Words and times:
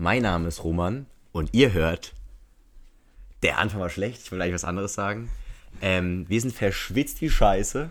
Mein 0.00 0.22
Name 0.22 0.48
ist 0.48 0.64
Roman 0.64 1.04
und 1.30 1.52
ihr 1.52 1.74
hört. 1.74 2.14
Der 3.42 3.58
Anfang 3.58 3.82
war 3.82 3.90
schlecht, 3.90 4.22
ich 4.22 4.32
will 4.32 4.40
eigentlich 4.40 4.54
was 4.54 4.64
anderes 4.64 4.94
sagen. 4.94 5.28
Ähm, 5.82 6.24
wir 6.26 6.40
sind 6.40 6.54
verschwitzt 6.54 7.20
wie 7.20 7.28
Scheiße, 7.28 7.90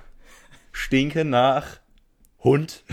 stinken 0.71 1.29
nach 1.29 1.77
Hund, 2.43 2.83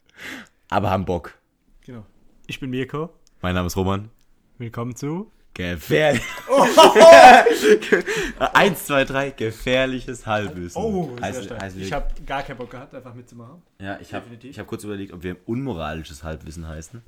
aber 0.68 0.90
haben 0.90 1.06
Bock. 1.06 1.38
Genau. 1.86 2.04
Ich 2.48 2.60
bin 2.60 2.68
Mirko. 2.68 3.08
Mein 3.40 3.54
Name 3.54 3.68
ist 3.68 3.78
Roman. 3.78 4.10
Willkommen 4.58 4.94
zu. 4.94 5.32
Gefährlich. 5.54 6.20
Eins, 8.52 8.84
zwei, 8.84 9.06
drei. 9.06 9.30
Gefährliches 9.30 10.26
Halbwissen. 10.26 10.82
Oh, 10.82 11.16
sehr 11.16 11.32
Heißt- 11.32 11.44
stark. 11.44 11.62
heißt 11.62 11.76
ich 11.78 11.94
habe 11.94 12.08
gar 12.26 12.42
keinen 12.42 12.58
Bock 12.58 12.72
gehabt, 12.72 12.94
einfach 12.94 13.14
mitzumachen. 13.14 13.62
ja, 13.78 13.98
ich 14.00 14.12
habe 14.12 14.26
hab 14.36 14.66
kurz 14.66 14.84
überlegt, 14.84 15.14
ob 15.14 15.22
wir 15.22 15.38
unmoralisches 15.46 16.22
Halbwissen 16.22 16.68
heißen. 16.68 17.02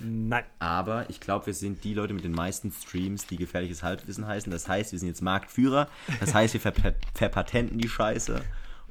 Nein. 0.00 0.44
Aber 0.58 1.08
ich 1.10 1.20
glaube, 1.20 1.46
wir 1.46 1.54
sind 1.54 1.84
die 1.84 1.94
Leute 1.94 2.14
mit 2.14 2.24
den 2.24 2.32
meisten 2.32 2.72
Streams, 2.72 3.26
die 3.26 3.36
gefährliches 3.36 3.82
Halbwissen 3.82 4.26
heißen. 4.26 4.50
Das 4.50 4.68
heißt, 4.68 4.92
wir 4.92 4.98
sind 4.98 5.08
jetzt 5.08 5.22
Marktführer. 5.22 5.88
Das 6.20 6.34
heißt, 6.34 6.54
wir 6.54 6.60
verpa 6.60 6.92
verpatenten 7.14 7.78
die 7.78 7.88
Scheiße. 7.88 8.42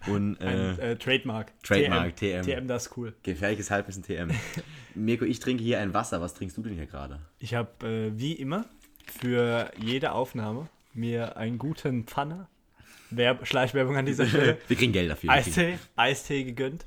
Und 0.06 0.40
Ein 0.42 0.80
äh, 0.80 0.92
äh, 0.92 0.96
Trademark. 0.96 1.52
Trademark, 1.64 2.16
TM. 2.16 2.44
TM, 2.44 2.68
das 2.68 2.88
ist 2.88 2.98
cool. 2.98 3.14
gefährliches 3.24 3.72
Halbwissen 3.72 4.04
TM. 4.04 4.30
Mirko, 4.96 5.26
ich 5.26 5.40
trinke 5.40 5.64
hier 5.64 5.80
ein 5.80 5.94
Wasser. 5.94 6.22
Was 6.22 6.34
trinkst 6.34 6.56
du 6.58 6.62
denn 6.62 6.76
hier 6.76 6.86
gerade? 6.86 7.20
Ich 7.40 7.56
habe 7.56 7.88
äh, 7.88 8.12
wie 8.18 8.34
immer 8.34 8.66
für 9.06 9.72
jede 9.78 10.12
Aufnahme 10.12 10.70
mir 10.94 11.38
einen 11.38 11.58
guten 11.58 12.06
Pfanner, 12.06 12.48
Werb 13.10 13.48
Schleichwerbung 13.48 13.96
an 13.98 14.06
dieser 14.06 14.26
Stelle, 14.28 14.58
Wir 14.68 14.78
kriegen 14.78 14.92
Geld 14.94 15.10
dafür. 15.10 15.30
Eistee, 15.30 15.80
Eistee 15.96 16.44
gegönnt. 16.44 16.86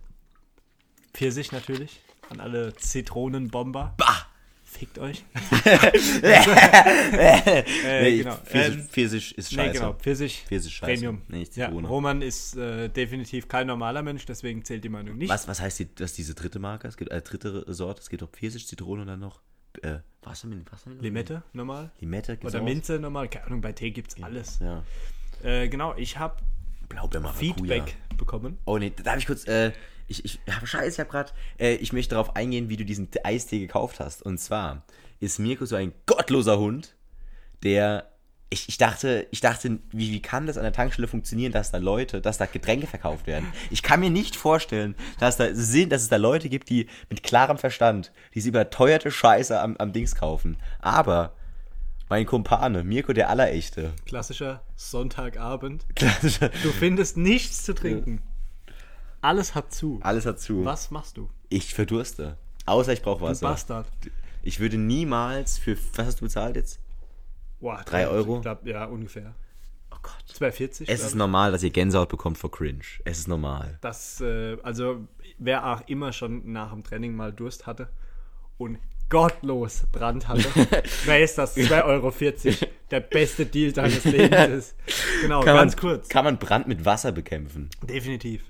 Pfirsich 1.14 1.52
natürlich. 1.52 2.00
An 2.30 2.40
alle 2.40 2.74
Zitronenbomber. 2.74 3.94
Bah! 3.96 4.26
Fickt 4.64 4.98
euch. 5.00 5.24
Äh, 7.82 8.18
genau. 8.18 8.36
Pfirsich, 8.36 8.76
Ähm, 8.78 8.88
Pfirsich 8.88 9.36
ist 9.38 9.52
scheiße. 9.52 9.66
Nee, 9.68 9.72
genau. 9.72 9.92
Pfirsich, 9.94 10.44
Pfirsich 10.46 10.74
scheiße. 10.74 10.92
Premium. 10.92 11.22
Nee, 11.28 11.46
ja. 11.54 11.68
Roman 11.68 12.22
ist 12.22 12.56
äh, 12.56 12.88
definitiv 12.88 13.48
kein 13.48 13.66
normaler 13.66 14.02
Mensch, 14.02 14.24
deswegen 14.26 14.64
zählt 14.64 14.84
die 14.84 14.88
Meinung 14.88 15.18
nicht. 15.18 15.28
Was, 15.28 15.48
was 15.48 15.60
heißt 15.60 15.80
die, 15.80 15.94
dass 15.94 16.12
diese 16.12 16.34
dritte 16.34 16.60
Marke? 16.60 16.86
Es 16.86 16.96
gibt 16.96 17.10
äh, 17.10 17.20
dritte 17.20 17.64
Sorte. 17.72 18.00
Es 18.00 18.08
gibt 18.08 18.22
auch 18.22 18.30
Pfirsich, 18.30 18.66
Zitrone 18.68 19.02
und 19.02 19.08
dann 19.08 19.20
noch 19.20 19.40
äh, 19.82 19.96
Wassermelone. 20.22 20.64
Wassermelone? 20.70 21.02
Limette 21.02 21.42
normal? 21.52 21.90
Limette 22.00 22.36
gibt's 22.36 22.54
Oder 22.54 22.62
auch. 22.62 22.66
Minze 22.66 22.98
normal? 22.98 23.28
Keine 23.28 23.46
Ahnung, 23.46 23.60
bei 23.60 23.72
Tee 23.72 23.90
gibt's 23.90 24.22
alles. 24.22 24.60
Ja. 24.60 24.84
Äh, 25.42 25.68
genau, 25.68 25.94
ich 25.96 26.16
habe 26.18 26.36
Feedback 27.34 27.96
bekommen. 28.16 28.58
Oh 28.66 28.78
nee, 28.78 28.92
darf 29.02 29.18
ich 29.18 29.26
kurz, 29.26 29.46
äh, 29.46 29.72
ich, 30.10 30.24
ich, 30.24 30.40
ja, 30.46 30.54
scheiße, 30.66 30.88
ich 30.88 31.00
hab 31.00 31.08
grad, 31.08 31.32
äh, 31.58 31.74
ich 31.74 31.92
möchte 31.92 32.16
darauf 32.16 32.34
eingehen, 32.36 32.68
wie 32.68 32.76
du 32.76 32.84
diesen 32.84 33.08
Eistee 33.22 33.60
gekauft 33.60 34.00
hast. 34.00 34.22
Und 34.22 34.38
zwar 34.38 34.82
ist 35.20 35.38
Mirko 35.38 35.64
so 35.64 35.76
ein 35.76 35.92
gottloser 36.06 36.58
Hund, 36.58 36.96
der, 37.62 38.10
ich, 38.48 38.68
ich 38.68 38.76
dachte, 38.76 39.28
ich 39.30 39.40
dachte, 39.40 39.78
wie, 39.92 40.10
wie 40.10 40.20
kann 40.20 40.46
das 40.48 40.56
an 40.56 40.64
der 40.64 40.72
Tankstelle 40.72 41.06
funktionieren, 41.06 41.52
dass 41.52 41.70
da 41.70 41.78
Leute, 41.78 42.20
dass 42.20 42.38
da 42.38 42.46
Getränke 42.46 42.88
verkauft 42.88 43.28
werden? 43.28 43.52
Ich 43.70 43.84
kann 43.84 44.00
mir 44.00 44.10
nicht 44.10 44.34
vorstellen, 44.34 44.96
dass 45.20 45.36
da 45.36 45.54
sind, 45.54 45.92
dass 45.92 46.02
es 46.02 46.08
da 46.08 46.16
Leute 46.16 46.48
gibt, 46.48 46.70
die 46.70 46.88
mit 47.08 47.22
klarem 47.22 47.58
Verstand 47.58 48.12
diese 48.34 48.48
überteuerte 48.48 49.12
Scheiße 49.12 49.60
am, 49.60 49.76
am 49.76 49.92
Dings 49.92 50.16
kaufen. 50.16 50.56
Aber 50.80 51.34
mein 52.08 52.26
Kumpane, 52.26 52.82
Mirko 52.82 53.12
der 53.12 53.28
Allerechte, 53.28 53.92
Klassischer 54.06 54.64
Sonntagabend. 54.74 55.86
klassischer, 55.94 56.48
Du 56.64 56.72
findest 56.72 57.16
nichts 57.16 57.62
zu 57.62 57.74
trinken. 57.74 58.20
Alles 59.22 59.54
hat 59.54 59.72
zu. 59.72 59.98
alles 60.02 60.24
dazu. 60.24 60.64
Was 60.64 60.90
machst 60.90 61.16
du? 61.16 61.28
Ich 61.48 61.74
verdurste. 61.74 62.36
Außer 62.66 62.92
ich 62.92 63.02
brauche 63.02 63.20
Du 63.20 63.24
Wasser. 63.26 63.48
Bastard. 63.48 63.86
Ich 64.42 64.60
würde 64.60 64.78
niemals 64.78 65.58
für. 65.58 65.76
Was 65.94 66.06
hast 66.06 66.20
du 66.20 66.24
bezahlt 66.24 66.56
jetzt? 66.56 66.80
Boah, 67.60 67.82
Drei 67.84 68.02
ich 68.04 68.08
Euro? 68.08 68.40
glaub, 68.40 68.64
ja, 68.66 68.84
ungefähr. 68.86 69.34
Oh 69.90 69.96
Gott. 70.02 70.14
2,40. 70.34 70.62
Es 70.70 70.76
glaub 70.76 70.88
ist 71.08 71.14
normal, 71.14 71.52
dass 71.52 71.62
ihr 71.62 71.70
Gänsehaut 71.70 72.08
bekommt 72.08 72.38
vor 72.38 72.50
Cringe. 72.50 72.80
Es 73.04 73.18
ist 73.18 73.28
normal. 73.28 73.76
Das, 73.82 74.20
äh, 74.22 74.56
also, 74.62 75.06
wer 75.38 75.66
auch 75.66 75.82
immer 75.88 76.12
schon 76.12 76.52
nach 76.52 76.70
dem 76.72 76.82
Training 76.84 77.14
mal 77.14 77.32
Durst 77.32 77.66
hatte 77.66 77.90
und 78.56 78.78
gottlos 79.10 79.82
Brand 79.92 80.28
hatte, 80.28 80.44
weiß, 81.06 81.34
dass 81.34 81.56
2,40 81.56 81.84
Euro 81.84 82.12
der 82.90 83.00
beste 83.00 83.44
Deal 83.44 83.72
deines 83.72 84.04
Lebens 84.04 84.48
ist. 84.48 84.76
Genau, 85.20 85.42
ganz 85.42 85.74
man, 85.74 85.80
kurz. 85.80 86.08
Kann 86.08 86.24
man 86.24 86.38
Brand 86.38 86.66
mit 86.68 86.84
Wasser 86.86 87.12
bekämpfen? 87.12 87.68
Definitiv. 87.82 88.42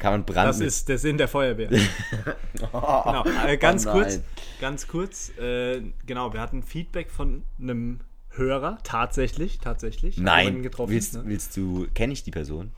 Kann 0.00 0.12
man 0.12 0.24
Brand 0.24 0.48
Das 0.48 0.60
ist 0.60 0.88
der 0.88 0.98
Sinn 0.98 1.18
der 1.18 1.28
Feuerwehr. 1.28 1.68
genau, 2.54 3.24
äh, 3.46 3.56
ganz 3.58 3.86
Oh 3.86 3.92
kurz, 3.92 4.20
ganz 4.60 4.88
kurz, 4.88 5.30
äh, 5.38 5.82
genau, 6.06 6.32
wir 6.32 6.40
hatten 6.40 6.62
Feedback 6.62 7.10
von 7.10 7.42
einem 7.60 8.00
Hörer, 8.30 8.78
tatsächlich, 8.82 9.58
tatsächlich. 9.58 10.16
Nein. 10.16 10.62
getroffen, 10.62 10.92
willst, 10.92 11.14
ne? 11.14 11.22
willst 11.26 11.56
du. 11.56 11.86
Kenne 11.94 12.14
ich 12.14 12.22
die 12.24 12.30
Person? 12.30 12.70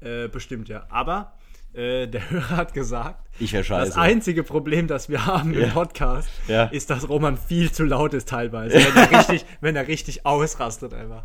Äh, 0.00 0.28
bestimmt, 0.28 0.68
ja. 0.68 0.86
Aber 0.90 1.32
äh, 1.74 2.06
der 2.08 2.30
Hörer 2.30 2.56
hat 2.56 2.74
gesagt, 2.74 3.28
das 3.40 3.96
einzige 3.96 4.42
Problem, 4.42 4.86
das 4.88 5.08
wir 5.08 5.26
haben 5.26 5.54
im 5.54 5.70
Podcast, 5.70 6.28
Ja. 6.48 6.64
ist, 6.64 6.90
dass 6.90 7.08
Roman 7.08 7.36
viel 7.36 7.70
zu 7.70 7.84
laut 7.84 8.14
ist 8.14 8.28
teilweise, 8.28 8.74
wenn 8.78 8.96
er 8.96 9.10
richtig, 9.20 9.44
wenn 9.60 9.76
er 9.76 9.86
richtig 9.86 10.26
ausrastet 10.26 10.92
einfach. 10.94 11.24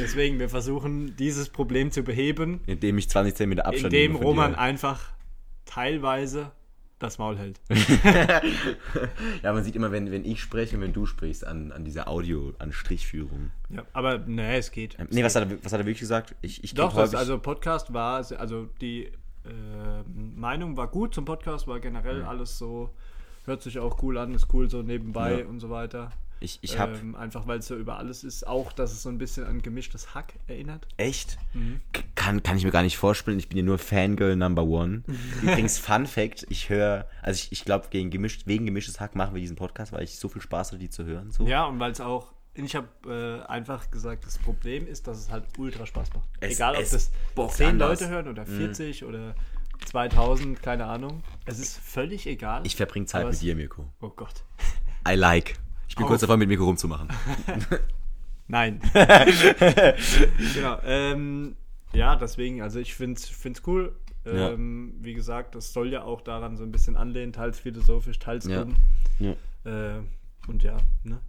Deswegen, 0.00 0.38
wir 0.38 0.48
versuchen, 0.48 1.14
dieses 1.16 1.48
Problem 1.50 1.90
zu 1.92 2.02
beheben, 2.02 2.60
Indem 2.66 2.98
ich 2.98 3.08
20 3.10 3.34
cm 3.36 3.58
Abstand 3.60 3.84
indem 3.94 4.12
nehme 4.14 4.24
Roman 4.24 4.52
dir. 4.52 4.58
einfach 4.58 5.12
teilweise 5.66 6.50
das 6.98 7.18
Maul 7.18 7.36
hält. 7.38 7.60
Ja, 9.42 9.52
man 9.52 9.62
sieht 9.62 9.76
immer, 9.76 9.92
wenn, 9.92 10.10
wenn 10.10 10.24
ich 10.24 10.40
spreche 10.40 10.76
und 10.76 10.82
wenn 10.82 10.92
du 10.92 11.06
sprichst, 11.06 11.46
an, 11.46 11.70
an 11.72 11.84
dieser 11.84 12.08
Audio, 12.08 12.54
an 12.58 12.72
Strichführung. 12.72 13.50
Ja, 13.68 13.84
aber 13.92 14.18
nee, 14.18 14.56
es 14.56 14.72
geht. 14.72 14.96
Nee, 15.10 15.22
was 15.22 15.36
hat 15.36 15.48
er, 15.50 15.58
was 15.64 15.72
hat 15.72 15.80
er 15.80 15.86
wirklich 15.86 16.00
gesagt? 16.00 16.34
Ich, 16.42 16.64
ich 16.64 16.74
Doch, 16.74 16.92
das, 16.94 17.10
häufig- 17.10 17.18
also 17.18 17.38
Podcast 17.38 17.92
war, 17.92 18.24
also 18.38 18.68
die 18.80 19.12
äh, 19.48 20.02
Meinung 20.38 20.76
war 20.76 20.88
gut 20.88 21.14
zum 21.14 21.24
Podcast, 21.24 21.66
war 21.68 21.80
generell 21.80 22.22
alles 22.24 22.58
so, 22.58 22.90
hört 23.44 23.62
sich 23.62 23.78
auch 23.78 24.02
cool 24.02 24.18
an, 24.18 24.34
ist 24.34 24.52
cool 24.52 24.68
so 24.70 24.82
nebenbei 24.82 25.40
Ja. 25.40 25.46
und 25.46 25.60
so 25.60 25.70
weiter. 25.70 26.10
ich, 26.40 26.58
ich 26.62 26.78
habe 26.78 26.96
ähm, 26.98 27.14
einfach 27.14 27.46
weil 27.46 27.60
es 27.60 27.66
so 27.66 27.76
über 27.76 27.96
alles 27.96 28.22
ist, 28.24 28.46
auch 28.46 28.72
dass 28.72 28.92
es 28.92 29.02
so 29.02 29.08
ein 29.08 29.16
bisschen 29.18 29.46
an 29.46 29.62
gemischtes 29.62 30.14
Hack 30.14 30.34
erinnert. 30.48 30.86
Echt? 30.98 31.38
Mhm. 31.54 31.80
Kann, 32.14 32.42
kann 32.42 32.56
ich 32.58 32.64
mir 32.64 32.70
gar 32.72 32.82
nicht 32.82 32.98
vorstellen. 32.98 33.38
Ich 33.38 33.48
bin 33.48 33.56
ja 33.58 33.64
nur 33.64 33.78
Fangirl 33.78 34.36
Number 34.36 34.64
One. 34.64 35.02
Übrigens, 35.42 35.78
Fun 35.78 36.06
Fact: 36.06 36.44
Ich 36.50 36.68
höre, 36.68 37.06
also 37.22 37.38
ich, 37.38 37.52
ich 37.52 37.64
glaube, 37.64 37.86
gegen 37.90 38.10
gemischt, 38.10 38.46
wegen 38.46 38.66
gemischtes 38.66 39.00
Hack 39.00 39.14
machen 39.16 39.34
wir 39.34 39.40
diesen 39.40 39.56
Podcast, 39.56 39.92
weil 39.92 40.02
ich 40.02 40.18
so 40.18 40.28
viel 40.28 40.42
Spaß 40.42 40.68
hatte, 40.72 40.78
die 40.78 40.90
zu 40.90 41.04
hören. 41.04 41.30
So. 41.30 41.46
Ja, 41.46 41.64
und 41.66 41.78
weil 41.78 41.92
es 41.92 42.00
auch, 42.00 42.32
ich 42.64 42.74
habe 42.74 42.88
äh, 43.44 43.46
einfach 43.50 43.90
gesagt, 43.90 44.24
das 44.24 44.38
Problem 44.38 44.86
ist, 44.86 45.06
dass 45.06 45.18
es 45.18 45.30
halt 45.30 45.44
ultra 45.58 45.84
Spaß 45.86 46.12
macht. 46.14 46.28
Es- 46.40 46.54
Egal, 46.56 46.76
ob 46.76 46.90
das 46.90 47.10
bockt 47.34 47.54
10 47.54 47.68
anders. 47.68 48.00
Leute 48.00 48.10
hören 48.12 48.28
oder 48.28 48.46
40 48.46 49.04
oder 49.04 49.34
2000, 49.84 50.62
keine 50.62 50.86
Ahnung. 50.86 51.22
Es 51.44 51.58
ist 51.58 51.76
völlig 51.78 52.26
egal. 52.26 52.62
Ich 52.64 52.76
verbringe 52.76 53.06
Zeit 53.06 53.24
mit 53.26 53.34
es- 53.34 53.40
dir, 53.40 53.54
Mirko. 53.54 53.90
Oh 54.00 54.08
Gott. 54.08 54.44
I 55.06 55.14
like. 55.14 55.54
Ich 55.88 55.94
bin 55.96 56.04
Auf. 56.04 56.08
kurz 56.10 56.22
davor, 56.22 56.36
mit 56.36 56.48
Mirko 56.48 56.64
rumzumachen. 56.64 57.08
Nein. 58.48 58.80
genau. 60.54 60.78
Ähm, 60.84 61.56
ja, 61.92 62.16
deswegen, 62.16 62.62
also 62.62 62.78
ich 62.78 62.94
finde 62.94 63.20
es 63.20 63.62
cool. 63.66 63.94
Ja. 64.24 64.50
Ähm, 64.50 64.94
Wie 65.00 65.14
gesagt, 65.14 65.54
das 65.54 65.72
soll 65.72 65.92
ja 65.92 66.02
auch 66.02 66.20
daran 66.20 66.56
so 66.56 66.64
ein 66.64 66.72
bisschen 66.72 66.96
anlehnen, 66.96 67.32
teils 67.32 67.60
philosophisch, 67.60 68.18
teils 68.18 68.46
Ja. 68.46 68.66
Ja. 69.20 69.34
Äh, 69.64 70.02
und 70.48 70.62
ja, 70.64 70.78
ne? 71.04 71.20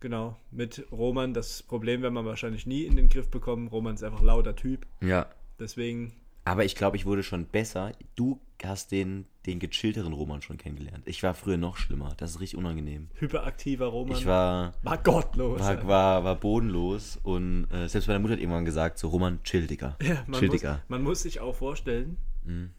Genau. 0.00 0.36
Mit 0.50 0.86
Roman, 0.92 1.32
das 1.34 1.62
Problem 1.62 2.02
werden 2.02 2.14
wir 2.14 2.24
wahrscheinlich 2.24 2.66
nie 2.66 2.82
in 2.84 2.96
den 2.96 3.08
Griff 3.08 3.30
bekommen. 3.30 3.68
Roman 3.68 3.94
ist 3.94 4.02
einfach 4.04 4.22
lauter 4.22 4.54
Typ. 4.56 4.86
ja. 5.00 5.26
Deswegen, 5.58 6.12
Aber 6.44 6.66
ich 6.66 6.74
glaube, 6.74 6.98
ich 6.98 7.06
wurde 7.06 7.22
schon 7.22 7.46
besser. 7.46 7.92
Du 8.14 8.38
hast 8.62 8.92
den, 8.92 9.24
den 9.46 9.58
gechillteren 9.58 10.12
Roman 10.12 10.42
schon 10.42 10.58
kennengelernt. 10.58 11.02
Ich 11.06 11.22
war 11.22 11.32
früher 11.32 11.56
noch 11.56 11.78
schlimmer. 11.78 12.12
Das 12.18 12.32
ist 12.32 12.40
richtig 12.40 12.58
unangenehm. 12.58 13.08
hyperaktiver 13.14 13.86
Roman. 13.86 14.18
Ich 14.18 14.26
war, 14.26 14.72
war 14.82 14.98
gottlos. 14.98 15.58
war, 15.62 15.86
war, 15.88 16.24
war 16.24 16.36
bodenlos 16.36 17.18
und 17.22 17.68
äh, 17.72 17.88
selbst 17.88 18.06
meine 18.06 18.18
Mutter 18.20 18.34
hat 18.34 18.40
irgendwann 18.40 18.66
gesagt, 18.66 18.98
so 18.98 19.08
Roman, 19.08 19.42
chill, 19.44 19.66
Digga. 19.66 19.96
Ja, 20.02 20.24
man, 20.26 20.38
chill, 20.40 20.48
muss, 20.48 20.60
Digga. 20.60 20.82
man 20.88 21.02
muss 21.02 21.22
sich 21.22 21.40
auch 21.40 21.54
vorstellen, 21.54 22.18
Mhm. 22.44 22.70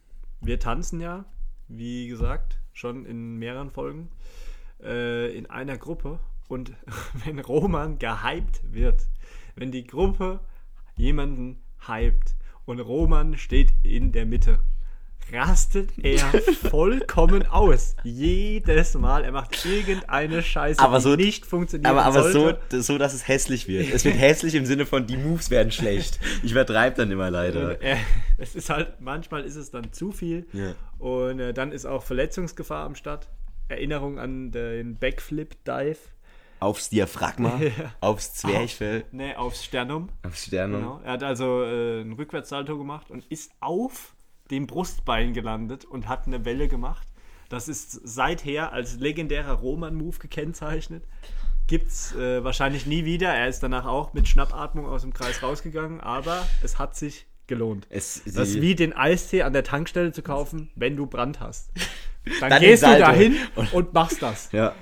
wir 0.42 0.60
tanzen 0.60 1.02
ja, 1.02 1.26
wie 1.68 2.08
gesagt, 2.08 2.60
schon 2.74 3.06
in 3.08 3.38
mehreren 3.38 3.72
Folgen, 3.72 4.10
äh, 4.84 5.36
in 5.36 5.48
einer 5.50 5.78
Gruppe. 5.80 6.20
Und 6.48 6.72
wenn 7.26 7.40
Roman 7.40 8.00
gehypt 8.00 8.62
wird, 8.72 9.02
wenn 9.56 9.72
die 9.72 9.86
Gruppe 9.86 10.40
jemanden 10.96 11.60
hypt 11.88 12.36
und 12.66 12.80
Roman 12.80 13.38
steht 13.38 13.72
in 13.84 14.12
der 14.12 14.26
Mitte, 14.26 14.60
rastet 15.32 15.92
er 16.02 16.20
vollkommen 16.70 17.46
aus. 17.48 17.96
Jedes 18.04 18.94
Mal. 18.94 19.26
Er 19.26 19.32
macht 19.34 19.66
irgendeine 19.66 20.42
Scheiße, 20.42 20.80
Aber 20.80 21.02
so- 21.02 21.16
die 21.18 21.26
nicht 21.26 21.46
funktioniert. 21.46 21.86
Aber, 21.90 22.04
aber 22.06 22.24
so, 22.24 22.40
sollte. 22.42 22.82
so, 22.82 22.98
dass 22.98 23.14
es 23.14 23.28
hässlich 23.28 23.68
wird. 23.68 23.92
Es 23.94 24.06
wird 24.06 24.18
hässlich 24.18 24.56
im 24.56 24.66
Sinne 24.66 24.86
von, 24.86 25.06
die 25.06 25.18
Moves 25.18 25.50
werden 25.50 25.72
schlecht. 25.72 26.20
Ich 26.44 26.52
übertreibe 26.52 26.96
dann 26.96 27.12
immer 27.12 27.30
leider. 27.30 27.72
Und, 27.72 27.82
äh, 27.82 27.98
es 28.38 28.56
ist 28.56 28.70
halt, 28.70 29.02
manchmal 29.02 29.44
ist 29.44 29.56
es 29.58 29.70
dann 29.70 29.92
zu 29.92 30.12
viel. 30.14 30.48
Ja. 30.54 30.76
Und 30.98 31.40
äh, 31.40 31.54
dann 31.54 31.72
ist 31.74 31.86
auch 31.86 32.04
Verletzungsgefahr 32.04 32.86
am 32.86 32.96
Start. 32.96 33.28
Erinnerung 33.70 34.18
an 34.20 34.52
den 34.52 34.96
Backflip-Dive 34.96 35.98
aufs 36.60 36.90
Diaphragma, 36.90 37.58
Ja. 37.62 37.94
aufs 38.02 38.34
Zwerchfell, 38.34 39.06
Nee, 39.12 39.36
aufs 39.36 39.64
Sternum. 39.64 40.10
aufs 40.26 40.46
Sternum. 40.46 40.82
Genau. 40.82 41.02
Er 41.04 41.14
hat 41.14 41.24
also 41.24 41.64
äh, 41.64 42.02
einen 42.02 42.14
Rückwärtssalto 42.14 42.78
gemacht 42.78 43.10
und 43.12 43.26
ist 43.28 43.52
auf 43.60 44.16
dem 44.52 44.66
Brustbein 44.68 45.34
gelandet 45.34 45.86
und 45.86 46.08
hat 46.08 46.26
eine 46.28 46.46
Welle 46.46 46.68
gemacht. 46.68 47.08
Das 47.50 47.68
ist 47.68 47.92
seither 48.04 48.74
als 48.74 48.98
legendärer 49.00 49.54
Roman-Move 49.54 50.18
gekennzeichnet. 50.20 51.04
Gibt's 51.68 52.16
äh, 52.16 52.44
wahrscheinlich 52.44 52.86
nie 52.86 53.04
wieder. 53.06 53.30
Er 53.30 53.48
ist 53.50 53.62
danach 53.62 53.86
auch 53.86 54.14
mit 54.14 54.28
Schnappatmung 54.28 54.86
aus 54.86 55.02
dem 55.02 55.14
Kreis 55.14 55.44
rausgegangen, 55.44 56.00
aber 56.00 56.46
es 56.64 56.80
hat 56.80 56.96
sich 56.96 57.26
gelohnt. 57.48 57.88
Es, 57.90 58.22
Das 58.26 58.50
ist 58.50 58.62
wie 58.62 58.76
den 58.76 58.94
Eistee 58.94 59.44
an 59.44 59.54
der 59.54 59.64
Tankstelle 59.64 60.12
zu 60.14 60.22
kaufen, 60.22 60.70
wenn 60.76 60.96
du 60.96 61.08
Brand 61.08 61.40
hast. 61.42 61.72
Dann, 62.42 62.50
Dann 62.50 62.62
gehst 62.62 62.84
du 62.84 62.88
dahin 63.00 63.38
und 63.72 63.94
machst 63.94 64.22
das. 64.22 64.52
ja. 64.52 64.74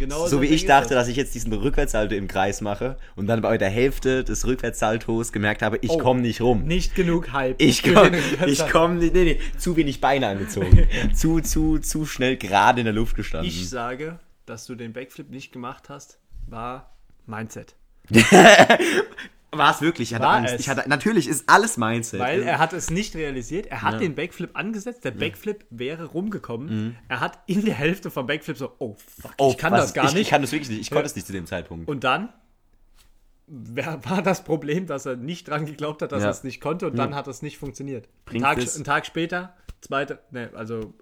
Genau 0.00 0.26
So 0.26 0.40
wie 0.42 0.46
ich 0.46 0.64
dachte, 0.66 0.94
das. 0.94 1.02
dass 1.04 1.08
ich 1.08 1.16
jetzt 1.16 1.34
diesen 1.34 1.52
Rückwärtssalto 1.52 2.14
im 2.14 2.26
Kreis 2.26 2.60
mache 2.62 2.96
und 3.16 3.26
dann 3.26 3.42
bei 3.42 3.58
der 3.58 3.68
Hälfte 3.70 4.24
des 4.24 4.46
Rückwärtssaltos 4.46 5.30
gemerkt 5.30 5.62
habe, 5.62 5.78
ich 5.82 5.90
Oh. 5.90 5.98
komme 5.98 6.22
nicht 6.22 6.40
rum. 6.40 6.64
Nicht 6.64 6.94
genug 6.94 7.32
Hype. 7.32 7.60
Ich 7.60 7.82
komme 7.82 8.16
ich 8.46 8.58
nicht, 8.62 9.14
nee, 9.14 9.24
nee, 9.24 9.40
zu 9.58 9.76
wenig 9.76 10.00
Beine 10.00 10.26
angezogen. 10.28 10.88
zu, 11.14 11.40
zu, 11.40 11.78
zu 11.78 12.06
schnell 12.06 12.36
gerade 12.36 12.80
in 12.80 12.86
der 12.86 12.94
Luft 12.94 13.14
gestanden. 13.14 13.48
Ich 13.48 13.68
sage, 13.68 14.18
dass 14.46 14.66
du 14.66 14.74
den 14.74 14.92
Backflip 14.92 15.30
nicht 15.30 15.52
gemacht 15.52 15.88
hast, 15.88 16.18
war 16.48 16.96
Mindset. 17.26 17.74
War 19.52 19.72
es 19.72 19.80
wirklich? 19.80 20.10
Ich 20.10 20.14
hatte 20.14 20.24
War 20.26 20.36
Angst. 20.36 20.54
es? 20.54 20.60
Ich 20.60 20.68
hatte, 20.68 20.88
natürlich 20.88 21.26
ist 21.26 21.48
alles 21.48 21.76
Mindset. 21.76 22.20
Weil 22.20 22.42
er 22.42 22.58
hat 22.58 22.72
es 22.72 22.88
nicht 22.90 23.16
realisiert. 23.16 23.66
Er 23.66 23.82
hat 23.82 23.94
Ja. 23.94 23.98
den 24.00 24.14
Backflip 24.14 24.50
angesetzt. 24.54 25.04
Der 25.04 25.10
Backflip 25.10 25.64
wäre 25.70 26.04
rumgekommen. 26.04 26.68
Mhm. 26.86 26.96
Er 27.08 27.18
hat 27.20 27.40
in 27.46 27.64
der 27.64 27.74
Hälfte 27.74 28.10
vom 28.12 28.26
Backflip 28.26 28.56
so, 28.56 28.72
oh 28.78 28.94
fuck, 29.20 29.32
Oh, 29.38 29.50
ich 29.50 29.58
kann 29.58 29.72
was? 29.72 29.86
das 29.86 29.94
gar 29.94 30.04
ich, 30.06 30.12
nicht. 30.14 30.22
Ich 30.22 30.28
kann 30.30 30.40
das 30.42 30.52
wirklich 30.52 30.70
nicht. 30.70 30.80
Ich 30.82 30.90
konnte 30.90 31.06
es 31.06 31.14
nicht 31.16 31.26
zu 31.26 31.32
dem 31.32 31.46
Zeitpunkt. 31.46 31.88
und 31.88 32.04
dann 32.04 32.28
war 33.48 34.22
das 34.22 34.44
Problem, 34.44 34.86
dass 34.86 35.06
er 35.06 35.16
nicht 35.16 35.48
dran 35.48 35.66
geglaubt 35.66 36.02
hat, 36.02 36.12
dass 36.12 36.22
Ja. 36.22 36.28
er 36.28 36.32
es 36.32 36.44
nicht 36.44 36.60
konnte 36.60 36.86
und 36.86 36.96
dann 36.96 37.14
hat 37.14 37.26
es 37.26 37.42
nicht 37.42 37.58
funktioniert. 37.58 38.08
Ein 38.32 38.40
Tag, 38.42 38.58
es- 38.58 38.80
Tag 38.82 39.06
später, 39.06 39.56
zweite, 39.80 40.20
ne, 40.30 40.50
also 40.54 40.94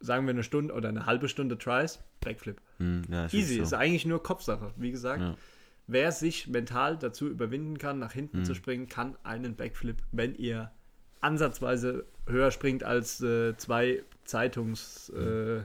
sagen 0.00 0.26
wir 0.26 0.32
eine 0.32 0.42
Stunde 0.42 0.74
oder 0.74 0.88
eine 0.88 1.06
halbe 1.06 1.28
Stunde 1.28 1.56
Tries, 1.58 2.00
Backflip. 2.20 2.60
Hm, 2.78 3.02
ja, 3.08 3.26
Easy, 3.26 3.38
ist 3.56 3.62
ist 3.62 3.70
so. 3.70 3.76
eigentlich 3.76 4.04
nur 4.04 4.20
Kopfsache. 4.22 4.72
Wie 4.76 4.90
gesagt, 4.90 5.20
Ja. 5.20 5.36
Wer 5.86 6.12
sich 6.12 6.48
mental 6.48 6.96
dazu 6.96 7.28
überwinden 7.28 7.78
kann, 7.78 7.98
nach 7.98 8.12
hinten 8.12 8.40
Mhm. 8.40 8.44
zu 8.44 8.54
springen, 8.54 8.88
kann 8.88 9.16
einen 9.24 9.56
Backflip, 9.56 9.96
wenn 10.12 10.34
ihr 10.34 10.70
ansatzweise 11.20 12.04
höher 12.26 12.50
springt 12.50 12.84
als 12.84 13.20
äh, 13.20 13.56
zwei 13.56 14.02
Zeitungs, 14.24 15.08
äh, 15.10 15.62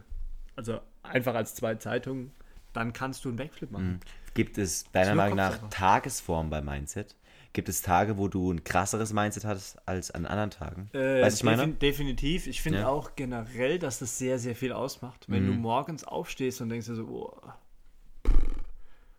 also 0.56 0.80
einfach 1.04 1.36
als 1.36 1.56
zwei 1.56 1.76
Zeitungen, 1.76 2.32
dann 2.74 2.94
kannst 2.94 3.26
du 3.26 3.30
einen 3.30 3.38
Backflip 3.38 3.72
machen. 3.72 4.00
Gibt 4.34 4.58
es 4.58 4.86
deiner 4.92 5.16
Meinung 5.16 5.38
nach. 5.38 5.70
Tagesform 5.70 6.50
bei 6.50 6.62
Mindset? 6.62 7.16
Gibt 7.54 7.70
es 7.70 7.82
Tage, 7.82 8.18
wo 8.18 8.28
du 8.28 8.52
ein 8.52 8.64
krasseres 8.64 9.14
Mindset 9.14 9.46
hast 9.46 9.78
als 9.88 10.12
an 10.12 10.28
anderen 10.28 10.52
Tagen? 10.52 10.90
Äh, 10.94 11.24
weißt 11.24 11.42
du, 11.42 11.50
ich 11.50 11.58
meine? 11.58 11.64
defin- 11.74 11.78
Definitiv. 11.80 12.46
Ich 12.46 12.62
finde 12.62 12.80
Ja. 12.80 12.84
Mhm. 12.86 12.90
auch 12.92 13.16
generell, 13.16 13.80
dass 13.80 13.98
das 13.98 14.18
sehr, 14.20 14.38
sehr 14.38 14.56
viel 14.56 14.74
ausmacht. 14.74 15.26
Wenn 15.28 15.48
du 15.48 15.54
morgens 15.54 16.04
aufstehst 16.04 16.62
und 16.62 16.70
denkst 16.70 16.86
dir 16.88 16.96
so, 16.96 17.06
oh, 17.08 17.50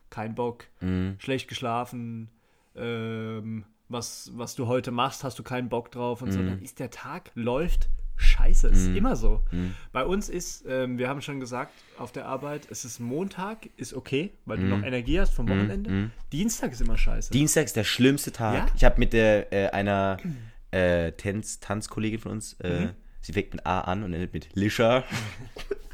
kein 0.09 0.35
Bock, 0.35 0.65
Mhm. 0.81 1.15
schlecht 1.19 1.47
geschlafen, 1.47 2.29
ähm, 2.75 3.65
was, 3.87 4.31
was 4.35 4.55
du 4.55 4.67
heute 4.67 4.91
machst, 4.91 5.23
hast 5.23 5.39
du 5.39 5.43
keinen 5.43 5.69
Bock 5.69 5.91
drauf 5.91 6.21
und 6.21 6.31
so, 6.31 6.39
Mhm. 6.41 6.47
dann 6.47 6.61
ist 6.61 6.79
der 6.79 6.91
Tag, 6.91 7.31
läuft 7.35 7.89
scheiße. 8.17 8.67
Ist 8.67 8.87
immer 8.95 9.15
so. 9.15 9.41
Bei 9.93 10.03
uns 10.05 10.27
ist, 10.27 10.65
ähm, 10.67 10.97
wir 10.97 11.07
haben 11.07 11.21
schon 11.21 11.39
gesagt, 11.39 11.71
auf 11.97 12.11
der 12.11 12.25
Arbeit, 12.25 12.67
es 12.69 12.83
ist 12.83 12.99
Montag, 12.99 13.69
ist 13.77 13.93
okay, 13.93 14.31
weil 14.45 14.57
du 14.57 14.65
noch 14.65 14.83
Energie 14.83 15.19
hast 15.21 15.33
vom 15.33 15.47
Wochenende. 15.47 16.11
Dienstag 16.33 16.73
ist 16.73 16.81
immer 16.81 16.97
scheiße. 16.97 17.31
Dienstag 17.31 17.63
ist 17.65 17.77
der 17.77 17.85
schlimmste 17.85 18.33
Tag. 18.33 18.67
Ja? 18.67 18.73
Ich 18.75 18.83
habe 18.83 18.99
mit 18.99 19.13
der, 19.13 19.53
äh, 19.53 19.69
einer 19.69 20.17
äh, 20.71 21.13
Tanz 21.13 21.59
Tanzkollegin 21.61 22.19
von 22.19 22.33
uns, 22.33 22.53
äh, 22.59 22.87
Mhm. 22.87 22.89
sie 23.21 23.31
fängt 23.33 23.53
mit 23.53 23.65
A 23.65 23.81
an 23.81 24.03
und 24.03 24.13
endet 24.13 24.33
mit 24.33 24.49
Lisha. 24.53 25.03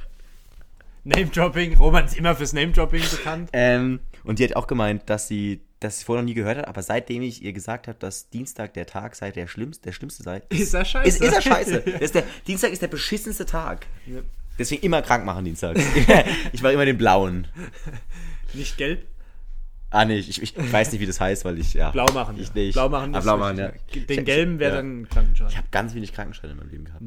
Name-Dropping, 1.05 1.77
Roman 1.77 2.05
ist 2.05 2.17
immer 2.17 2.35
fürs 2.35 2.53
Name-Dropping 2.53 3.01
bekannt. 3.09 3.49
Ähm, 3.53 3.99
und 4.23 4.39
die 4.39 4.43
hat 4.43 4.55
auch 4.55 4.67
gemeint, 4.67 5.03
dass 5.09 5.27
sie 5.27 5.61
das 5.79 6.03
vorher 6.03 6.23
noch 6.23 6.27
nie 6.27 6.33
gehört 6.33 6.57
hat, 6.57 6.67
aber 6.67 6.81
seitdem 6.81 7.21
ich 7.21 7.43
ihr 7.43 7.53
gesagt 7.53 7.87
habe, 7.87 7.97
dass 7.99 8.29
Dienstag 8.29 8.73
der 8.73 8.87
Tag 8.87 9.15
sei, 9.15 9.31
der 9.31 9.45
schlimmste, 9.47 9.83
der 9.83 9.91
schlimmste 9.91 10.23
sei, 10.23 10.41
Ist 10.49 10.73
er 10.73 10.83
scheiße? 10.83 11.07
ist, 11.07 11.21
ist 11.21 11.33
er 11.33 11.41
scheiße. 11.41 11.75
Ist 11.99 12.15
der, 12.15 12.23
Dienstag 12.47 12.71
ist 12.71 12.81
der 12.81 12.87
beschissenste 12.87 13.45
Tag. 13.45 13.85
Ja. 14.07 14.21
Deswegen 14.57 14.81
immer 14.83 15.01
krank 15.01 15.25
machen 15.25 15.45
Dienstag. 15.45 15.77
ich 16.53 16.61
mache 16.63 16.73
immer 16.73 16.85
den 16.85 16.97
blauen. 16.97 17.47
Nicht 18.53 18.77
gelb, 18.77 19.05
Ah, 19.91 20.03
nee, 20.03 20.17
ich, 20.17 20.41
ich 20.41 20.53
weiß 20.57 20.91
nicht, 20.91 20.99
wie 20.99 21.05
das 21.05 21.21
heißt, 21.21 21.45
weil 21.45 21.57
ich, 21.57 21.73
ja. 21.73 21.91
blau 21.91 22.07
machen. 22.13 22.35
Ich 22.37 22.47
ja. 22.49 22.53
nicht. 22.55 22.73
Blau 22.73 22.89
machen, 22.89 23.15
Ah, 23.15 23.21
blau 23.21 23.37
machen, 23.37 23.57
ja. 23.57 23.71
Den 23.93 24.05
Ich- 24.19 24.25
gelben 24.25 24.59
wäre 24.59 24.71
ja. 24.71 24.81
dann 24.81 25.07
Krankenschein. 25.07 25.47
Ich 25.49 25.55
habe 25.57 25.67
ganz 25.71 25.93
wenig 25.93 26.11
Krankenscheine 26.11 26.51
in 26.53 26.59
meinem 26.59 26.69
Leben 26.69 26.85
gehabt. 26.85 27.03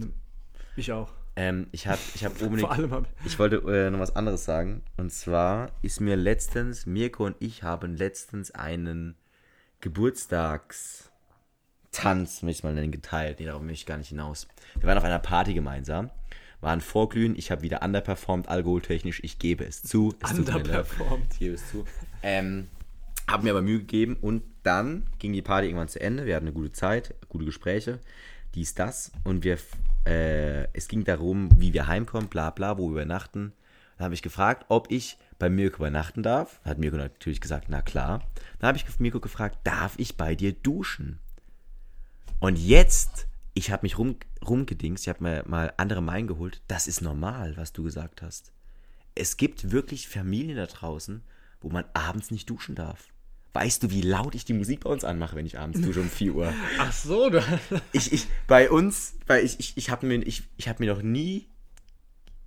Ich 0.76 0.90
auch. 0.92 1.10
Ähm, 1.38 1.68
ich 1.70 1.86
habe 1.86 2.00
ich 2.16 2.24
hab 2.24 2.32
unbedingt. 2.42 2.60
Vor 2.62 2.72
allem 2.72 2.90
hab 2.90 3.06
Ich 3.24 3.38
wollte 3.38 3.58
äh, 3.58 3.90
noch 3.90 4.00
was 4.00 4.16
anderes 4.16 4.44
sagen. 4.44 4.82
Und 4.96 5.12
zwar 5.12 5.70
ist 5.82 6.00
mir 6.00 6.16
letztens, 6.16 6.84
Mirko 6.84 7.26
und 7.26 7.36
ich 7.38 7.62
haben 7.62 7.96
letztens 7.96 8.50
einen 8.50 9.14
Geburtstagstanz, 9.80 12.42
möchte 12.42 12.58
ich 12.58 12.64
mal 12.64 12.74
nennen, 12.74 12.90
geteilt. 12.90 13.38
Nee, 13.38 13.46
darauf 13.46 13.62
möchte 13.62 13.74
ich 13.74 13.86
gar 13.86 13.98
nicht 13.98 14.08
hinaus. 14.08 14.48
Wir 14.80 14.88
waren 14.88 14.98
auf 14.98 15.04
einer 15.04 15.20
Party 15.20 15.54
gemeinsam, 15.54 16.10
waren 16.60 16.80
vorglühen. 16.80 17.36
Ich 17.36 17.52
habe 17.52 17.62
wieder 17.62 17.82
underperformed, 17.82 18.48
alkoholtechnisch. 18.48 19.20
Ich 19.22 19.38
gebe 19.38 19.64
es 19.64 19.80
zu. 19.80 20.16
Es. 20.20 20.32
Underperformed. 20.32 21.34
Ich 21.34 21.38
gebe 21.38 21.54
es 21.54 21.70
zu. 21.70 21.84
Ähm, 22.24 22.66
habe 23.28 23.44
mir 23.44 23.50
aber 23.50 23.62
Mühe 23.62 23.78
gegeben 23.78 24.16
und 24.20 24.42
dann 24.64 25.04
ging 25.20 25.32
die 25.32 25.42
Party 25.42 25.68
irgendwann 25.68 25.86
zu 25.86 26.00
Ende. 26.00 26.26
Wir 26.26 26.34
hatten 26.34 26.46
eine 26.46 26.54
gute 26.54 26.72
Zeit, 26.72 27.14
gute 27.28 27.44
Gespräche, 27.44 28.00
dies, 28.56 28.74
das. 28.74 29.12
Und 29.22 29.44
wir, 29.44 29.56
äh, 30.06 30.64
es 30.72 30.88
ging 30.88 31.04
darum, 31.04 31.48
wie 31.58 31.72
wir 31.72 31.86
heimkommen, 31.86 32.28
bla 32.28 32.50
bla, 32.50 32.78
wo 32.78 32.86
wir 32.88 32.92
übernachten. 32.92 33.52
Dann 33.96 34.06
habe 34.06 34.14
ich 34.14 34.22
gefragt, 34.22 34.66
ob 34.68 34.90
ich 34.90 35.18
bei 35.38 35.50
Mirko 35.50 35.78
übernachten 35.78 36.22
darf. 36.22 36.60
Da 36.62 36.70
hat 36.70 36.78
Mirko 36.78 36.96
natürlich 36.96 37.40
gesagt, 37.40 37.66
na 37.68 37.82
klar. 37.82 38.22
Dann 38.58 38.68
habe 38.68 38.78
ich 38.78 39.00
Mirko 39.00 39.20
gefragt, 39.20 39.58
darf 39.64 39.94
ich 39.98 40.16
bei 40.16 40.34
dir 40.34 40.52
duschen? 40.52 41.18
Und 42.40 42.56
jetzt, 42.56 43.26
ich 43.54 43.70
habe 43.72 43.82
mich 43.82 43.98
rum, 43.98 44.16
rumgedingst, 44.46 45.04
ich 45.04 45.08
habe 45.08 45.24
mir 45.24 45.44
mal 45.46 45.72
andere 45.76 46.00
Meinungen 46.00 46.28
geholt. 46.28 46.62
Das 46.68 46.86
ist 46.86 47.00
normal, 47.00 47.56
was 47.56 47.72
du 47.72 47.82
gesagt 47.82 48.22
hast. 48.22 48.52
Es 49.14 49.36
gibt 49.36 49.72
wirklich 49.72 50.08
Familien 50.08 50.56
da 50.56 50.66
draußen, 50.66 51.22
wo 51.60 51.68
man 51.70 51.84
abends 51.92 52.30
nicht 52.30 52.48
duschen 52.48 52.76
darf. 52.76 53.08
Weißt 53.54 53.82
du, 53.82 53.90
wie 53.90 54.02
laut 54.02 54.34
ich 54.34 54.44
die 54.44 54.52
Musik 54.52 54.80
bei 54.80 54.90
uns 54.90 55.04
anmache, 55.04 55.34
wenn 55.34 55.46
ich 55.46 55.58
abends 55.58 55.80
dusche 55.80 56.00
um 56.00 56.08
4 56.10 56.34
Uhr? 56.34 56.52
Ach 56.78 56.92
so, 56.92 57.30
du. 57.30 57.42
Ich, 57.92 58.12
ich, 58.12 58.26
bei 58.46 58.70
uns, 58.70 59.14
weil 59.26 59.44
ich, 59.44 59.58
ich, 59.58 59.76
ich 59.76 59.90
habe 59.90 60.06
mir, 60.06 60.16
ich, 60.26 60.42
ich 60.58 60.68
hab 60.68 60.80
mir 60.80 60.92
noch 60.94 61.02
nie, 61.02 61.48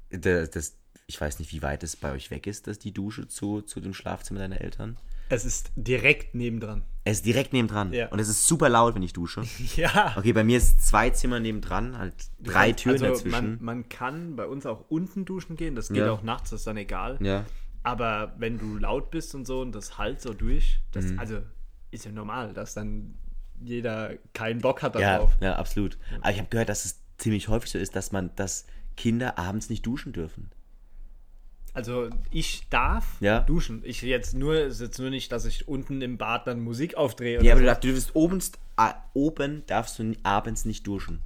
das, 0.09 0.49
das, 0.51 0.77
ich 1.07 1.19
weiß 1.19 1.39
nicht, 1.39 1.51
wie 1.51 1.61
weit 1.61 1.83
es 1.83 1.95
bei 1.95 2.11
euch 2.11 2.31
weg 2.31 2.47
ist, 2.47 2.67
dass 2.67 2.79
die 2.79 2.93
Dusche 2.93 3.27
zu, 3.27 3.61
zu 3.61 3.79
dem 3.81 3.93
Schlafzimmer 3.93 4.39
deiner 4.39 4.61
Eltern. 4.61 4.97
Es 5.29 5.45
ist 5.45 5.71
direkt 5.75 6.35
nebendran. 6.35 6.83
Es 7.05 7.17
ist 7.17 7.25
direkt 7.25 7.53
nebendran. 7.53 7.93
Ja. 7.93 8.09
Und 8.09 8.19
es 8.19 8.27
ist 8.27 8.47
super 8.47 8.67
laut, 8.69 8.95
wenn 8.95 9.03
ich 9.03 9.13
dusche. 9.13 9.43
Ja. 9.75 10.13
Okay, 10.17 10.33
bei 10.33 10.43
mir 10.43 10.57
ist 10.57 10.85
zwei 10.85 11.09
Zimmer 11.09 11.39
nebendran, 11.39 11.97
halt 11.97 12.13
drei 12.39 12.73
Türen 12.73 13.01
also 13.01 13.07
dazwischen. 13.15 13.55
Man, 13.55 13.63
man 13.63 13.89
kann 13.89 14.35
bei 14.35 14.45
uns 14.45 14.65
auch 14.65 14.85
unten 14.89 15.25
duschen 15.25 15.55
gehen. 15.55 15.73
Das 15.75 15.87
geht 15.87 15.97
Ja. 15.97 16.11
auch 16.11 16.21
nachts, 16.21 16.49
das 16.51 16.61
ist 16.61 16.67
dann 16.67 16.77
egal. 16.77 17.17
ja. 17.21 17.45
Aber 17.83 18.33
wenn 18.37 18.57
du 18.59 18.77
laut 18.77 19.09
bist 19.11 19.33
und 19.33 19.45
so 19.45 19.61
und 19.61 19.73
das 19.73 19.97
halt 19.97 20.21
so 20.21 20.33
durch, 20.33 20.79
das, 20.91 21.05
Mhm. 21.05 21.19
also 21.19 21.41
ist 21.89 22.05
ja 22.05 22.11
normal, 22.11 22.53
dass 22.53 22.73
dann 22.73 23.15
jeder 23.59 24.13
keinen 24.33 24.61
Bock 24.61 24.81
hat 24.83 24.95
Ja, 24.95 25.17
darauf. 25.17 25.35
ja, 25.41 25.55
absolut. 25.55 25.97
Aber 26.21 26.31
ich 26.31 26.37
habe 26.37 26.49
gehört, 26.49 26.69
dass 26.69 26.85
es 26.85 26.99
ziemlich 27.17 27.47
häufig 27.47 27.71
so 27.71 27.77
ist, 27.77 27.95
dass 27.95 28.11
man, 28.11 28.31
dass 28.35 28.65
Kinder 28.97 29.37
abends 29.39 29.69
nicht 29.69 29.85
duschen 29.85 30.13
dürfen. 30.13 30.49
Also 31.73 32.09
ich 32.31 32.67
darf 32.69 33.19
Ja. 33.21 33.39
duschen. 33.41 33.81
Ich 33.85 34.01
jetzt 34.01 34.33
nur, 34.33 34.55
ist 34.59 34.81
jetzt 34.81 34.99
nur 34.99 35.09
nicht, 35.09 35.31
dass 35.31 35.45
ich 35.45 35.67
unten 35.67 36.01
im 36.01 36.17
Bad 36.17 36.45
dann 36.47 36.59
Musik 36.59 36.95
aufdrehe. 36.95 37.41
Ja, 37.43 37.53
aber 37.53 37.61
so. 37.61 37.65
du 37.87 37.93
darfst, 37.93 38.09
du 38.09 38.19
oben, 38.19 38.41
oben 39.13 39.63
darfst 39.67 39.97
du 39.99 40.13
abends 40.23 40.65
nicht 40.65 40.85
duschen. 40.85 41.21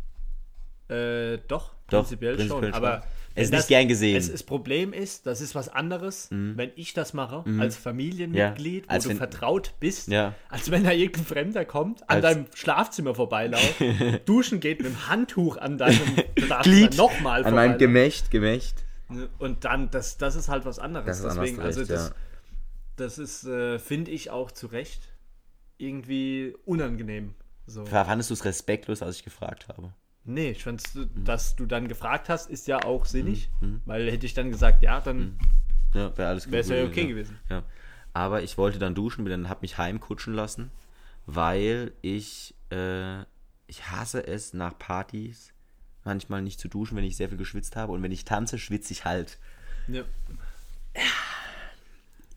Äh, 0.88 1.40
doch, 1.48 1.74
Doch, 1.90 2.02
prinzipiell, 2.02 2.36
prinzipiell 2.36 2.62
schon. 2.62 2.74
schon. 2.74 2.84
Aber 2.84 3.04
Es 3.36 3.46
ist 3.46 3.52
wenn 3.52 3.58
nicht 3.60 3.68
gern 3.68 3.88
gesehen. 3.88 4.16
Es, 4.18 4.32
das 4.32 4.44
Problem 4.44 4.94
ist, 4.94 5.26
das 5.26 5.42
ist 5.42 5.56
was 5.56 5.68
anderes, 5.70 6.30
wenn 6.32 6.72
ich 6.76 6.94
das 6.94 7.14
mache, 7.14 7.44
als 7.60 7.76
Familienmitglied, 7.76 8.84
Mhm. 8.86 8.90
Ja, 8.90 8.94
als 8.96 9.06
wo 9.06 9.10
wenn- 9.10 9.18
du 9.18 9.20
vertraut 9.20 9.74
bist, 9.80 10.08
Ja. 10.08 10.34
als 10.50 10.72
wenn 10.72 10.84
da 10.86 10.92
irgendein 10.92 11.26
Fremder 11.26 11.66
kommt, 11.66 12.02
an 12.10 12.16
Als- 12.18 12.22
deinem 12.24 12.46
Schlafzimmer 12.56 13.14
vorbeilauft, 13.14 13.76
duschen 14.26 14.60
geht 14.62 14.80
mit 14.80 14.88
dem 14.88 15.08
Handtuch 15.10 15.58
an 15.58 15.78
deinem 15.78 16.00
Glied 16.64 16.96
nochmal 16.98 17.44
an 17.46 17.54
meinem 17.54 17.78
Gemächt, 17.78 18.32
Gemächt. 18.32 18.84
Und 19.38 19.66
dann, 19.66 19.92
das, 19.92 20.18
das 20.18 20.36
ist 20.36 20.48
halt 20.50 20.66
was 20.66 20.80
anderes. 20.80 21.22
Das 21.22 21.36
Deswegen, 21.36 21.60
also 21.60 21.82
recht, 21.82 21.92
das, 21.92 22.10
ja. 22.10 22.16
das 22.96 23.18
ist, 23.20 23.44
äh, 23.46 23.78
finde 23.80 24.12
ich 24.12 24.32
auch 24.32 24.50
zu 24.52 24.68
Recht, 24.68 25.10
irgendwie 25.78 26.56
unangenehm. 26.66 27.34
So. 27.68 27.86
Fandest 27.86 28.30
du 28.30 28.34
es 28.34 28.46
respektlos, 28.46 29.02
als 29.02 29.18
ich 29.18 29.24
gefragt 29.24 29.68
habe? 29.68 29.94
Nee, 30.26 30.52
ich 30.52 30.64
fand's, 30.64 30.96
Mhm. 30.96 31.24
dass 31.24 31.56
du 31.56 31.66
dann 31.66 31.88
gefragt 31.88 32.30
hast, 32.30 32.50
ist 32.50 32.68
ja 32.68 32.84
auch 32.84 33.06
sinnig, 33.06 33.50
weil 33.86 34.12
hätte 34.12 34.26
ich 34.26 34.34
dann 34.34 34.50
gesagt, 34.52 34.82
ja, 34.84 35.00
dann 35.00 35.38
Ja, 35.94 36.16
wäre 36.18 36.30
alles 36.30 36.50
wäre 36.52 36.62
es 36.62 36.70
ja 36.70 36.84
okay 36.84 37.06
gewesen. 37.08 37.38
Ja. 37.50 37.64
Aber 38.14 38.42
ich 38.44 38.58
wollte 38.58 38.80
dann 38.80 38.96
duschen, 38.96 39.24
bin 39.24 39.32
dann 39.32 39.50
hab 39.50 39.62
mich 39.62 39.78
heimkutschen 39.78 40.34
lassen, 40.34 40.72
weil 41.26 41.92
ich 42.02 42.56
äh, 42.72 43.22
ich 43.68 43.90
hasse 43.92 44.26
es 44.26 44.54
nach 44.54 44.78
Partys 44.78 45.52
manchmal 46.04 46.42
nicht 46.42 46.60
zu 46.60 46.68
duschen, 46.68 46.96
wenn 46.98 47.04
ich 47.04 47.18
sehr 47.18 47.30
viel 47.30 47.38
geschwitzt 47.38 47.76
habe 47.76 47.92
und 47.94 48.02
wenn 48.04 48.12
ich 48.12 48.26
tanze, 48.26 48.58
schwitze 48.60 48.94
ich 48.94 49.06
halt. 49.06 49.38
Ja. 49.88 50.04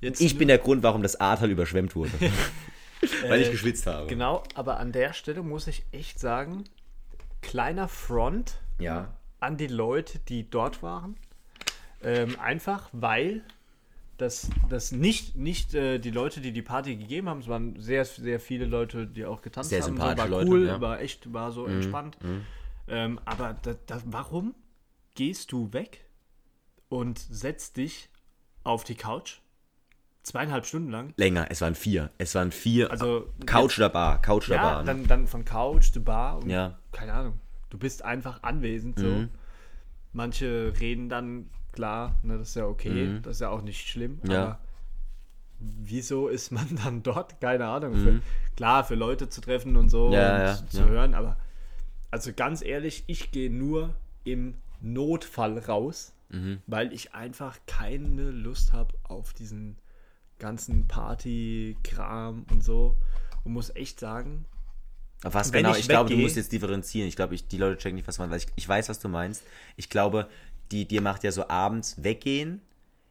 Jetzt 0.01 0.21
Ich 0.21 0.39
bin 0.39 0.49
der 0.49 0.59
Grund, 0.59 0.83
warum 0.83 1.03
das 1.03 1.17
Ahrtal 1.21 1.51
überschwemmt 1.51 1.97
wurde. 1.97 2.13
weil 3.29 3.41
ich 3.41 3.49
Äh, 3.49 3.53
geschwitzt 3.53 3.87
habe. 3.87 4.07
Genau, 4.09 4.43
aber 4.55 4.79
an 4.79 4.93
der 4.93 5.13
Stelle 5.13 5.43
muss 5.43 5.67
ich 5.67 5.85
echt 5.93 6.19
sagen, 6.19 6.65
kleiner 7.49 7.89
Front 7.89 8.61
Ja. 8.79 9.09
an 9.41 9.57
die 9.57 9.67
Leute, 9.67 10.19
die 10.19 10.49
dort 10.49 10.83
waren. 10.83 11.17
Ähm, 12.03 12.39
einfach 12.39 12.89
weil 12.93 13.43
das, 14.19 14.51
das 14.69 14.93
nicht, 14.93 15.37
nicht 15.37 15.75
äh, 15.75 15.99
die 15.99 16.11
Leute, 16.11 16.41
die 16.41 16.53
die 16.53 16.63
Party 16.63 16.97
gegeben 16.97 17.29
haben, 17.29 17.41
es 17.41 17.49
waren 17.49 17.81
sehr, 17.81 18.05
sehr 18.05 18.39
viele 18.39 18.67
Leute, 18.67 19.07
die 19.07 19.25
auch 19.25 19.43
getanzt 19.43 19.71
Sehr 19.71 19.81
haben. 19.83 19.97
So, 19.97 20.03
sympathische 20.03 20.31
war 20.31 20.39
Leute, 20.39 20.51
cool, 20.51 20.67
ja. 20.67 20.77
Mhm, 20.77 20.81
war 20.83 21.01
echt, 21.01 21.33
war 21.33 21.51
so 21.51 21.67
entspannt. 21.67 22.19
Ähm, 22.89 23.21
aber 23.25 23.57
da, 23.63 23.75
da, 23.87 24.03
warum 24.05 24.55
gehst 25.15 25.53
du 25.53 25.73
weg 25.73 26.05
und 26.89 27.19
setzt 27.19 27.77
dich 27.77 28.09
auf 28.65 28.85
die 28.85 28.95
Couch? 28.97 29.41
Zweieinhalb 30.29 30.67
Stunden 30.67 30.91
lang. 30.91 31.13
Länger, 31.17 31.47
es 31.51 31.61
waren 31.61 31.75
vier. 31.75 32.11
Es 32.19 32.35
waren 32.35 32.53
vier. 32.53 32.91
Also 32.91 33.29
Couch 33.47 33.79
oder 33.79 33.89
Bar, 33.89 34.21
Couch 34.23 34.49
oder 34.49 34.57
Ja, 34.57 34.63
Bar. 34.63 34.79
Ne? 34.83 34.87
dann, 34.87 35.07
dann 35.07 35.27
von 35.27 35.45
Couch 35.45 35.91
zu 35.93 36.03
Bar 36.03 36.39
und 36.39 36.51
Ja. 36.51 36.79
keine 36.93 37.13
Ahnung. 37.15 37.41
Du 37.71 37.79
bist 37.79 38.05
einfach 38.05 38.43
anwesend 38.43 38.99
so. 38.99 39.07
Mhm. 39.07 39.29
Manche 40.13 40.73
reden 40.81 41.09
dann, 41.09 41.51
klar, 41.73 42.17
ne, 42.23 42.39
das 42.39 42.51
ist 42.51 42.55
ja 42.57 42.65
okay, 42.67 43.21
das 43.23 43.37
ist 43.37 43.41
ja 43.41 43.51
auch 43.51 43.63
nicht 43.63 43.89
schlimm, 43.89 44.21
Mhm. 44.23 44.31
Ja. 44.31 44.43
aber 44.43 44.59
wieso 45.61 46.29
ist 46.29 46.51
man 46.51 46.67
dann 46.85 47.03
dort? 47.03 47.41
Keine 47.41 47.67
Ahnung. 47.67 47.95
Für, 47.97 48.21
klar, 48.57 48.85
für 48.85 48.95
Leute 48.95 49.29
zu 49.29 49.41
treffen 49.41 49.77
und 49.77 49.89
so 49.89 50.09
Mhm. 50.09 50.13
Ja, 50.15 50.53
und 50.59 50.71
zu 50.71 50.89
hören, 50.89 51.15
aber 51.15 51.37
also 52.11 52.33
ganz 52.33 52.63
ehrlich, 52.63 53.05
ich 53.07 53.31
gehe 53.33 53.51
nur 53.51 53.95
im 54.25 54.55
Notfall 54.81 55.59
raus, 55.59 56.15
Mhm. 56.31 56.61
weil 56.67 56.93
ich 56.93 57.15
einfach 57.15 57.59
keine 57.67 58.31
Lust 58.31 58.73
habe 58.75 58.95
auf 59.05 59.33
diesen 59.35 59.77
ganzen 60.39 60.87
Party-Kram 60.89 62.45
und 62.51 62.63
so. 62.65 62.97
Und 63.45 63.53
muss 63.53 63.75
echt 63.75 64.01
sagen, 64.01 64.45
Auf 65.25 65.35
was 65.35 65.51
genau? 65.53 65.73
ich 65.73 65.81
Ich, 65.81 65.89
glaube, 65.89 66.11
du 66.11 66.17
musst 66.17 66.37
jetzt 66.37 66.53
differenzieren. 66.53 67.09
Ich 67.09 67.17
glaube, 67.17 67.35
ich, 67.35 67.49
die 67.49 67.59
Leute 67.59 67.79
checken 67.79 67.97
nicht, 67.97 68.09
was 68.09 68.19
man 68.19 68.31
weiß. 68.31 68.45
Ich, 68.45 68.51
ich 68.57 68.69
weiß, 68.69 68.89
was 68.89 68.99
du 68.99 69.09
meinst. 69.09 69.43
Ich 69.77 69.89
glaube, 69.89 70.29
die, 70.71 70.87
dir 70.87 71.01
macht 71.01 71.25
ja 71.25 71.33
so 71.33 71.49
abends 71.49 72.03
weggehen, 72.03 72.61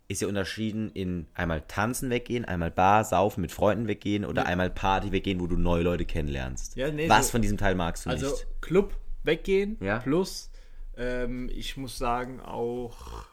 ist 0.10 0.22
ja 0.22 0.28
unterschieden 0.28 0.90
in 0.92 1.28
einmal 1.34 1.62
tanzen 1.68 2.10
weggehen, 2.10 2.46
einmal 2.46 2.72
Bar, 2.72 3.04
saufen, 3.04 3.42
mit 3.42 3.52
Freunden 3.52 3.88
weggehen 3.88 4.24
oder 4.26 4.46
einmal 4.46 4.70
Party 4.70 5.12
weggehen, 5.12 5.40
wo 5.42 5.48
du 5.48 5.58
neue 5.58 5.84
Leute 5.84 6.06
kennenlernst. 6.06 6.76
Ja, 6.78 6.90
nee, 6.92 7.10
was 7.10 7.28
so- 7.28 7.32
von 7.32 7.42
diesem 7.42 7.58
Teil 7.58 7.76
magst 7.76 8.06
du 8.06 8.10
Also 8.10 8.30
nicht? 8.30 8.48
Club 8.62 8.96
weggehen 9.24 9.76
Ja. 9.82 10.00
plus 10.00 10.50
ähm, 10.96 11.50
ich 11.54 11.76
muss 11.78 11.98
sagen 11.98 12.40
auch 12.40 13.26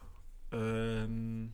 ähm, 0.53 1.53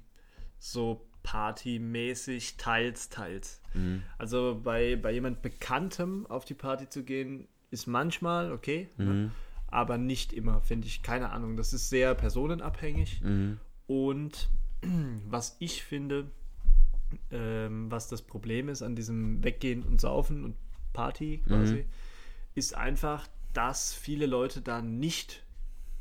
so 0.59 1.07
partymäßig 1.23 2.57
teils, 2.57 3.09
teils. 3.09 3.61
Mhm. 3.75 4.03
Also 4.19 4.61
bei, 4.63 4.97
bei 4.97 5.13
jemand 5.13 5.43
Bekanntem 5.43 6.27
auf 6.27 6.45
die 6.45 6.55
Party 6.55 6.89
zu 6.89 7.05
gehen, 7.05 7.47
ist 7.71 7.87
manchmal 7.87 8.53
okay, 8.53 8.89
Mhm. 8.97 9.05
ne? 9.07 9.31
aber 9.69 9.99
nicht 9.99 10.33
immer, 10.33 10.61
finde 10.63 10.89
ich. 10.89 11.03
Keine 11.03 11.31
Ahnung. 11.31 11.57
Das 11.57 11.73
ist 11.73 11.89
sehr 11.91 12.15
personenabhängig. 12.15 13.21
Mhm. 13.23 13.59
Und 13.87 14.49
was 15.29 15.57
ich 15.61 15.83
finde, 15.85 16.31
ähm, 17.31 17.91
was 17.91 18.09
das 18.09 18.23
Problem 18.23 18.69
ist 18.69 18.83
an 18.83 18.97
diesem 18.97 19.43
Weggehen 19.45 19.83
und 19.85 20.01
Saufen 20.01 20.45
und 20.45 20.57
Party 20.93 21.43
quasi, 21.47 21.85
ist 22.57 22.77
einfach, 22.77 23.29
dass 23.53 23.93
viele 23.95 24.27
Leute 24.27 24.61
da 24.61 24.83
nicht 24.83 25.45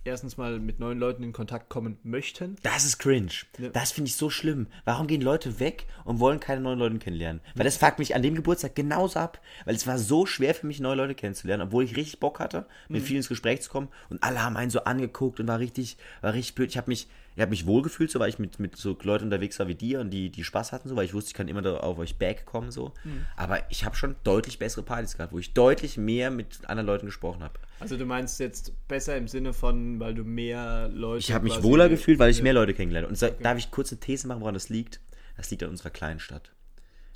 erstens 0.04 0.38
mal 0.38 0.60
mit 0.60 0.80
neuen 0.80 1.00
Leuten 1.00 1.24
in 1.24 1.34
Kontakt 1.34 1.70
kommen 1.70 1.98
möchten. 2.04 2.56
Das 2.64 2.86
ist 2.86 3.00
cringe. 3.00 3.32
Ja. 3.58 3.70
Das 3.70 3.92
finde 3.92 4.10
ich 4.10 4.16
so 4.16 4.30
schlimm. 4.30 4.68
Warum 4.86 5.08
gehen 5.08 5.22
Leute 5.22 5.60
weg 5.60 5.86
und 6.06 6.20
wollen 6.20 6.40
keine 6.40 6.62
neuen 6.62 6.80
Leute 6.80 6.98
kennenlernen? 6.98 7.42
Weil 7.56 7.66
das 7.66 7.78
fuckt 7.78 8.00
mich 8.00 8.16
an 8.16 8.22
dem 8.22 8.36
Geburtstag 8.36 8.76
genauso 8.76 9.20
ab. 9.20 9.42
Weil 9.66 9.76
es 9.76 9.88
war 9.88 9.98
so 9.98 10.26
schwer 10.26 10.56
für 10.56 10.68
mich, 10.68 10.80
neue 10.80 10.96
Leute 10.96 11.16
kennenzulernen, 11.16 11.68
obwohl 11.68 11.84
ich 11.84 11.96
richtig 11.96 12.20
Bock 12.20 12.40
hatte, 12.40 12.66
mit 12.88 13.04
vielen 13.04 13.18
ins 13.18 13.30
Gespräch 13.30 13.62
zu 13.62 13.70
kommen. 13.70 13.90
Und 14.10 14.24
alle 14.24 14.44
haben 14.44 14.58
einen 14.58 14.72
so 14.72 14.84
angeguckt 14.84 15.40
und 15.40 15.48
war 15.48 15.60
richtig, 15.60 15.98
war 16.22 16.34
richtig 16.34 16.56
blöd. 16.56 16.70
Ich 16.70 16.78
habe 16.78 16.90
mich, 16.90 17.08
ich 17.40 17.42
habe 17.42 17.52
mich 17.52 17.66
wohlgefühlt, 17.66 18.12
so 18.12 18.20
weil 18.20 18.28
ich 18.28 18.38
mit, 18.38 18.60
mit 18.60 18.76
so 18.76 18.98
Leuten 19.02 19.24
unterwegs 19.24 19.58
war 19.60 19.70
wie 19.70 19.76
dir 19.76 20.02
und 20.02 20.10
die, 20.10 20.30
die 20.30 20.44
Spaß 20.44 20.74
hatten, 20.74 20.90
so, 20.90 20.98
weil 20.98 21.06
ich 21.06 21.14
wusste, 21.14 21.30
ich 21.30 21.34
kann 21.34 21.48
immer 21.48 21.82
auf 21.82 21.98
euch 21.98 22.18
back 22.18 22.46
kommen, 22.46 22.70
so. 22.70 22.94
Aber 23.38 23.62
ich 23.70 23.86
habe 23.86 23.96
schon 23.96 24.18
deutlich 24.26 24.60
bessere 24.60 24.84
Partys 24.84 25.16
gehabt, 25.16 25.32
wo 25.32 25.40
ich 25.40 25.54
deutlich 25.54 25.96
mehr 25.98 26.32
mit 26.32 26.60
anderen 26.68 26.86
Leuten 26.86 27.06
gesprochen 27.06 27.42
habe. 27.42 27.54
Also 27.80 27.96
du 27.96 28.06
meinst 28.06 28.42
jetzt 28.42 28.74
besser 28.90 29.16
im 29.16 29.30
Sinne 29.30 29.54
von, 29.54 30.02
weil 30.02 30.16
du 30.16 30.26
mehr 30.26 30.90
Leute. 30.90 31.20
Ich 31.20 31.32
habe 31.32 31.46
mich 31.46 31.64
wohler 31.64 31.88
gefühlt, 31.88 32.20
weil 32.20 32.30
ich 32.30 32.44
mehr 32.44 32.52
Leute 32.52 32.74
kennengelernt 32.74 33.06
habe. 33.06 33.14
Und 33.14 33.18
so, 33.18 33.30
darf 33.42 33.58
ich 33.58 33.72
kurz 33.72 33.94
eine 33.94 34.02
These 34.02 34.28
machen, 34.28 34.42
woran 34.42 34.54
das 34.54 34.68
liegt? 34.68 35.00
Das 35.38 35.50
liegt 35.50 35.64
an 35.64 35.70
unserer 35.70 35.92
kleinen 35.92 36.20
Stadt. 36.20 36.52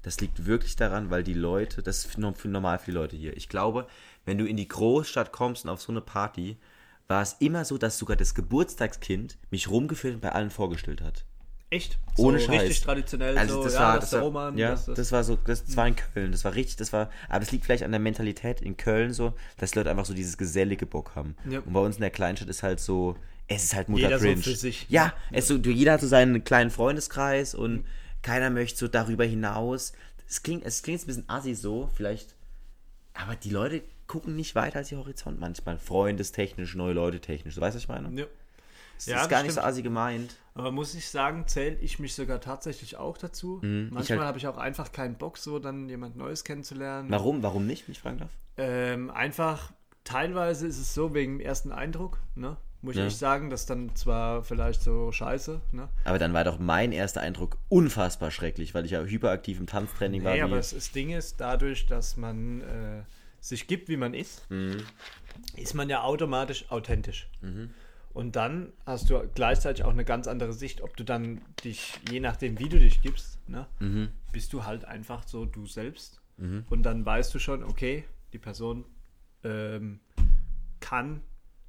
Das 0.03 0.21
liegt 0.21 0.45
wirklich 0.45 0.77
daran, 0.77 1.09
weil 1.09 1.23
die 1.23 1.33
Leute, 1.33 1.83
das 1.83 2.05
ist 2.05 2.17
normal 2.17 2.79
für 2.79 2.91
die 2.91 2.95
Leute 2.95 3.17
hier. 3.17 3.35
Ich 3.35 3.49
glaube, 3.49 3.87
wenn 4.23 4.37
du 4.37 4.45
in 4.45 4.55
die 4.55 4.69
Großstadt 4.69 5.33
kommst 5.33 5.65
und 5.65 5.69
auf 5.69 5.81
so 5.81 5.91
eine 5.91 5.99
Party, 5.99 6.55
war 7.07 7.21
es 7.21 7.37
immer 7.39 7.65
so, 7.65 7.77
dass 7.77 7.97
sogar 7.97 8.15
das 8.15 8.33
Geburtstagskind 8.33 9.37
mich 9.51 9.69
rumgeführt 9.69 10.15
und 10.15 10.21
bei 10.21 10.31
allen 10.31 10.49
vorgestellt 10.49 11.01
hat. 11.01 11.25
Echt? 11.69 11.97
Ohne 12.17 12.39
so 12.39 12.45
Scheiß. 12.45 12.61
Richtig 12.61 12.81
traditionell. 12.81 13.35
Also 13.37 13.55
so, 13.55 13.63
das 13.63 13.73
ja, 13.73 13.79
war, 13.79 13.95
das 13.95 14.11
das 14.11 14.19
war, 14.19 14.21
Roman. 14.21 14.57
ja, 14.57 14.71
das, 14.71 14.85
das, 14.85 15.11
war 15.11 15.23
so, 15.23 15.35
das, 15.37 15.65
das 15.65 15.75
war 15.75 15.87
in 15.87 15.95
Köln, 15.95 16.31
das 16.31 16.45
war 16.45 16.53
richtig, 16.53 16.75
das 16.75 16.93
war, 16.93 17.09
aber 17.29 17.39
das 17.39 17.51
liegt 17.51 17.65
vielleicht 17.65 17.83
an 17.83 17.89
der 17.89 17.99
Mentalität 17.99 18.61
in 18.61 18.77
Köln 18.77 19.11
so, 19.11 19.33
dass 19.57 19.71
die 19.71 19.79
Leute 19.79 19.89
einfach 19.89 20.05
so 20.05 20.13
dieses 20.13 20.37
gesellige 20.37 20.85
Bock 20.85 21.15
haben. 21.15 21.35
Ja. 21.49 21.59
Und 21.61 21.73
bei 21.73 21.79
uns 21.79 21.95
in 21.95 22.01
der 22.01 22.11
Kleinstadt 22.11 22.47
ist 22.47 22.61
halt 22.61 22.79
so, 22.79 23.15
es 23.47 23.63
ist 23.63 23.75
halt 23.75 23.89
Mutter 23.89 24.03
Jeder 24.03 24.19
so 24.19 24.25
cringe. 24.25 24.43
für 24.43 24.55
sich. 24.55 24.85
Ja, 24.89 25.13
es 25.31 25.47
so, 25.47 25.55
jeder 25.55 25.93
hat 25.93 26.01
so 26.01 26.07
seinen 26.07 26.43
kleinen 26.43 26.69
Freundeskreis 26.69 27.55
und 27.55 27.85
keiner 28.21 28.51
möchte 28.51 28.77
so 28.77 28.87
darüber 28.87 29.25
hinaus. 29.25 29.93
Es 30.27 30.43
klingt, 30.43 30.63
es 30.65 30.83
klingt 30.83 30.99
jetzt 30.99 31.05
ein 31.05 31.07
bisschen 31.07 31.29
assi 31.29 31.55
so, 31.55 31.89
vielleicht, 31.95 32.35
aber 33.15 33.35
die 33.35 33.49
Leute 33.49 33.81
gucken 34.13 34.35
nicht 34.35 34.53
weiter 34.55 34.77
als 34.77 34.91
ihr 34.91 34.99
Horizont 34.99 35.39
manchmal. 35.39 35.77
Freundestechnisch, 35.79 36.75
neue 36.75 36.93
Leute 36.93 37.19
technisch. 37.19 37.59
Weißt 37.59 37.73
du, 37.73 37.77
was 37.77 37.83
ich 37.83 37.89
meine? 37.89 38.09
ja. 38.19 38.25
Das 38.95 39.07
Ja, 39.07 39.15
ist 39.15 39.21
das 39.23 39.29
gar 39.29 39.41
nicht 39.41 39.53
so 39.53 39.59
stimmt. 39.59 39.67
assi 39.71 39.81
gemeint. 39.81 40.35
Aber 40.53 40.71
muss 40.71 40.93
ich 40.93 41.09
sagen, 41.09 41.47
zähle 41.47 41.75
ich 41.81 41.97
mich 41.97 42.13
sogar 42.13 42.39
tatsächlich 42.39 42.95
auch 42.95 43.17
dazu. 43.17 43.59
Mhm, 43.63 43.87
ich 43.87 43.91
Manchmal 43.91 44.19
halt- 44.19 44.27
habe 44.27 44.37
ich 44.37 44.47
auch 44.47 44.57
einfach 44.57 44.91
keinen 44.91 45.15
Bock, 45.15 45.39
so 45.39 45.57
dann 45.57 45.89
jemand 45.89 46.15
Neues 46.15 46.43
kennenzulernen. 46.43 47.09
Warum? 47.09 47.41
Warum 47.41 47.65
nicht, 47.65 47.87
wenn 47.87 47.93
ich 47.93 47.99
fragen 47.99 48.19
darf? 48.19 48.29
Ähm, 48.57 49.09
einfach, 49.09 49.73
teilweise 50.03 50.67
ist 50.67 50.77
es 50.79 50.93
so 50.93 51.13
wegen 51.15 51.39
dem 51.39 51.45
ersten 51.45 51.71
Eindruck, 51.71 52.19
ne? 52.35 52.55
Muss 52.83 52.93
ich 52.93 52.99
Ja. 53.01 53.07
echt 53.07 53.17
sagen, 53.17 53.49
das 53.49 53.65
dann 53.65 53.95
zwar 53.95 54.43
vielleicht 54.43 54.83
so 54.83 55.11
scheiße, 55.11 55.59
ne? 55.71 55.89
Aber 56.05 56.19
dann 56.19 56.33
war 56.33 56.43
doch 56.43 56.59
mein 56.59 56.91
erster 56.91 57.21
Eindruck 57.21 57.57
unfassbar 57.69 58.29
schrecklich, 58.29 58.75
weil 58.75 58.85
ich 58.85 58.91
ja 58.91 59.01
hyperaktiv 59.01 59.59
im 59.59 59.65
Tanztraining 59.65 60.23
war. 60.23 60.33
Nee, 60.33 60.37
wie- 60.39 60.43
aber 60.43 60.57
das, 60.57 60.69
das 60.69 60.91
Ding 60.91 61.09
ist, 61.09 61.39
dadurch, 61.41 61.87
dass 61.87 62.15
man 62.15 62.61
äh, 62.61 63.03
sich 63.43 63.67
gibt, 63.67 63.89
wie 63.89 63.97
man 63.97 64.13
ist, 64.13 64.49
Mhm. 64.49 64.85
ist 65.57 65.73
man 65.73 65.89
ja 65.89 66.03
automatisch 66.03 66.71
authentisch. 66.71 67.27
Und 68.13 68.35
dann 68.35 68.71
hast 68.85 69.09
du 69.09 69.19
gleichzeitig 69.35 69.83
auch 69.83 69.91
eine 69.91 70.05
ganz 70.05 70.27
andere 70.27 70.53
Sicht, 70.53 70.81
ob 70.81 70.95
du 70.95 71.03
dann 71.03 71.41
dich, 71.63 71.99
je 72.09 72.19
nachdem, 72.19 72.57
wie 72.59 72.69
du 72.69 72.79
dich 72.79 73.01
gibst, 73.01 73.37
ne, 73.49 73.67
Mhm. 73.79 74.09
bist 74.31 74.53
du 74.53 74.63
halt 74.63 74.85
einfach 74.85 75.27
so 75.27 75.45
du 75.45 75.65
selbst. 75.65 76.21
Und 76.69 76.83
dann 76.83 77.05
weißt 77.05 77.33
du 77.35 77.39
schon, 77.39 77.63
okay, 77.63 78.05
die 78.33 78.39
Person 78.39 78.85
ähm, 79.43 79.99
kann 80.79 81.21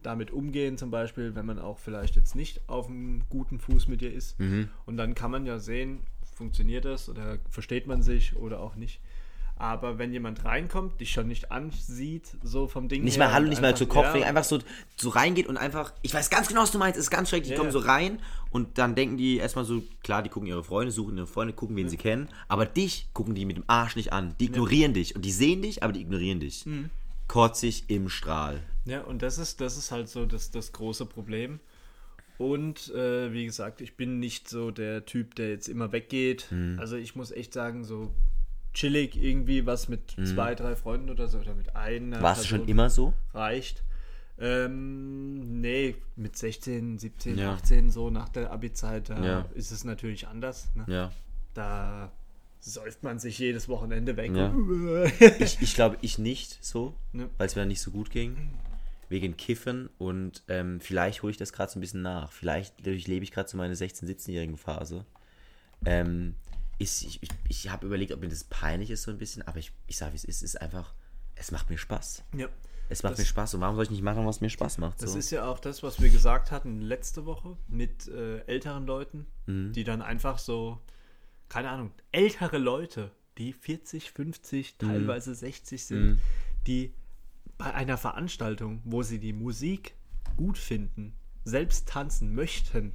damit 0.02 0.30
umgehen, 0.30 0.78
zum 0.78 0.90
Beispiel, 0.90 1.34
wenn 1.34 1.44
man 1.46 1.58
auch 1.58 1.78
vielleicht 1.78 2.14
jetzt 2.16 2.34
nicht 2.36 2.68
auf 2.68 2.88
einem 2.88 3.24
guten 3.28 3.58
Fuß 3.58 3.88
mit 3.88 4.00
dir 4.00 4.12
ist. 4.12 4.38
Mhm. 4.38 4.68
Und 4.86 4.96
dann 4.96 5.14
kann 5.14 5.30
man 5.30 5.44
ja 5.46 5.58
sehen, 5.58 6.00
funktioniert 6.34 6.84
das 6.84 7.08
oder 7.08 7.38
versteht 7.50 7.86
man 7.86 8.02
sich 8.02 8.36
oder 8.36 8.60
auch 8.60 8.74
nicht. 8.76 9.00
Aber 9.56 9.98
wenn 9.98 10.12
jemand 10.12 10.44
reinkommt, 10.44 11.00
dich 11.00 11.12
schon 11.12 11.28
nicht 11.28 11.52
ansieht, 11.52 12.36
so 12.42 12.66
vom 12.66 12.88
Ding 12.88 13.04
nicht 13.04 13.18
her 13.18 13.26
mal 13.26 13.32
Hallo, 13.34 13.48
nicht 13.48 13.62
mal 13.62 13.76
zu 13.76 13.86
Kopf, 13.86 14.14
ja, 14.14 14.26
einfach 14.26 14.42
so, 14.42 14.58
so 14.96 15.10
reingeht 15.10 15.46
und 15.46 15.56
einfach, 15.56 15.92
ich 16.02 16.12
weiß 16.12 16.28
ganz 16.28 16.48
genau, 16.48 16.62
was 16.62 16.72
du 16.72 16.78
meinst, 16.78 16.98
ist 16.98 17.10
ganz 17.10 17.28
schrecklich, 17.28 17.48
die 17.48 17.52
Ja, 17.52 17.58
kommen 17.58 17.68
ja. 17.68 17.72
so 17.72 17.78
rein 17.78 18.18
und 18.50 18.78
dann 18.78 18.96
denken 18.96 19.16
die 19.16 19.36
erstmal 19.36 19.64
so, 19.64 19.82
klar, 20.02 20.22
die 20.24 20.28
gucken 20.28 20.48
ihre 20.48 20.64
Freunde, 20.64 20.90
suchen 20.90 21.16
ihre 21.16 21.28
Freunde, 21.28 21.54
gucken, 21.54 21.76
wen 21.76 21.88
sie 21.88 21.96
kennen, 21.96 22.28
aber 22.48 22.66
dich 22.66 23.08
gucken 23.12 23.36
die 23.36 23.44
mit 23.44 23.56
dem 23.56 23.64
Arsch 23.68 23.94
nicht 23.94 24.12
an, 24.12 24.34
die 24.40 24.46
ignorieren 24.46 24.92
dich 24.92 25.14
und 25.14 25.24
die 25.24 25.32
sehen 25.32 25.62
dich, 25.62 25.84
aber 25.84 25.92
die 25.92 26.00
ignorieren 26.00 26.40
dich. 26.40 26.66
Mhm. 26.66 26.90
Kotzig 27.28 27.84
im 27.88 28.08
Strahl. 28.08 28.60
Ja, 28.84 29.02
und 29.02 29.22
das 29.22 29.38
ist, 29.38 29.60
das 29.60 29.78
ist 29.78 29.92
halt 29.92 30.08
so 30.08 30.26
das, 30.26 30.50
das 30.50 30.72
große 30.72 31.06
Problem. 31.06 31.60
Und 32.36 32.92
äh, 32.92 33.32
wie 33.32 33.46
gesagt, 33.46 33.80
ich 33.80 33.96
bin 33.96 34.18
nicht 34.18 34.48
so 34.48 34.72
der 34.72 35.06
Typ, 35.06 35.36
der 35.36 35.50
jetzt 35.50 35.68
immer 35.68 35.92
weggeht. 35.92 36.48
Mhm. 36.50 36.78
Also 36.80 36.96
ich 36.96 37.14
muss 37.14 37.30
echt 37.30 37.52
sagen, 37.54 37.84
so 37.84 38.12
chillig 38.74 39.16
irgendwie 39.16 39.64
was 39.66 39.88
mit 39.88 40.16
zwei, 40.24 40.54
drei 40.54 40.74
Freunden 40.76 41.08
oder 41.10 41.28
so 41.28 41.38
oder 41.38 41.54
mit 41.54 41.74
einer 41.76 42.18
Mhm. 42.18 42.22
Warst 42.22 42.44
du 42.44 42.48
schon 42.48 42.68
immer 42.68 42.90
so? 42.90 43.14
reicht. 43.32 43.82
Ähm, 44.38 45.60
nee, 45.60 45.94
mit 46.16 46.36
16, 46.36 46.98
17, 46.98 47.38
Ja. 47.38 47.52
18 47.54 47.90
so 47.90 48.10
nach 48.10 48.28
der 48.28 48.50
Abi-Zeit, 48.50 49.08
da 49.10 49.24
Ja. 49.24 49.46
ist 49.54 49.70
es 49.70 49.84
natürlich 49.84 50.26
anders. 50.26 50.68
Ne? 50.74 50.84
Ja. 50.88 51.12
Da 51.54 52.10
säuft 52.60 53.02
man 53.02 53.18
sich 53.18 53.38
jedes 53.38 53.68
Wochenende 53.68 54.16
weg. 54.16 54.32
Ja. 54.34 54.52
Ich, 55.38 55.60
ich 55.60 55.74
glaube, 55.74 55.98
ich 56.00 56.18
nicht 56.18 56.58
so, 56.64 56.94
Ne. 57.12 57.28
weil 57.38 57.46
es 57.46 57.54
mir 57.54 57.62
dann 57.62 57.68
nicht 57.68 57.80
so 57.82 57.90
gut 57.90 58.10
ging. 58.10 58.36
Wegen 59.08 59.36
Kiffen 59.36 59.90
und 59.98 60.42
ähm, 60.48 60.80
vielleicht 60.80 61.22
hole 61.22 61.30
ich 61.30 61.36
das 61.36 61.52
gerade 61.52 61.70
so 61.70 61.78
ein 61.78 61.82
bisschen 61.82 62.02
nach. 62.02 62.32
Vielleicht 62.32 62.84
lebe 62.84 63.22
ich 63.22 63.30
gerade 63.30 63.48
so 63.48 63.56
meine 63.56 63.74
16-, 63.74 64.06
17-jährigen 64.06 64.56
Phase. 64.56 65.04
Ähm, 65.84 66.34
ist, 66.78 67.02
ich 67.02 67.22
ich, 67.22 67.30
ich 67.48 67.68
habe 67.70 67.86
überlegt, 67.86 68.12
ob 68.12 68.20
mir 68.20 68.28
das 68.28 68.44
peinlich 68.44 68.90
ist 68.90 69.02
so 69.02 69.10
ein 69.10 69.18
bisschen, 69.18 69.42
aber 69.42 69.58
ich, 69.58 69.72
ich 69.86 69.96
sage, 69.96 70.12
wie 70.12 70.16
es 70.16 70.24
ist, 70.24 70.36
es 70.38 70.54
ist 70.54 70.60
einfach, 70.60 70.94
es 71.34 71.50
macht 71.50 71.70
mir 71.70 71.78
Spaß. 71.78 72.22
Ja. 72.36 72.48
Es 72.90 73.02
macht 73.02 73.12
Das- 73.12 73.20
mir 73.20 73.24
Spaß 73.26 73.54
und 73.54 73.60
warum 73.62 73.76
soll 73.76 73.84
ich 73.84 73.90
nicht 73.90 74.02
machen, 74.02 74.26
was 74.26 74.40
mir 74.40 74.50
Spaß 74.50 74.78
macht? 74.78 75.00
Das 75.02 75.12
so? 75.12 75.18
ist 75.18 75.30
ja 75.30 75.46
auch 75.46 75.58
das, 75.58 75.82
was 75.82 76.00
wir 76.02 76.10
gesagt 76.10 76.50
hatten 76.50 76.80
letzte 76.82 77.24
Woche 77.24 77.56
mit 77.68 78.08
äh, 78.08 78.40
älteren 78.46 78.86
Leuten, 78.86 79.26
Mhm. 79.46 79.72
die 79.72 79.84
dann 79.84 80.02
einfach 80.02 80.38
so, 80.38 80.80
keine 81.48 81.70
Ahnung, 81.70 81.92
ältere 82.12 82.58
Leute, 82.58 83.10
die 83.38 83.52
40, 83.52 84.10
50, 84.12 84.76
Mhm. 84.80 84.86
teilweise 84.86 85.34
60 85.34 85.84
sind, 85.86 86.20
die 86.66 86.92
bei 87.56 87.72
einer 87.72 87.96
Veranstaltung, 87.96 88.80
wo 88.84 89.02
sie 89.02 89.18
die 89.18 89.32
Musik 89.32 89.94
gut 90.36 90.58
finden, 90.58 91.14
selbst 91.44 91.88
tanzen 91.88 92.34
möchten 92.34 92.92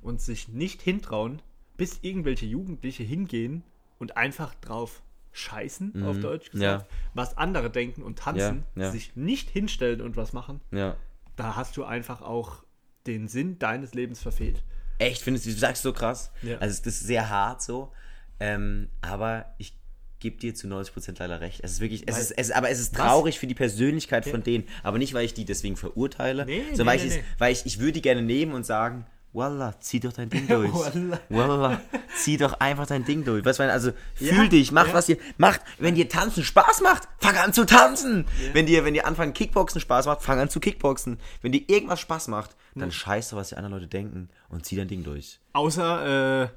und 0.00 0.20
sich 0.20 0.48
nicht 0.48 0.82
hintrauen, 0.82 1.42
bis 1.82 1.98
irgendwelche 2.02 2.46
Jugendliche 2.46 3.02
hingehen 3.02 3.64
und 3.98 4.16
einfach 4.16 4.54
drauf 4.56 5.02
scheißen, 5.32 6.04
auf 6.04 6.20
Deutsch 6.20 6.50
gesagt, 6.52 6.84
Mhm. 6.84 6.88
Ja. 6.92 6.96
was 7.14 7.36
andere 7.36 7.70
denken 7.70 8.02
und 8.04 8.20
tanzen, 8.20 8.62
Ja, 8.76 8.82
ja. 8.84 8.90
sich 8.92 9.16
nicht 9.16 9.50
hinstellen 9.50 10.00
und 10.00 10.16
was 10.16 10.32
machen 10.32 10.60
ja. 10.70 10.96
da 11.34 11.56
hast 11.56 11.76
du 11.76 11.82
einfach 11.84 12.22
auch 12.22 12.62
den 13.08 13.26
Sinn 13.26 13.58
deines 13.58 13.94
Lebens 13.94 14.20
verfehlt. 14.20 14.62
Echt, 14.98 15.22
findest 15.22 15.46
du, 15.46 15.50
du 15.50 15.56
sagst 15.56 15.82
so 15.82 15.92
krass. 15.92 16.30
Also 16.60 16.82
das 16.84 16.94
ist 16.94 17.00
sehr 17.00 17.28
hart 17.30 17.62
so. 17.62 17.92
Ähm, 18.38 18.88
aber 19.00 19.46
ich 19.58 19.76
gebe 20.20 20.36
dir 20.36 20.54
zu 20.54 20.68
90% 20.68 21.18
leider 21.18 21.40
recht. 21.40 21.60
Es 21.64 21.72
ist 21.72 21.80
wirklich, 21.80 22.04
es 22.06 22.14
Weil- 22.14 22.22
ist, 22.22 22.30
es, 22.38 22.50
aber 22.52 22.70
es 22.70 22.78
ist 22.78 22.96
Was? 22.96 23.00
traurig 23.08 23.40
für 23.40 23.48
die 23.48 23.54
Persönlichkeit 23.56 24.24
von 24.24 24.44
denen. 24.44 24.68
Aber 24.84 24.98
nicht, 24.98 25.14
weil 25.14 25.24
ich 25.24 25.34
die 25.34 25.44
deswegen 25.44 25.76
verurteile, 25.76 26.46
Nee, 26.46 26.62
sondern 26.74 26.94
nee, 26.96 27.02
weil, 27.02 27.08
ich, 27.08 27.14
nee. 27.16 27.24
weil 27.38 27.52
ich, 27.52 27.66
ich 27.66 27.78
würde 27.80 27.92
die 27.92 28.02
gerne 28.02 28.22
nehmen 28.22 28.52
und 28.52 28.64
sagen, 28.64 29.04
Wallah, 29.34 29.74
zieh 29.80 29.98
doch 29.98 30.12
dein 30.12 30.28
Ding 30.28 30.46
durch. 30.46 30.70
Wallah. 30.74 31.18
Wallah, 31.30 31.80
zieh 32.14 32.36
doch 32.36 32.52
einfach 32.60 32.86
dein 32.86 33.04
Ding 33.04 33.24
durch. 33.24 33.44
Weißt 33.44 33.60
du, 33.60 33.70
also 33.72 33.92
fühl 34.14 34.28
Ja, 34.28 34.46
dich, 34.46 34.72
mach 34.72 34.88
ja. 34.88 34.94
was 34.94 35.06
dir 35.06 35.16
macht. 35.38 35.62
Wenn 35.78 35.94
dir 35.94 36.08
tanzen 36.08 36.44
Spaß 36.44 36.82
macht, 36.82 37.08
fang 37.18 37.36
an 37.36 37.52
zu 37.54 37.64
tanzen. 37.64 38.26
Wenn 38.52 38.66
dir, 38.66 38.84
wenn 38.84 38.92
dir 38.92 39.06
anfangen 39.06 39.32
Kickboxen 39.32 39.80
Spaß 39.80 40.04
macht, 40.06 40.22
fang 40.22 40.38
an 40.38 40.50
zu 40.50 40.60
Kickboxen. 40.60 41.18
Wenn 41.40 41.52
dir 41.52 41.62
irgendwas 41.66 42.00
Spaß 42.00 42.28
macht, 42.28 42.50
dann 42.74 42.92
scheiß 42.92 43.30
doch, 43.30 43.38
was 43.38 43.50
die 43.50 43.56
anderen 43.56 43.74
Leute 43.74 43.86
denken 43.86 44.28
und 44.50 44.66
zieh 44.66 44.76
dein 44.76 44.88
Ding 44.88 45.02
durch. 45.02 45.38
Außer, 45.54 46.42
äh, 46.44 46.48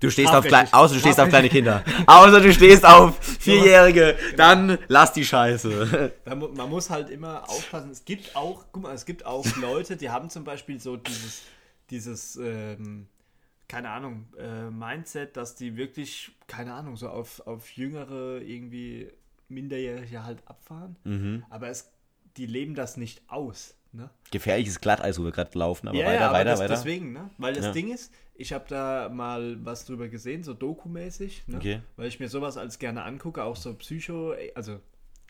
Du 0.00 0.10
stehst 0.10 0.28
auf 0.32 0.44
Strafrechtlich. 0.46 0.74
außer 0.74 0.94
du 0.94 1.00
stehst 1.00 1.18
auf 1.20 1.28
kleine 1.28 1.48
Kinder. 1.48 1.82
Außer 2.06 2.40
du 2.40 2.52
stehst 2.54 2.84
auf 2.86 3.16
Vierjährige. 3.40 4.16
Dann 4.36 4.78
lass 4.86 5.12
die 5.12 5.24
Scheiße. 5.24 6.12
man 6.24 6.70
muss 6.70 6.88
halt 6.88 7.10
immer 7.10 7.42
aufpassen. 7.50 7.90
Es 7.90 8.04
gibt 8.04 8.36
auch, 8.36 8.64
guck 8.70 8.84
mal, 8.84 8.94
es 8.94 9.04
gibt 9.06 9.26
auch 9.26 9.44
Leute, 9.60 9.96
die 9.96 10.08
haben 10.10 10.30
zum 10.30 10.44
Beispiel 10.44 10.78
so 10.78 10.96
dieses, 10.96 11.42
dieses, 11.90 12.36
ähm, 12.36 13.06
keine 13.68 13.90
Ahnung, 13.90 14.26
äh, 14.38 14.70
Mindset, 14.70 15.36
dass 15.36 15.54
die 15.54 15.76
wirklich, 15.76 16.32
keine 16.46 16.72
Ahnung, 16.74 16.96
so 16.96 17.08
auf, 17.08 17.40
auf 17.46 17.70
Jüngere 17.72 18.40
irgendwie 18.40 19.10
Minderjährige 19.48 20.24
halt 20.24 20.42
abfahren. 20.46 20.96
Mhm. 21.04 21.44
Aber 21.50 21.68
es, 21.68 21.90
die 22.36 22.46
leben 22.46 22.74
das 22.74 22.96
nicht 22.96 23.22
aus. 23.28 23.74
Ne? 23.92 24.10
Gefährliches 24.30 24.80
Glatteis, 24.80 25.18
wo 25.18 25.24
wir 25.24 25.32
gerade 25.32 25.58
laufen, 25.58 25.88
aber 25.88 25.96
Ja, 25.98 26.06
weiter, 26.06 26.20
ja, 26.20 26.26
aber 26.28 26.38
weiter, 26.38 26.50
das, 26.50 26.60
weiter. 26.60 26.74
deswegen, 26.74 27.12
ne? 27.12 27.30
Weil 27.38 27.54
das 27.54 27.64
Ja. 27.66 27.72
Ding 27.72 27.90
ist, 27.90 28.12
ich 28.34 28.52
habe 28.52 28.66
da 28.68 29.08
mal 29.08 29.64
was 29.64 29.86
drüber 29.86 30.08
gesehen, 30.08 30.42
so 30.42 30.52
dokumäßig, 30.52 31.44
ne? 31.48 31.56
Okay. 31.56 31.80
Weil 31.96 32.08
ich 32.08 32.20
mir 32.20 32.28
sowas 32.28 32.58
als 32.58 32.78
gerne 32.78 33.02
angucke, 33.04 33.42
auch 33.42 33.56
so 33.56 33.72
Psycho, 33.74 34.34
also 34.54 34.80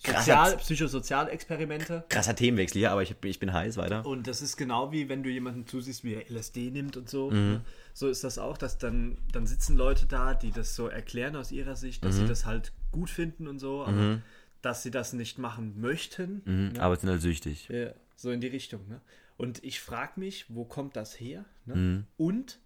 Sozial, 0.04 0.56
Psychosozialexperimente. 0.56 2.04
Krasser 2.08 2.34
Themenwechsel 2.36 2.78
hier, 2.80 2.92
aber 2.92 3.02
ich, 3.02 3.14
ich 3.24 3.38
bin 3.38 3.52
heiß, 3.52 3.76
weiter. 3.76 4.06
Und 4.06 4.26
das 4.26 4.42
ist 4.42 4.56
genau 4.56 4.92
wie 4.92 5.08
wenn 5.08 5.22
du 5.22 5.30
jemanden 5.30 5.66
zusiehst, 5.66 6.04
wie 6.04 6.14
er 6.14 6.30
LSD 6.30 6.70
nimmt 6.70 6.96
und 6.96 7.08
so. 7.08 7.30
Mhm. 7.30 7.36
ne? 7.36 7.60
So 7.94 8.08
ist 8.08 8.22
das 8.24 8.38
auch, 8.38 8.56
dass 8.58 8.78
dann, 8.78 9.18
dann 9.32 9.46
sitzen 9.46 9.76
Leute 9.76 10.06
da, 10.06 10.34
die 10.34 10.52
das 10.52 10.74
so 10.76 10.86
erklären 10.86 11.34
aus 11.36 11.50
ihrer 11.50 11.74
Sicht, 11.76 12.04
dass 12.04 12.14
Mhm. 12.16 12.20
sie 12.20 12.26
das 12.28 12.46
halt 12.46 12.72
gut 12.92 13.10
finden 13.10 13.48
und 13.48 13.58
so, 13.58 13.84
aber 13.84 14.20
dass 14.62 14.82
sie 14.82 14.90
das 14.90 15.12
nicht 15.12 15.38
machen 15.38 15.80
möchten. 15.80 16.42
Mhm, 16.44 16.72
ne? 16.74 16.80
Aber 16.82 16.96
sind 16.96 17.08
halt 17.10 17.22
süchtig. 17.22 17.68
Ja, 17.68 17.90
so 18.16 18.30
in 18.30 18.40
die 18.40 18.46
Richtung. 18.48 18.86
Ne? 18.88 19.00
Und 19.36 19.62
ich 19.64 19.80
frage 19.80 20.12
mich, 20.20 20.46
wo 20.48 20.64
kommt 20.64 20.96
das 20.96 21.18
her? 21.18 21.44
Ne? 21.66 21.74
Mhm. 21.74 22.04
Und 22.16 22.58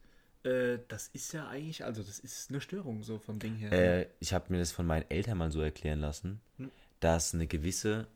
äh, 0.45 0.79
das 0.89 1.09
ist 1.09 1.33
ja 1.33 1.49
eigentlich, 1.49 1.85
also 1.85 2.03
das 2.03 2.19
ist 2.19 2.51
eine 2.51 2.61
Störung 2.61 3.03
so 3.03 3.19
vom 3.19 3.39
Ding 3.39 3.55
her. 3.57 3.71
ne? 3.71 3.77
Äh, 4.03 4.07
ich 4.21 4.33
habe 4.35 4.47
mir 4.53 4.59
das 4.59 4.73
von 4.73 4.87
meinen 4.87 5.05
Eltern 5.11 5.39
mal 5.39 5.51
so 5.51 5.61
erklären 5.63 6.01
lassen, 6.01 6.41
Hm. 6.59 6.71
Dass 7.05 7.35
eine 7.35 7.47
gewisse 7.47 8.07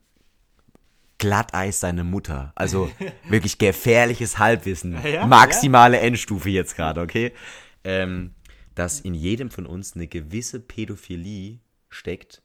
Glatteis 1.17 1.79
seine 1.79 2.03
Mutter, 2.03 2.51
also 2.55 2.91
wirklich 3.29 3.57
gefährliches 3.57 4.37
Halbwissen, 4.37 4.97
Ja, 5.03 5.25
maximale 5.25 5.99
Endstufe 5.99 6.49
jetzt 6.49 6.75
gerade, 6.75 7.01
okay? 7.01 7.33
Ähm, 7.83 8.35
dass 8.75 8.99
in 8.99 9.15
jedem 9.15 9.49
von 9.49 9.65
uns 9.65 9.95
eine 9.95 10.07
gewisse 10.07 10.59
Pädophilie 10.59 11.59
steckt, 11.89 12.43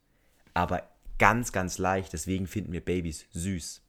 aber 0.55 0.89
ganz, 1.19 1.53
ganz 1.53 1.79
leicht. 1.79 2.13
Deswegen 2.15 2.47
finden 2.47 2.73
wir 2.73 2.81
Babys 2.81 3.27
süß. 3.33 3.83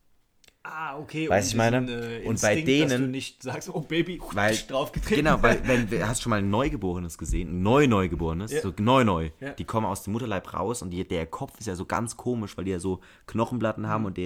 Ah, 0.64 0.98
okay. 0.98 1.30
Weißt 1.30 1.52
ich 1.52 1.56
meine? 1.58 1.78
äh, 1.78 2.26
Und 2.28 2.42
bei 2.42 2.56
Instinkt, 2.58 2.84
Dass 2.84 2.92
du 2.92 2.98
denen- 2.98 3.12
nicht 3.12 3.44
sagst, 3.44 3.70
oh 3.70 3.82
Baby, 3.82 4.20
Weil, 4.32 4.56
draufgetreten. 4.68 5.24
genau, 5.26 5.42
weil, 5.42 5.66
wenn, 5.68 5.90
du 5.90 6.08
hast 6.08 6.22
schon 6.22 6.30
mal 6.32 6.40
ein 6.40 6.50
Neugeborenes 6.50 7.18
gesehen, 7.18 7.50
ein 7.60 7.64
Neu-Neugeborenes, 7.64 8.52
Ja. 8.54 8.62
so 8.62 8.74
neu, 8.80 9.04
neu. 9.04 9.30
Ja. 9.40 9.52
Die 9.52 9.66
kommen 9.66 9.86
aus 9.86 10.04
dem 10.04 10.14
Mutterleib 10.14 10.54
raus 10.54 10.82
und 10.82 10.90
die, 10.92 11.08
der 11.08 11.26
Kopf 11.26 11.60
ist 11.60 11.68
ja 11.68 11.76
so 11.76 11.86
ganz 11.86 12.18
komisch, 12.18 12.58
weil 12.58 12.66
die 12.66 12.72
ja 12.72 12.80
so 12.80 13.00
Knochenplatten 13.28 13.88
haben 13.88 14.06
und 14.06 14.18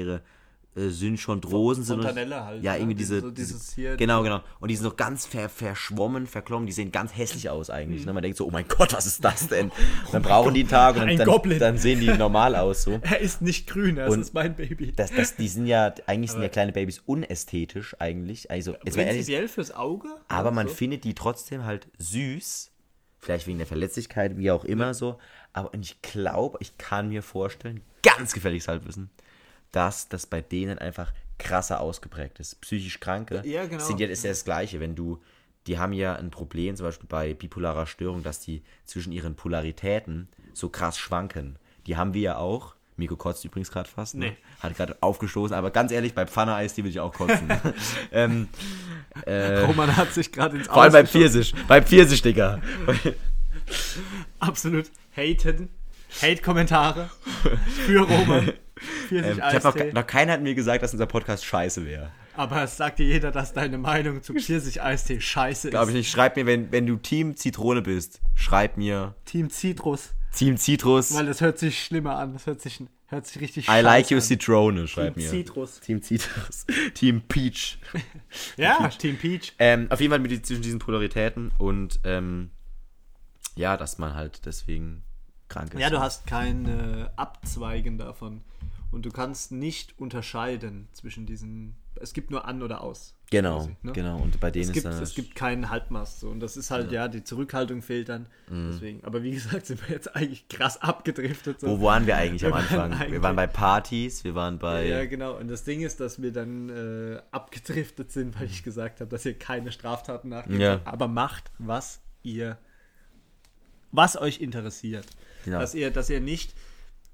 deren 0.78 0.88
äh, 0.88 0.92
Synchondrosen 0.92 1.84
sind. 1.84 1.98
und- 2.00 2.06
Fontanelle 2.06 2.46
halt, 2.46 2.64
Ja, 2.64 2.74
ne? 2.74 2.80
irgendwie 2.80 2.96
Diese- 2.96 3.22
so 3.22 3.32
dieses 3.32 3.68
diese 3.68 3.76
hier- 3.76 3.98
genau, 3.98 4.24
genau. 4.24 4.42
Und 4.60 4.70
die 4.70 4.76
sind 4.76 4.84
so 4.84 4.96
ganz 4.96 5.26
ver, 5.26 5.50
verschwommen, 5.50 6.28
verklommen, 6.28 6.66
die 6.68 6.74
sehen 6.74 6.92
ganz 6.92 7.16
hässlich 7.16 7.50
aus 7.50 7.70
eigentlich. 7.70 8.02
Mhm. 8.02 8.08
Ne? 8.08 8.14
Man 8.14 8.24
denkt 8.24 8.38
so, 8.38 8.46
oh 8.48 8.52
mein 8.52 8.68
Gott, 8.68 8.94
was 8.94 9.06
ist 9.06 9.24
das 9.24 9.48
denn? 9.48 9.70
Und 9.70 9.74
dann 10.14 10.22
brauchen 10.22 10.54
die 10.54 10.62
einen 10.62 10.70
Tag 10.70 10.96
und 10.96 11.04
Ein 11.04 11.60
dann, 11.60 11.78
sehen 11.78 12.00
die 12.00 12.08
normal 12.08 12.56
aus 12.56 12.84
so. 12.84 12.92
Er 13.02 13.20
ist 13.20 13.42
nicht 13.42 13.68
grün, 13.68 13.96
das 13.98 14.14
Und- 14.14 14.22
ist 14.22 14.34
mein 14.34 14.56
Baby. 14.56 14.92
Das, 14.96 15.12
das, 15.12 15.36
die 15.36 15.48
sind 15.48 15.66
ja, 15.68 15.94
eigentlich 16.06 16.32
sind 16.32 16.42
ja 16.42 16.50
kleine 16.50 16.72
Babys 16.72 17.00
unästhetisch 17.06 17.96
eigentlich. 18.00 18.50
Also, 18.52 18.72
mal 18.72 18.78
ehrlich, 18.86 18.96
Prinzipiell 18.96 19.48
fürs 19.48 19.72
Auge. 19.76 20.08
aber 20.28 20.52
man 20.52 20.68
so. 20.68 20.74
findet 20.74 21.04
die 21.04 21.14
trotzdem 21.14 21.66
halt 21.66 21.88
süß. 21.98 22.72
Vielleicht 23.20 23.48
wegen 23.48 23.58
der 23.58 23.68
Verletzlichkeit, 23.68 24.38
wie 24.38 24.52
auch 24.52 24.64
immer 24.64 24.94
so. 24.94 25.18
Aber 25.54 25.72
ich 25.82 26.02
glaube, 26.02 26.60
ich 26.62 26.78
kann 26.78 27.10
mir 27.10 27.24
vorstellen, 27.24 27.82
ganz 28.04 28.32
gefährliches 28.34 28.68
Halbwissen, 28.68 29.10
dass 29.72 30.10
das 30.10 30.26
bei 30.26 30.42
denen 30.42 30.78
einfach 30.78 31.14
krasser 31.38 31.82
ausgeprägt 31.82 32.40
ist. 32.40 32.60
Psychisch 32.62 33.00
Kranke 33.00 33.42
Ja, 33.46 33.66
genau. 33.66 33.84
sind 33.84 34.00
ja, 34.00 34.08
ist 34.08 34.24
ja 34.24 34.32
das 34.32 34.44
Gleiche. 34.46 34.80
Wenn 34.80 34.96
du, 34.96 35.22
die 35.68 35.78
haben 35.78 35.94
ja 35.94 36.16
ein 36.16 36.32
Problem, 36.32 36.76
zum 36.76 36.86
Beispiel 36.86 37.08
bei 37.08 37.34
bipolarer 37.34 37.88
Störung, 37.88 38.24
dass 38.24 38.40
die 38.40 38.64
zwischen 38.86 39.12
ihren 39.12 39.36
Polaritäten 39.36 40.30
so 40.54 40.70
krass 40.70 40.98
schwanken. 40.98 41.58
Die 41.86 41.98
haben 41.98 42.14
wir 42.14 42.22
ja 42.22 42.38
auch. 42.38 42.76
Miko 42.96 43.16
kotzt 43.16 43.46
übrigens 43.46 43.70
gerade 43.70 43.88
fast. 43.88 44.16
Ne? 44.16 44.30
Nee. 44.30 44.38
Hat 44.60 44.76
gerade 44.76 44.98
aufgestoßen, 45.02 45.56
aber 45.56 45.70
ganz 45.70 45.92
ehrlich, 45.92 46.16
bei 46.16 46.26
Pfanne-Eis, 46.26 46.74
die 46.74 46.84
will 46.84 46.90
ich 46.90 47.00
auch 47.00 47.14
kotzen. 47.14 47.48
ähm, 48.12 48.48
Roman 49.28 49.96
hat 49.96 50.12
sich 50.14 50.32
gerade 50.32 50.58
ins 50.58 50.68
vor 50.68 50.82
allem 50.82 50.94
beim. 50.94 51.06
Pfirsich. 51.06 51.54
Beim 51.68 51.84
Pfirsich, 51.84 52.24
Digga. 52.24 52.60
Absolut 54.40 54.90
haten. 55.16 55.70
Hate-Kommentare 56.22 57.10
für 57.86 58.00
Roman. 58.00 58.54
Ähm, 59.12 59.42
ich 59.56 59.64
noch, 59.64 59.76
noch 59.94 60.08
keiner 60.08 60.34
hat 60.34 60.42
mir 60.42 60.56
gesagt, 60.56 60.84
dass 60.84 60.94
unser 60.94 61.06
Podcast 61.06 61.46
scheiße 61.46 61.86
wäre. 61.86 62.12
Aber 62.38 62.62
es 62.64 62.78
sagt 62.78 63.00
dir 63.00 63.06
jeder, 63.06 63.32
dass 63.32 63.54
deine 63.54 63.80
Meinung 63.80 64.22
zu 64.22 64.34
Pfirsich-Eistee 64.34 65.20
scheiße 65.20 65.72
Glaube 65.72 65.86
ist. 65.86 65.90
ich 65.90 65.96
nicht. 65.96 66.12
Schreib 66.12 66.36
mir, 66.36 66.46
wenn, 66.46 66.72
wenn 66.72 66.86
du 66.86 66.98
Team 66.98 67.36
Zitrone 67.36 67.82
bist, 67.82 68.22
schreib 68.36 68.78
mir 68.78 69.16
Team 69.26 69.50
Citrus. 69.50 70.14
Team 70.36 70.56
Citrus. 70.58 71.16
Weil 71.16 71.26
das 71.26 71.42
hört 71.42 71.58
sich 71.58 71.84
schlimmer 71.84 72.18
an. 72.18 72.34
Das 72.34 72.46
hört 72.46 72.62
sich, 72.62 72.84
hört 73.08 73.26
sich 73.26 73.42
richtig 73.42 73.68
I 73.68 73.80
like 73.82 74.06
scheiße 74.06 74.14
you 74.14 74.18
an. 74.18 74.24
Zitrone, 74.24 74.88
schreib 74.88 75.16
Team 75.16 75.24
mir. 75.24 75.30
Citrus. 75.32 75.80
Team 75.80 76.04
Citrus. 76.04 76.66
Team 76.94 77.22
Peach. 77.28 77.80
Ja, 78.58 78.88
Team 78.90 79.18
Peach. 79.18 79.54
Ähm, 79.58 79.88
auf 79.90 80.00
jeden 80.00 80.12
Fall 80.12 80.20
mit 80.20 80.46
zwischen 80.46 80.62
diesen 80.62 80.78
Polaritäten 80.78 81.52
und 81.58 82.00
ähm, 82.04 82.52
ja, 83.56 83.78
dass 83.78 83.98
man 83.98 84.14
halt 84.14 84.46
deswegen 84.46 85.04
krank 85.48 85.74
ist. 85.74 85.80
Ja, 85.80 85.90
du 85.90 86.00
hast 86.00 86.28
kein 86.28 86.68
äh, 86.68 87.06
Abzweigen 87.16 87.98
davon. 87.98 88.42
Und 88.92 89.06
du 89.06 89.12
kannst 89.12 89.52
nicht 89.52 90.00
unterscheiden 90.00 90.88
zwischen 90.94 91.26
diesen. 91.26 91.76
Es 92.00 92.14
gibt 92.14 92.30
nur 92.32 92.46
an 92.46 92.62
oder 92.62 92.82
aus. 92.82 93.16
Genau, 93.32 93.58
quasi, 93.58 93.76
ne? 93.82 93.92
genau. 93.92 94.18
Und 94.20 94.40
bei 94.40 94.52
denen 94.52 94.64
Es 94.64 94.68
ist 94.70 94.74
gibt, 94.76 94.86
dann 94.86 95.02
es 95.04 95.14
gibt 95.16 95.36
keinen 95.36 95.70
Halbmast. 95.70 96.22
So. 96.22 96.30
Und 96.30 96.40
das 96.40 96.56
ist 96.56 96.72
halt, 96.72 96.92
ja, 96.92 97.08
die 97.10 97.24
Zurückhaltung 97.24 97.82
fehlt 97.82 98.08
dann. 98.08 98.28
Deswegen. 98.50 99.04
Aber 99.04 99.24
wie 99.24 99.32
gesagt, 99.38 99.66
sind 99.66 99.86
wir 99.88 99.96
jetzt 99.96 100.16
eigentlich 100.16 100.48
krass 100.48 100.82
abgedriftet. 100.82 101.60
So. 101.60 101.68
Wo 101.68 101.86
waren 101.86 102.08
wir 102.08 102.16
eigentlich 102.16 102.46
am 102.46 102.52
Wir 102.52 102.54
waren 102.54 102.64
Anfang? 102.64 102.92
Wir 102.92 103.06
eigentlich- 103.08 103.22
waren 103.24 103.36
bei 103.36 103.48
Partys, 103.48 104.24
wir 104.24 104.36
waren 104.36 104.58
bei. 104.60 104.86
Ja, 104.88 105.06
genau. 105.06 105.36
Und 105.38 105.50
das 105.50 105.64
Ding 105.66 105.82
ist, 105.82 106.00
dass 106.00 106.22
wir 106.22 106.32
dann 106.32 106.70
äh, 106.70 107.20
abgedriftet 107.32 108.12
sind, 108.12 108.40
weil 108.40 108.46
ich 108.48 108.64
gesagt 108.64 109.02
habe, 109.02 109.10
dass 109.10 109.26
ihr 109.26 109.38
keine 109.38 109.72
Straftaten 109.74 110.30
nachgeht. 110.30 110.60
Ja. 110.62 110.80
Aber 110.86 111.08
macht, 111.10 111.52
was 111.58 112.00
ihr 112.24 112.58
was 113.92 114.18
euch 114.20 114.40
interessiert. 114.42 115.06
Genau. 115.46 115.60
Dass 115.60 115.74
ihr, 115.74 115.92
dass 115.92 116.10
ihr 116.10 116.20
nicht, 116.20 116.54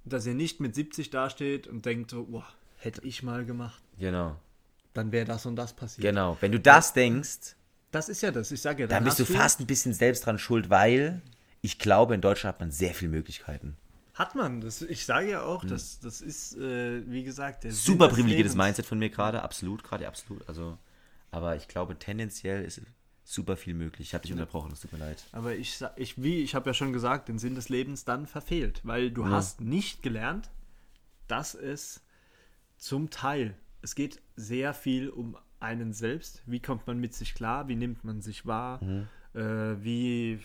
dass 0.05 0.25
ihr 0.25 0.33
nicht 0.33 0.59
mit 0.59 0.75
70 0.75 1.09
dasteht 1.09 1.67
und 1.67 1.85
denkt 1.85 2.11
so, 2.11 2.25
boah, 2.25 2.45
hätte 2.77 3.01
ich 3.05 3.23
mal 3.23 3.45
gemacht, 3.45 3.81
Genau. 3.97 4.35
dann 4.93 5.11
wäre 5.11 5.25
das 5.25 5.45
und 5.45 5.55
das 5.55 5.73
passiert. 5.73 6.03
Genau. 6.03 6.37
Wenn 6.41 6.51
du 6.51 6.59
das 6.59 6.93
denkst, 6.93 7.55
Das 7.91 8.09
ist 8.09 8.21
ja 8.21 8.31
das, 8.31 8.51
ich 8.51 8.61
sage 8.61 8.83
ja, 8.83 8.87
dann 8.87 9.03
bist 9.03 9.19
du 9.19 9.25
fast 9.25 9.59
ein 9.59 9.67
bisschen 9.67 9.93
selbst 9.93 10.25
dran 10.25 10.39
schuld, 10.39 10.69
weil 10.69 11.21
ich 11.61 11.77
glaube, 11.79 12.15
in 12.15 12.21
Deutschland 12.21 12.55
hat 12.55 12.59
man 12.59 12.71
sehr 12.71 12.93
viele 12.93 13.11
Möglichkeiten. 13.11 13.77
Hat 14.15 14.35
man, 14.35 14.61
das, 14.61 14.81
ich 14.81 15.05
sage 15.05 15.29
ja 15.29 15.41
auch, 15.43 15.63
das, 15.65 15.99
das 15.99 16.21
ist, 16.21 16.55
äh, 16.57 17.01
wie 17.09 17.23
gesagt, 17.23 17.63
der 17.63 17.71
Super 17.71 18.09
privilegiertes. 18.09 18.55
Mindset 18.55 18.85
von 18.85 18.99
mir 18.99 19.09
gerade, 19.09 19.41
absolut, 19.41 19.83
gerade 19.83 20.07
absolut. 20.07 20.47
Also, 20.47 20.77
aber 21.31 21.55
ich 21.55 21.67
glaube, 21.67 21.97
tendenziell 21.97 22.63
ist 22.63 22.79
super 23.23 23.55
viel 23.57 23.73
möglich. 23.73 24.09
Ich 24.09 24.13
habe 24.13 24.23
dich 24.23 24.31
unterbrochen, 24.33 24.71
es 24.71 24.81
tut 24.81 24.91
mir 24.91 24.99
leid. 24.99 25.23
Aber 25.31 25.55
ich, 25.55 25.79
ich, 25.95 26.21
wie 26.21 26.41
ich 26.41 26.55
habe 26.55 26.69
ja 26.69 26.73
schon 26.73 26.93
gesagt, 26.93 27.29
den 27.29 27.39
Sinn 27.39 27.55
des 27.55 27.69
Lebens 27.69 28.05
dann 28.05 28.27
verfehlt, 28.27 28.81
weil 28.83 29.12
du 29.12 29.25
hast 29.27 29.62
nicht 29.62 30.03
gelernt, 30.03 30.49
dass 31.27 31.55
es 31.55 32.01
zum 32.77 33.09
Teil, 33.09 33.55
es 33.81 33.95
geht 33.95 34.21
sehr 34.36 34.73
viel 34.73 35.09
um 35.09 35.38
einen 35.59 35.93
selbst. 35.93 36.43
Wie 36.45 36.59
kommt 36.59 36.86
man 36.88 36.99
mit 36.99 37.13
sich 37.13 37.33
klar? 37.33 37.67
Wie 37.69 37.75
nimmt 37.75 38.03
man 38.03 38.21
sich 38.21 38.45
wahr? 38.45 38.81
Äh, 39.33 39.39
wie 39.83 40.39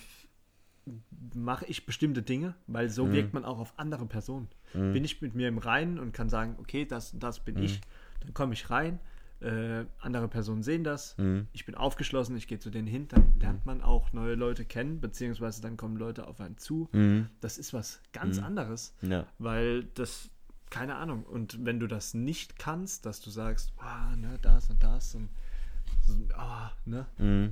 mache 1.35 1.67
ich 1.67 1.85
bestimmte 1.85 2.23
Dinge? 2.23 2.55
Weil 2.69 2.88
so 2.88 3.07
wirkt 3.12 3.35
man 3.35 3.45
auch 3.45 3.59
auf 3.59 3.75
andere 3.77 4.07
Personen. 4.07 4.49
Bin 4.93 5.05
ich 5.05 5.21
mit 5.21 5.35
mir 5.35 5.49
im 5.49 5.59
Reinen 5.59 5.99
und 5.99 6.12
kann 6.12 6.29
sagen, 6.29 6.57
okay, 6.61 6.85
das 6.85 7.12
und 7.12 7.23
das 7.23 7.41
bin 7.41 7.57
ich, 7.64 7.81
dann 8.21 8.33
komme 8.35 8.53
ich 8.55 8.71
rein. 8.71 9.01
Äh, 9.40 9.85
andere 10.01 10.27
Personen 10.29 10.62
sehen 10.62 10.83
das. 10.85 11.16
Ich 11.53 11.64
bin 11.64 11.74
aufgeschlossen, 11.77 12.37
ich 12.37 12.48
gehe 12.48 12.59
zu 12.59 12.70
denen 12.70 12.88
hin, 12.88 13.07
dann 13.09 13.38
lernt 13.38 13.66
man 13.66 13.83
auch 13.83 14.12
neue 14.12 14.35
Leute 14.35 14.64
kennen, 14.64 15.01
beziehungsweise 15.01 15.62
dann 15.62 15.77
kommen 15.77 15.96
Leute 15.96 16.27
auf 16.27 16.40
einen 16.40 16.59
zu. 16.59 16.88
Das 17.40 17.57
ist 17.59 17.72
was 17.72 18.01
ganz 18.12 18.38
anderes, 18.46 18.94
Ja. 19.03 19.27
weil 19.38 19.85
das, 19.94 20.31
keine 20.70 20.96
Ahnung, 20.96 21.22
und 21.24 21.64
wenn 21.64 21.79
du 21.81 21.87
das 21.87 22.14
nicht 22.14 22.59
kannst, 22.59 23.07
dass 23.07 23.20
du 23.20 23.31
sagst, 23.31 23.72
ah, 23.79 24.16
ne, 24.16 24.38
das 24.42 24.70
und 24.70 24.83
das 24.83 25.14
und 25.14 25.29
so, 26.07 26.14
ah, 26.35 26.72
ne, 26.85 27.07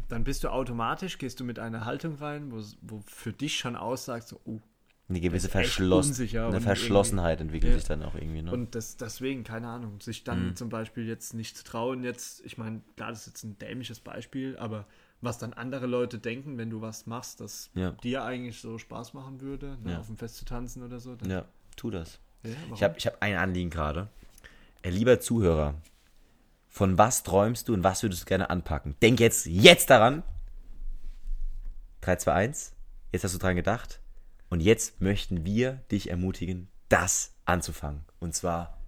dann 0.09 0.25
bist 0.25 0.42
du 0.44 0.49
automatisch, 0.49 1.18
gehst 1.18 1.38
du 1.40 1.44
mit 1.44 1.59
einer 1.59 1.85
Haltung 1.85 2.16
rein, 2.16 2.51
wo, 2.51 2.61
wo 2.83 3.01
für 3.07 3.33
dich 3.33 3.59
schon 3.59 3.77
aussagt, 3.77 4.27
so, 4.29 4.40
oh, 4.44 4.61
Eine 5.09 5.21
gewisse 5.21 5.49
Verschloss 5.49 6.19
eine 6.35 6.61
Verschlossenheit 6.61 7.40
entwickelt 7.40 7.73
Ja. 7.73 7.79
sich 7.79 7.87
dann 7.87 8.03
auch 8.03 8.16
irgendwie. 8.16 8.42
Ne? 8.42 8.51
und 8.51 8.75
das, 8.75 8.97
deswegen, 8.97 9.45
keine 9.45 9.69
Ahnung, 9.69 10.01
sich 10.01 10.25
dann 10.25 10.57
zum 10.57 10.69
Beispiel 10.69 11.07
jetzt 11.07 11.33
nicht 11.33 11.57
zu 11.57 11.62
trauen, 11.62 12.03
jetzt, 12.03 12.45
ich 12.45 12.59
meine, 12.59 12.81
klar, 12.97 13.11
das 13.11 13.21
ist 13.21 13.27
jetzt 13.29 13.45
ein 13.45 13.59
dämliches 13.59 14.01
Beispiel, 14.01 14.57
aber 14.59 14.87
was 15.21 15.38
dann 15.38 15.53
andere 15.53 15.87
Leute 15.87 16.19
denken, 16.19 16.59
wenn 16.59 16.71
du 16.71 16.81
was 16.81 17.07
machst, 17.07 17.40
das 17.40 17.71
Ja. 17.75 17.92
dir 17.92 18.25
eigentlich 18.25 18.61
so 18.61 18.79
Spaß 18.79 19.14
machen 19.14 19.40
würde, 19.40 19.79
ne, 19.83 19.92
Ja. 19.92 20.01
auf 20.01 20.07
dem 20.07 20.16
Fest 20.16 20.37
zu 20.37 20.45
tanzen 20.45 20.83
oder 20.83 20.99
so. 20.99 21.14
Dann, 21.14 21.31
ja, 21.31 21.45
tu 21.77 21.90
das. 21.90 22.19
Ich 22.75 22.83
habe 22.83 22.99
ich 22.99 23.07
hab 23.07 23.23
ein 23.23 23.37
Anliegen 23.37 23.71
gerade. 23.71 24.09
Äh, 24.83 24.90
lieber 24.90 25.21
Zuhörer, 25.21 25.75
von 26.69 26.99
was 26.99 27.23
träumst 27.23 27.69
du 27.69 27.75
und 27.75 27.85
was 27.85 28.03
würdest 28.03 28.23
du 28.23 28.27
gerne 28.27 28.51
anpacken? 28.51 28.97
Denk 29.03 29.21
jetzt, 29.21 29.47
jetzt 29.47 29.88
daran. 29.88 30.23
3, 32.03 32.16
2, 32.16 32.33
1. 32.33 32.73
Jetzt 33.12 33.25
hast 33.25 33.35
du 33.35 33.38
dran 33.38 33.57
gedacht. 33.57 34.01
Und 34.49 34.61
jetzt 34.61 35.01
möchten 35.01 35.45
wir 35.45 35.81
dich 35.91 36.11
ermutigen, 36.11 36.69
das 36.89 37.35
anzufangen. 37.45 38.05
Und 38.21 38.35
zwar 38.35 38.79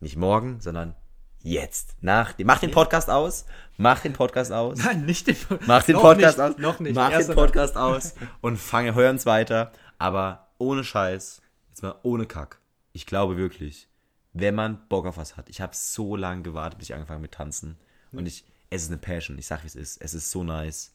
nicht 0.00 0.16
morgen, 0.16 0.60
sondern 0.60 0.94
jetzt. 1.40 1.96
Nach, 2.00 2.34
mach 2.44 2.58
den 2.58 2.70
Podcast 2.70 3.10
aus. 3.10 3.44
Mach 3.76 4.00
den 4.00 4.12
Podcast 4.12 4.52
aus. 4.52 4.78
Nein, 4.84 5.04
nicht 5.04 5.26
den 5.26 5.36
Mach 5.66 5.82
den 5.82 5.94
noch 5.96 6.02
Podcast 6.02 6.38
nicht, 6.38 6.46
aus. 6.46 6.58
Noch 6.58 6.80
nicht. 6.80 6.94
Mach 6.94 7.12
Erst 7.12 7.28
den. 7.28 7.36
Podcast 7.36 7.76
aus 7.76 8.14
und 8.40 8.56
fange, 8.56 8.94
hör 8.94 9.10
uns 9.10 9.26
weiter. 9.26 9.72
Aber 9.98 10.48
ohne 10.58 10.84
Scheiß, 10.84 11.42
jetzt 11.68 11.82
mal 11.82 11.96
ohne 12.02 12.26
Kack. 12.26 12.60
Ich 12.92 13.06
glaube 13.06 13.36
wirklich, 13.36 13.88
wenn 14.32 14.54
man 14.54 14.88
Bock 14.88 15.06
auf 15.06 15.16
was 15.16 15.36
hat. 15.36 15.48
Ich 15.48 15.60
habe 15.60 15.74
so 15.74 16.16
lange 16.16 16.42
gewartet, 16.42 16.78
bis 16.78 16.88
ich 16.88 16.94
angefangen 16.94 17.22
mit 17.22 17.32
Tanzen. 17.32 17.76
Und 18.12 18.26
ich, 18.26 18.44
es 18.70 18.82
ist 18.82 18.88
eine 18.88 18.98
Passion. 18.98 19.38
Ich 19.38 19.46
sag, 19.46 19.62
wie 19.64 19.66
es 19.66 19.74
ist. 19.74 20.00
Es 20.00 20.14
ist 20.14 20.30
so 20.30 20.42
nice. 20.42 20.94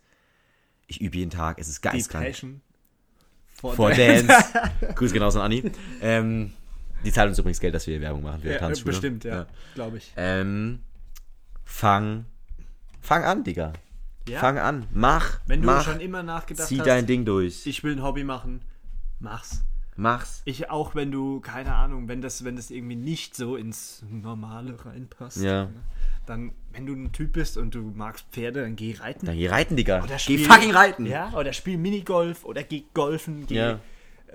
Ich 0.88 1.00
übe 1.00 1.18
jeden 1.18 1.32
Tag. 1.32 1.60
Es 1.60 1.68
ist 1.68 1.84
Die 1.84 1.90
geistkrank. 1.90 2.26
Passion 2.26 2.62
for, 3.64 3.76
For 3.76 3.92
Dance. 3.92 4.28
Dance. 4.28 4.94
Grüße 4.96 5.14
genauso 5.14 5.40
an 5.40 5.46
Anni. 5.46 5.72
Ähm, 6.02 6.52
die 7.06 7.12
zahlt 7.12 7.30
uns 7.30 7.40
übrigens 7.40 7.60
Geld, 7.60 7.74
dass 7.74 7.88
wir 7.88 8.00
Werbung 8.02 8.22
machen 8.24 8.42
für 8.42 8.52
Ja, 8.52 8.58
Tanzschule. 8.60 8.92
bestimmt, 8.92 9.24
ja, 9.24 9.46
glaube 9.74 9.98
ich. 9.98 10.12
Ähm, 10.18 10.80
fang, 11.64 12.26
fang 13.02 13.24
an, 13.24 13.44
Digga. 13.44 13.74
Ja. 14.28 14.40
Fang 14.40 14.58
an. 14.58 14.86
Mach. 14.94 15.40
Wenn 15.48 15.62
du 15.62 15.68
mach. 15.68 15.84
schon 15.84 16.00
immer 16.00 16.24
nachgedacht 16.24 16.68
Zieh 16.68 16.80
hast, 16.80 16.88
dein 16.88 17.06
Ding 17.06 17.26
durch. 17.26 17.66
ich 17.66 17.84
will 17.84 17.94
ein 17.94 18.04
Hobby 18.04 18.24
machen, 18.24 18.62
mach's. 19.20 19.64
Mach's. 19.96 20.42
Ich 20.46 20.70
auch, 20.70 20.96
wenn 20.96 21.12
du, 21.12 21.40
keine 21.40 21.76
Ahnung, 21.76 22.08
wenn 22.08 22.22
das, 22.22 22.44
wenn 22.44 22.56
das 22.56 22.72
irgendwie 22.72 22.96
nicht 22.96 23.36
so 23.36 23.56
ins 23.56 24.04
Normale 24.10 24.76
reinpasst. 24.84 25.38
Ja. 25.38 25.66
ne, 25.66 25.72
Dann, 26.26 26.54
wenn 26.72 26.86
du 26.86 26.94
ein 26.94 27.12
Typ 27.12 27.34
bist 27.34 27.58
und 27.58 27.76
du 27.76 27.82
magst 27.96 28.26
Pferde, 28.32 28.62
dann 28.62 28.76
geh 28.76 28.96
reiten. 28.98 29.26
Dann 29.26 29.36
geh 29.38 29.50
reiten, 29.50 29.76
Digga. 29.76 30.00
Oder 30.04 30.14
Geh 30.14 30.20
spiel- 30.20 30.46
fucking 30.46 30.72
reiten. 30.72 31.06
Ja, 31.06 31.34
oder 31.34 31.52
spiel 31.54 31.78
Minigolf 31.78 32.46
oder 32.46 32.64
geh 32.64 32.84
golfen. 32.94 33.46
Geh, 33.48 33.56
Ja. 33.56 33.80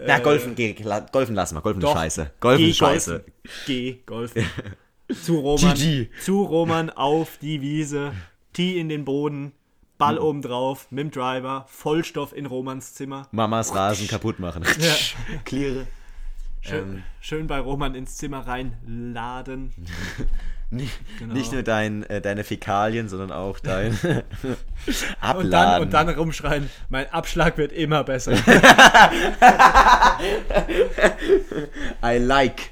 Na, 0.07 0.19
golfen, 0.21 0.55
geh, 0.55 0.75
golfen 1.11 1.35
lassen 1.35 1.57
wir. 1.57 1.61
Golfen 1.63 1.83
ist 1.83 1.91
scheiße. 1.91 2.31
Golfen 2.39 2.65
geh 2.65 2.71
ist 2.71 2.77
scheiße. 2.77 3.25
Geh 3.67 3.99
golfen. 4.07 4.45
zu 5.25 5.39
Roman. 5.41 5.75
GG. 5.75 6.09
Zu 6.21 6.43
Roman 6.45 6.91
auf 6.91 7.39
die 7.39 7.61
Wiese. 7.63 8.13
Tee 8.53 8.79
in 8.79 8.89
den 8.89 9.05
Boden. 9.05 9.53
Ball 9.97 10.15
Mhm. 10.17 10.21
oben 10.21 10.43
drauf. 10.43 10.87
Mit 10.91 11.01
dem 11.01 11.11
Driver. 11.11 11.65
Vollstoff 11.69 12.33
in 12.37 12.47
Romans 12.47 12.95
Zimmer. 12.95 13.27
Mamas 13.33 13.75
Rasen 13.75 14.07
kaputt 14.07 14.39
machen. 14.39 14.63
Cleare. 15.45 15.87
Schön, 16.61 16.79
Ähm. 16.97 17.03
schön 17.21 17.47
bei 17.49 17.59
Roman 17.59 17.95
ins 17.97 18.17
Zimmer 18.17 18.47
reinladen. 18.47 19.73
Nicht, 20.71 20.93
Genau. 21.19 21.33
nicht 21.33 21.51
nur 21.53 21.63
dein, 21.63 22.03
äh, 22.05 22.21
deine 22.21 22.45
Fäkalien, 22.45 23.09
sondern 23.09 23.33
auch 23.33 23.59
dein 23.59 23.99
Abladen. 25.21 25.39
Und 25.45 25.51
dann, 25.51 25.83
und 25.83 25.93
dann 25.95 26.09
rumschreien, 26.11 26.69
mein 26.91 27.11
Abschlag 27.11 27.57
wird 27.57 27.73
immer 27.73 28.05
besser. 28.05 28.33
I 32.05 32.19
like. 32.19 32.71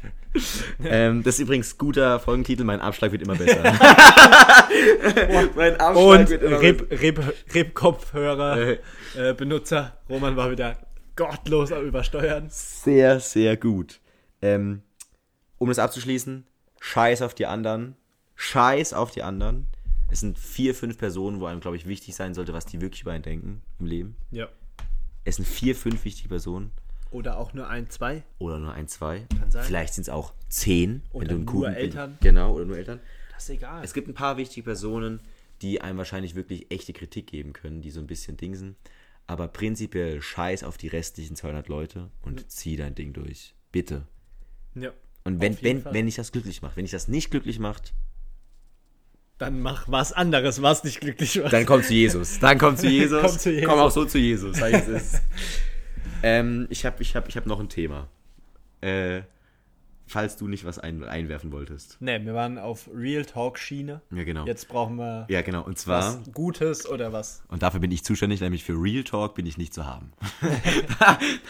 ähm, 0.84 1.22
das 1.22 1.36
ist 1.36 1.40
übrigens 1.40 1.78
guter 1.78 2.20
Folgentitel. 2.20 2.64
Mein 2.64 2.80
Abschlag 2.82 3.12
wird 3.12 3.22
immer 3.22 3.34
besser. 3.36 3.62
mein 5.56 5.80
Abschlag 5.80 5.96
Und 5.96 6.28
wird 6.30 6.42
immer 6.42 6.60
Rip, 6.60 6.90
Rip, 6.90 7.34
Rip 7.54 7.74
Kopfhörer, 7.74 8.58
Äh. 8.58 8.78
äh, 9.16 9.32
Benutzer. 9.34 9.96
Roman 10.10 10.36
war 10.36 10.50
wieder 10.50 10.76
gottlos 11.16 11.72
am 11.72 11.82
Übersteuern. 11.86 12.48
Sehr, 12.50 13.20
sehr 13.20 13.56
gut. 13.56 14.00
Ähm, 14.42 14.82
um 15.56 15.68
das 15.68 15.78
abzuschließen, 15.78 16.46
scheiß 16.86 17.22
auf 17.22 17.34
die 17.34 17.46
anderen. 17.46 17.96
Scheiß 18.36 18.92
auf 18.92 19.10
die 19.10 19.22
anderen. 19.22 19.66
Es 20.08 20.20
sind 20.20 20.38
vier, 20.38 20.74
fünf 20.74 20.98
Personen, 20.98 21.40
wo 21.40 21.46
einem, 21.46 21.60
glaube 21.60 21.76
ich, 21.76 21.86
wichtig 21.86 22.14
sein 22.14 22.32
sollte, 22.34 22.52
was 22.52 22.64
die 22.66 22.80
wirklich 22.80 23.02
über 23.02 23.12
einen 23.12 23.24
denken 23.24 23.62
im 23.80 23.86
Leben. 23.86 24.16
Ja. 24.30 24.48
Es 25.24 25.36
sind 25.36 25.46
vier, 25.48 25.74
fünf 25.74 26.04
wichtige 26.04 26.28
Personen. 26.28 26.70
Oder 27.10 27.38
auch 27.38 27.52
nur 27.54 27.68
ein, 27.68 27.90
zwei. 27.90 28.22
Oder 28.38 28.58
nur 28.58 28.72
ein, 28.72 28.86
zwei. 28.86 29.26
Kann 29.38 29.50
sein. 29.50 29.64
Vielleicht 29.64 29.94
sind 29.94 30.02
es 30.02 30.08
auch 30.08 30.32
zehn. 30.48 31.02
Oder 31.12 31.30
einen 31.30 31.44
nur 31.44 31.52
guten- 31.54 31.74
Eltern. 31.74 32.18
Genau, 32.20 32.54
oder 32.54 32.64
nur 32.66 32.76
Eltern. 32.76 33.00
Das 33.32 33.44
ist 33.44 33.50
egal. 33.50 33.82
Es 33.82 33.92
gibt 33.92 34.06
ein 34.06 34.14
paar 34.14 34.36
wichtige 34.36 34.64
Personen, 34.64 35.20
die 35.62 35.80
einem 35.80 35.98
wahrscheinlich 35.98 36.34
wirklich 36.36 36.70
echte 36.70 36.92
Kritik 36.92 37.26
geben 37.26 37.52
können, 37.52 37.80
die 37.80 37.90
so 37.90 37.98
ein 38.00 38.06
bisschen 38.06 38.36
dingsen. 38.36 38.76
Aber 39.26 39.48
prinzipiell 39.48 40.22
scheiß 40.22 40.62
auf 40.62 40.76
die 40.76 40.88
restlichen 40.88 41.34
200 41.34 41.66
Leute 41.68 42.10
und 42.22 42.48
zieh 42.50 42.76
dein 42.76 42.94
Ding 42.94 43.12
durch. 43.12 43.54
Bitte. 43.72 44.06
ja. 44.74 44.92
Und 45.26 45.40
wenn, 45.40 45.60
wenn, 45.62 45.82
Fall. 45.82 45.92
wenn 45.92 46.06
dich 46.06 46.14
das 46.16 46.32
glücklich 46.32 46.62
macht, 46.62 46.76
wenn 46.76 46.84
dich 46.84 46.92
das 46.92 47.08
nicht 47.08 47.30
glücklich 47.30 47.58
macht, 47.58 47.92
Dann 49.38 49.60
mach 49.60 49.86
was 49.88 50.12
anderes, 50.12 50.62
was 50.62 50.82
dich 50.82 51.00
glücklich 51.00 51.40
macht. 51.42 51.52
dann 51.52 51.66
komm 51.66 51.82
zu 51.82 51.92
Jesus. 51.92 52.38
Dann 52.38 52.58
komm 52.58 52.76
zu 52.76 52.86
Jesus. 52.98 53.20
Komm 53.22 53.38
zu 53.38 53.50
Jesus. 53.50 53.68
Komm 53.68 53.78
auch 53.80 53.90
so 53.90 54.04
zu 54.06 54.18
Jesus. 54.18 54.56
ich 54.58 54.82
ähm, 56.22 56.66
ich 56.70 56.86
habe 56.86 57.02
ich 57.02 57.14
hab, 57.14 57.28
ich 57.28 57.36
hab 57.36 57.46
noch 57.46 57.60
ein 57.60 57.68
Thema. 57.68 58.08
Äh, 58.80 59.22
falls 60.06 60.36
du 60.36 60.48
nicht 60.48 60.64
was 60.64 60.78
ein, 60.78 61.04
einwerfen 61.04 61.52
wolltest. 61.52 62.00
ne, 62.00 62.24
wir 62.24 62.34
waren 62.34 62.58
auf 62.58 62.88
Real 62.94 63.24
Talk 63.24 63.58
Schiene. 63.58 64.00
Ja, 64.10 64.24
genau. 64.24 64.46
Jetzt 64.46 64.68
brauchen 64.68 64.96
wir 64.96 65.26
Ja, 65.28 65.42
genau. 65.42 65.64
Und 65.64 65.78
zwar, 65.78 66.20
was 66.20 66.32
Gutes 66.32 66.88
oder 66.88 67.12
was? 67.12 67.42
und 67.48 67.62
dafür 67.62 67.80
bin 67.80 67.90
ich 67.90 68.04
zuständig, 68.04 68.40
nämlich 68.40 68.64
für 68.64 68.74
Real 68.74 69.04
Talk 69.04 69.34
bin 69.34 69.46
ich 69.46 69.58
nicht 69.58 69.74
zu 69.74 69.84
haben. 69.86 70.12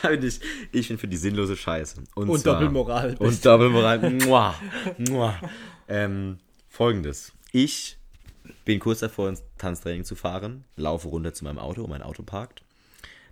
da 0.02 0.08
bin 0.08 0.22
ich, 0.22 0.40
ich 0.72 0.88
bin 0.88 0.98
für 0.98 1.08
die 1.08 1.16
sinnlose 1.16 1.56
Scheiße. 1.56 2.02
Und, 2.14 2.28
Und 2.28 2.46
Doppelmoral 2.46 3.10
bist 3.10 3.20
Und 3.20 3.44
Doppelmoral. 3.44 4.10
Mua, 4.10 4.54
mua. 4.98 5.38
Ähm, 5.88 6.38
Folgendes. 6.68 7.32
Ich 7.52 7.98
bin 8.64 8.80
kurz 8.80 9.00
davor, 9.00 9.28
ins 9.28 9.42
Tanztraining 9.58 10.04
zu 10.04 10.14
fahren, 10.14 10.64
laufe 10.76 11.08
runter 11.08 11.32
zu 11.32 11.44
meinem 11.44 11.58
Auto, 11.58 11.82
wo 11.82 11.86
mein 11.86 12.02
Auto 12.02 12.22
parkt. 12.22 12.62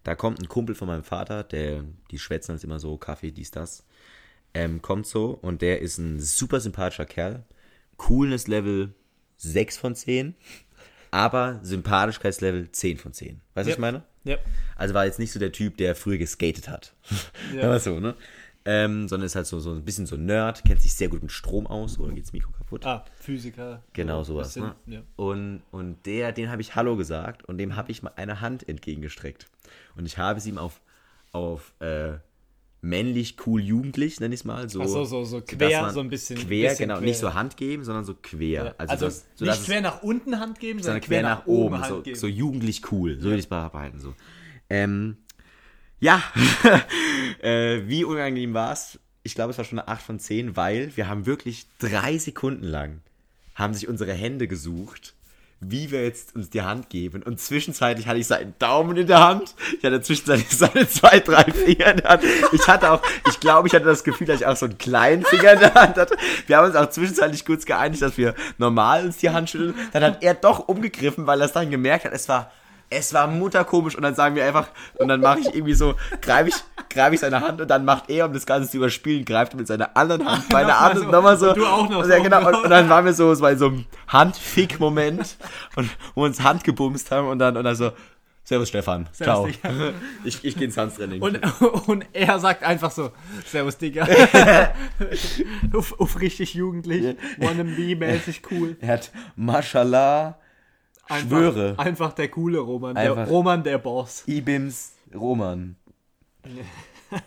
Da 0.03 0.15
kommt 0.15 0.41
ein 0.41 0.49
Kumpel 0.49 0.75
von 0.75 0.87
meinem 0.87 1.03
Vater, 1.03 1.45
der, 1.45 1.85
die 2.11 2.19
schwätzen 2.19 2.53
als 2.53 2.63
immer 2.63 2.79
so, 2.79 2.97
Kaffee, 2.99 3.33
dies, 3.33 3.51
das. 3.51 3.85
Ähm, 4.55 4.81
kommt 4.83 5.07
so 5.07 5.31
und 5.31 5.63
der 5.63 5.81
ist 5.81 5.99
ein 5.99 6.21
super 6.21 6.61
sympathischer 6.61 7.07
Kerl. 7.07 7.45
Coolness 7.97 8.47
Level 8.47 8.95
6 9.37 9.77
von 9.77 9.95
10. 9.95 10.35
Aber 11.11 11.61
Sympathischkeitslevel 11.63 12.71
10 12.73 12.99
von 12.99 13.13
10. 13.13 13.29
Weißt 13.29 13.41
du, 13.41 13.43
was 13.55 13.67
Ja. 13.67 13.73
ich 13.75 13.79
meine? 13.79 14.03
Ja. 14.25 14.37
Also 14.77 14.95
war 14.95 15.05
jetzt 15.07 15.19
nicht 15.19 15.33
so 15.33 15.39
der 15.39 15.53
Typ, 15.53 15.77
der 15.77 15.95
früher 15.95 16.19
geskatet 16.19 16.69
hat. 16.69 16.95
Ja. 17.55 17.63
Aber 17.65 17.79
so, 17.79 18.01
ne? 18.01 18.15
Ähm, 18.67 19.09
sondern 19.09 19.27
ist 19.27 19.37
halt 19.37 19.47
so, 19.47 19.61
so 19.61 19.73
ein 19.73 19.85
bisschen 19.85 20.07
so 20.07 20.17
Nerd, 20.17 20.65
kennt 20.65 20.81
sich 20.81 20.95
sehr 20.95 21.09
gut 21.09 21.21
mit 21.21 21.31
Strom 21.31 21.67
aus 21.67 21.99
oder 21.99 22.15
geht's 22.15 22.33
Mikro 22.33 22.51
kaputt? 22.53 22.87
Ah, 22.87 23.05
Physiker. 23.21 23.83
Genau 23.93 24.23
sowas. 24.25 24.49
bisschen, 24.55 24.63
Ne? 24.65 24.75
Ja. 24.87 25.03
Und, 25.17 25.63
und 25.71 26.07
der, 26.07 26.33
den 26.33 26.51
habe 26.51 26.63
ich 26.63 26.75
Hallo 26.75 26.97
gesagt 26.97 27.45
und 27.45 27.59
dem 27.59 27.77
habe 27.77 27.91
ich 27.93 28.03
mal 28.03 28.13
eine 28.17 28.41
Hand 28.41 28.67
entgegengestreckt. 28.67 29.49
Und 29.97 30.07
ich 30.07 30.17
habe 30.17 30.39
es 30.39 30.47
ihm 30.47 30.57
auf, 30.57 30.81
auf 31.33 31.75
äh, 31.81 32.15
männlich, 32.85 33.37
cool, 33.47 33.61
jugendlich, 33.63 34.21
nenne 34.21 34.35
ich 34.35 34.41
es 34.41 34.45
mal. 34.45 34.69
So, 34.69 34.83
Ach 34.83 34.87
so, 34.87 35.05
so- 35.05 35.25
so 35.25 35.41
quer, 35.41 35.91
so 35.91 36.01
ein 36.01 36.09
bisschen- 36.11 36.37
Quer, 36.39 36.69
bisschen 36.71 36.89
genau. 36.89 36.99
quer. 36.99 37.05
Nicht 37.07 37.19
so 37.19 37.35
Hand 37.35 37.57
geben, 37.57 37.83
sondern 37.85 38.05
so 38.05 38.15
quer. 38.15 38.65
Ja. 38.67 38.75
Also, 38.79 38.93
Also, 38.93 39.05
das, 39.07 39.25
so, 39.35 39.45
nicht 39.45 39.65
quer 39.65 39.81
nach 39.81 40.03
unten 40.03 40.39
Hand 40.39 40.61
geben, 40.61 40.83
sondern 40.83 41.01
quer 41.03 41.23
nach, 41.23 41.47
oben, 41.47 41.77
so, 41.79 41.83
Hand 41.97 42.05
geben. 42.05 42.17
so 42.19 42.27
jugendlich 42.27 42.93
cool, 42.93 43.17
so 43.19 43.25
würde 43.25 43.37
ich 43.39 43.45
es 43.45 43.49
bearbeiten. 43.49 43.99
So. 44.01 44.15
Ähm, 44.71 45.17
ja, 46.01 46.23
äh, 47.43 47.83
wie 47.87 48.05
unangenehm 48.05 48.55
war 48.55 48.73
es? 48.73 48.99
Ich 49.23 49.35
glaube, 49.35 49.53
es 49.53 49.59
war 49.59 49.65
schon 49.65 49.79
eine 49.79 49.89
8 49.89 50.03
von 50.03 50.19
10, 50.19 50.57
weil 50.57 50.95
wir 50.97 51.09
haben 51.09 51.27
wirklich 51.27 51.67
drei 51.79 52.19
Sekunden 52.19 52.65
lang 52.67 53.01
haben 53.55 53.73
sich 53.73 53.89
unsere 53.89 54.13
Hände 54.13 54.49
gesucht, 54.49 55.15
wie 55.71 55.91
wir 55.91 56.05
jetzt 56.05 56.35
uns 56.35 56.51
die 56.51 56.63
Hand 56.63 56.91
geben. 56.91 57.23
Und 57.23 57.41
zwischenzeitlich 57.41 58.07
hatte 58.07 58.19
ich 58.19 58.27
seinen 58.27 58.55
Daumen 58.59 58.97
in 58.97 59.07
der 59.07 59.21
Hand. 59.21 59.55
Ich 59.79 59.85
hatte 59.85 60.01
zwischenzeitlich 60.01 60.49
seine 60.57 60.89
zwei, 60.89 61.21
drei 61.21 61.45
Finger 61.45 61.93
in 61.93 61.97
der 61.99 62.11
Hand. 62.11 62.25
Ich 62.53 62.67
hatte 62.67 62.91
auch, 62.91 63.03
ich 63.29 63.41
glaube, 63.41 63.69
ich 63.69 63.75
hatte 63.75 63.87
das 63.87 64.05
Gefühl, 64.05 64.27
dass 64.27 64.41
ich 64.41 64.47
auch 64.47 64.57
so 64.57 64.67
einen 64.67 64.79
kleinen 64.79 65.25
Finger 65.25 65.53
in 65.53 65.61
der 65.61 65.75
Hand 65.75 65.97
hatte. 65.97 66.17
Wir 66.47 66.57
haben 66.57 66.67
uns 66.67 66.77
auch 66.77 66.89
zwischenzeitlich 66.91 67.45
kurz 67.45 67.65
geeinigt, 67.65 68.03
dass 68.03 68.17
wir 68.17 68.35
normal 68.59 69.07
uns 69.07 69.19
die 69.19 69.31
Hand 69.31 69.51
schütteln. 69.51 69.75
Dann 69.93 70.03
hat 70.03 70.23
er 70.23 70.35
doch 70.35 70.69
umgegriffen, 70.69 71.27
weil 71.27 71.41
er 71.41 71.47
es 71.47 71.53
dann 71.53 71.71
gemerkt 71.71 72.05
hat, 72.05 72.13
es 72.13 72.29
war, 72.29 72.51
es 72.95 73.13
war 73.13 73.27
mutterkomisch. 73.27 73.97
Und 73.97 74.03
dann 74.03 74.15
sagen 74.15 74.35
wir 74.35 74.45
einfach, 74.45 74.69
und 74.99 75.09
dann 75.09 75.21
mache 75.21 75.41
ich 75.41 75.55
irgendwie 75.55 75.75
so, 75.75 75.95
greife 76.21 76.49
ich, 76.51 76.55
greife 76.91 77.15
ich 77.15 77.21
seine 77.21 77.41
Hand 77.41 77.61
und 77.61 77.69
dann 77.69 77.85
macht 77.85 78.09
er, 78.09 78.27
um 78.27 78.33
das 78.33 78.47
Ganze 78.47 78.71
zu 78.71 78.77
überspielen, 78.79 79.25
greift 79.25 79.55
er 79.55 79.59
mit 79.59 79.67
seiner 79.67 79.97
anderen 79.97 80.25
Hand 80.27 80.49
meine 80.53 80.69
Nochmal 80.69 80.81
Hand 80.81 80.99
so. 80.99 81.05
und 81.05 81.11
nochmal 81.11 81.39
so. 81.39 81.49
Und 81.51 81.57
du 81.59 81.67
auch 81.67 81.89
noch 81.89 82.07
Ja, 82.09 82.17
so. 82.17 82.23
genau. 82.23 82.47
Und, 82.49 82.55
und 82.65 82.71
dann 82.71 82.89
waren 82.89 83.05
wir 83.05 83.13
so, 83.13 83.35
so 83.35 83.43
bei 83.43 83.57
so 83.57 83.67
einem 83.67 83.85
Handfick-Moment 84.09 85.37
und 85.77 85.91
wo 86.15 86.23
wir 86.23 86.27
uns 86.27 86.43
Hand 86.43 86.65
gebumst 86.65 87.11
haben 87.11 87.29
und 87.29 87.39
dann, 87.39 87.57
und 87.57 87.65
dann 87.65 87.77
so, 87.77 87.93
Servus 88.47 88.69
Stefan, 88.69 89.09
ciao. 89.13 89.47
Digga. 89.47 89.71
Ich, 90.25 90.45
ich 90.45 90.55
gehe 90.55 90.67
ins 90.67 90.77
Handtraining. 90.77 91.23
Und, 91.23 91.41
und 91.89 92.05
er 92.13 92.39
sagt 92.39 92.63
einfach 92.63 92.91
so, 92.91 93.11
Servus, 93.47 93.79
Digga. 93.79 94.07
auf, 95.73 95.99
auf 95.99 96.21
richtig 96.21 96.53
jugendlich, 96.53 97.17
wannabe-mäßig 97.39 98.43
cool. 98.51 98.77
er 98.81 98.89
hat 98.95 99.11
Mashallah, 99.37 100.39
Einfach, 101.09 101.29
Schwöre. 101.29 101.79
Einfach 101.79 102.13
der 102.13 102.29
coole 102.29 102.59
Roman. 102.59 102.97
Einfach. 102.97 103.17
Der 103.17 103.27
Roman, 103.27 103.63
der 103.63 103.79
Boss. 103.79 104.25
Ibims 104.27 104.93
Roman. 105.15 105.77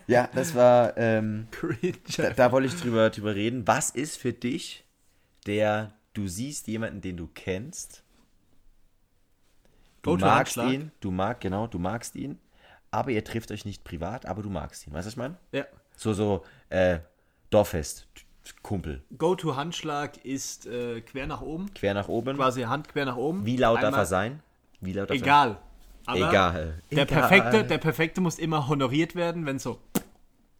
Ja, 0.06 0.28
das 0.34 0.54
war, 0.54 0.96
ähm, 0.98 1.48
da, 2.16 2.30
da 2.30 2.52
wollte 2.52 2.68
ich 2.68 2.78
drüber, 2.78 3.08
drüber 3.08 3.34
reden. 3.34 3.66
Was 3.66 3.88
ist 3.88 4.18
für 4.18 4.34
dich 4.34 4.84
der, 5.46 5.92
du 6.12 6.28
siehst 6.28 6.66
jemanden, 6.66 7.00
den 7.00 7.16
du 7.16 7.26
kennst, 7.26 8.02
du 10.02 10.16
magst 10.16 10.58
ihn, 10.58 10.92
du 11.00 11.10
magst, 11.10 11.40
genau, 11.40 11.66
du 11.66 11.78
magst 11.78 12.16
ihn, 12.16 12.38
aber 12.90 13.10
ihr 13.10 13.24
trifft 13.24 13.50
euch 13.50 13.64
nicht 13.64 13.84
privat, 13.84 14.26
aber 14.26 14.42
du 14.42 14.50
magst 14.50 14.86
ihn. 14.86 14.92
Weißt 14.92 15.06
du, 15.06 15.06
was 15.06 15.12
ich 15.14 15.16
meine? 15.16 15.36
Ja. 15.52 15.64
So, 15.96 16.12
so, 16.12 16.44
äh, 16.68 16.98
Dorffest, 17.50 18.06
Kumpel, 18.62 19.02
Go-to-Handschlag 19.16 20.24
ist 20.24 20.66
äh, 20.66 21.00
quer 21.00 21.26
nach 21.26 21.40
oben. 21.40 21.72
quer 21.74 21.94
nach 21.94 22.08
oben. 22.08 22.36
Quasi 22.36 22.62
Hand 22.62 22.88
quer 22.88 23.04
nach 23.06 23.16
oben. 23.16 23.44
Wie 23.46 23.56
laut 23.56 23.76
darf 23.78 23.84
Einmal- 23.86 24.00
er 24.02 24.06
sein? 24.06 24.40
Wie 24.80 24.92
laut 24.92 25.10
darf 25.10 25.16
Egal. 25.16 25.58
Er? 26.06 26.14
Egal. 26.16 26.82
Der 26.90 27.02
Egal. 27.02 27.06
perfekte, 27.06 27.64
der 27.64 27.78
perfekte 27.78 28.20
muss 28.20 28.38
immer 28.38 28.68
honoriert 28.68 29.14
werden, 29.14 29.44
wenn 29.46 29.58
so 29.58 29.78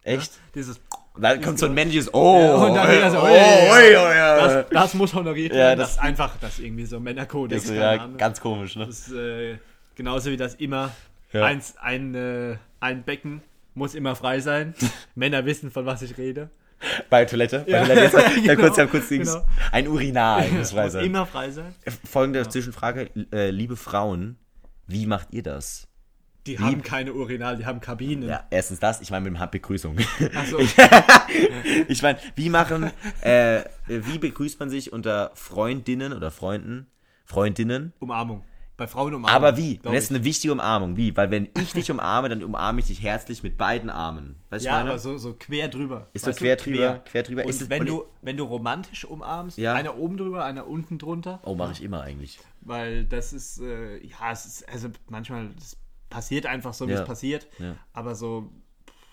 Echt? 0.03 0.31
dieses 0.55 0.79
Dann 1.19 1.41
kommt 1.41 1.57
so 1.59 1.65
ein 1.65 1.73
männliches 1.73 2.13
Oh, 2.13 2.39
Ja, 2.39 2.55
und 2.55 2.75
dann 2.75 2.91
wieder 2.91 3.11
so, 3.11 3.19
oh, 3.19 3.25
ja. 3.27 3.71
oi, 3.73 3.91
ja. 4.15 4.37
das, 4.47 4.65
das 4.69 4.93
muss 4.93 5.13
honoriert 5.13 5.51
Ja, 5.53 5.57
werden. 5.59 5.79
das- 5.79 5.89
Das, 5.95 5.97
ist 5.97 6.01
einfach, 6.03 6.37
das 6.39 6.59
irgendwie 6.59 6.85
so 6.85 6.99
Männerkodex. 6.99 7.63
Das 7.63 7.71
ist 7.71 7.77
ja 7.77 8.07
ganz 8.07 8.39
komisch, 8.41 8.75
ne? 8.75 8.85
Das 8.85 9.07
ist 9.07 9.11
äh, 9.13 9.57
genauso 9.95 10.29
wie 10.31 10.37
das 10.37 10.55
immer 10.55 10.91
Ja. 11.33 11.45
eins, 11.45 11.75
ein, 11.77 12.13
äh, 12.15 12.57
ein 12.79 13.03
Becken 13.03 13.41
muss 13.73 13.95
immer 13.95 14.15
frei 14.15 14.39
sein. 14.41 14.73
Männer 15.15 15.45
wissen, 15.45 15.71
von 15.71 15.85
was 15.85 16.01
ich 16.03 16.17
rede. 16.17 16.49
Bei 17.09 17.25
Toilette? 17.25 17.65
Ja. 17.67 17.81
Bei 17.81 17.87
Toilette. 17.87 18.17
Ja, 18.43 18.55
Genau, 18.55 18.67
kurz, 18.67 18.77
ja, 18.77 18.85
kurz 18.85 19.09
genau. 19.09 19.45
Ein 19.71 19.87
Urinal 19.87 20.49
muss 20.51 20.71
frei 20.71 20.89
sein. 20.89 21.05
immer 21.05 21.25
frei 21.25 21.51
sein. 21.51 21.73
Folgende 22.09 22.47
Zwischenfrage, 22.47 23.09
äh, 23.31 23.49
liebe 23.49 23.75
Frauen, 23.75 24.37
wie 24.87 25.05
macht 25.05 25.29
ihr 25.31 25.43
das? 25.43 25.87
Die 26.47 26.57
haben 26.57 26.81
keine 26.81 27.13
Urinal, 27.13 27.57
die 27.57 27.65
haben 27.65 27.79
Kabinen. 27.79 28.27
Ja, 28.27 28.45
erstens 28.49 28.79
das, 28.79 29.01
ich 29.01 29.11
meine 29.11 29.29
mit 29.29 29.39
dem 29.39 29.51
Begrüßung. 29.51 29.97
Also, 30.33 30.57
ich 31.87 32.01
meine, 32.01 32.17
wie 32.35 32.49
machen, 32.49 32.91
äh, 33.21 33.63
wie 33.87 34.17
begrüßt 34.17 34.59
man 34.59 34.69
sich 34.69 34.91
unter 34.93 35.31
Freundinnen 35.35 36.13
oder 36.13 36.31
Freunden, 36.31 36.87
Freundinnen? 37.25 37.93
Umarmung. 37.99 38.43
Bei 38.79 38.87
Frauen 38.87 39.13
umarmung. 39.13 39.35
Aber 39.35 39.57
wie? 39.57 39.75
glaub 39.77 39.93
Das 39.93 40.05
ist 40.05 40.09
eine 40.11 40.23
wichtige 40.23 40.53
Umarmung. 40.53 40.95
Wie? 40.95 41.15
Weil 41.17 41.29
wenn 41.31 41.49
ich 41.61 41.73
dich 41.73 41.91
umarme, 41.91 42.29
dann 42.29 42.41
umarme 42.41 42.79
ich 42.79 42.85
dich 42.87 43.03
herzlich 43.03 43.43
mit 43.43 43.57
beiden 43.57 43.89
Armen. 43.89 44.37
Weißt 44.49 44.63
Ja, 44.63 44.77
meine? 44.77 44.91
aber 44.91 44.99
so, 44.99 45.17
so 45.17 45.33
quer 45.37 45.67
drüber. 45.67 46.07
Ist 46.13 46.23
so 46.23 46.29
Weißt 46.29 46.39
du, 46.39 46.45
quer 46.45 46.55
drüber, 46.55 46.99
quer 46.99 47.23
drüber. 47.23 47.43
Und 47.43 47.49
Ist 47.49 47.69
wenn, 47.69 47.81
und 47.81 47.87
du, 47.89 48.05
wenn 48.21 48.37
du 48.37 48.45
romantisch 48.45 49.03
umarmst, 49.03 49.57
Ja. 49.57 49.73
einer 49.73 49.97
oben 49.97 50.15
drüber, 50.15 50.45
einer 50.45 50.65
unten 50.65 50.97
drunter, 50.97 51.41
oh, 51.43 51.55
mache 51.55 51.73
ich 51.73 51.83
immer 51.83 52.01
eigentlich. 52.03 52.39
weil 52.61 53.03
das 53.03 53.33
ist, 53.33 53.59
äh, 53.59 53.97
ja, 53.97 54.31
es 54.31 54.45
ist, 54.45 54.69
also 54.69 54.87
manchmal, 55.09 55.49
passiert 56.09 56.45
einfach 56.45 56.73
so, 56.73 56.87
wie 56.87 56.93
Ja. 56.93 57.01
es 57.01 57.05
passiert, 57.05 57.47
Ja. 57.59 57.75
aber 57.91 58.15
so 58.15 58.49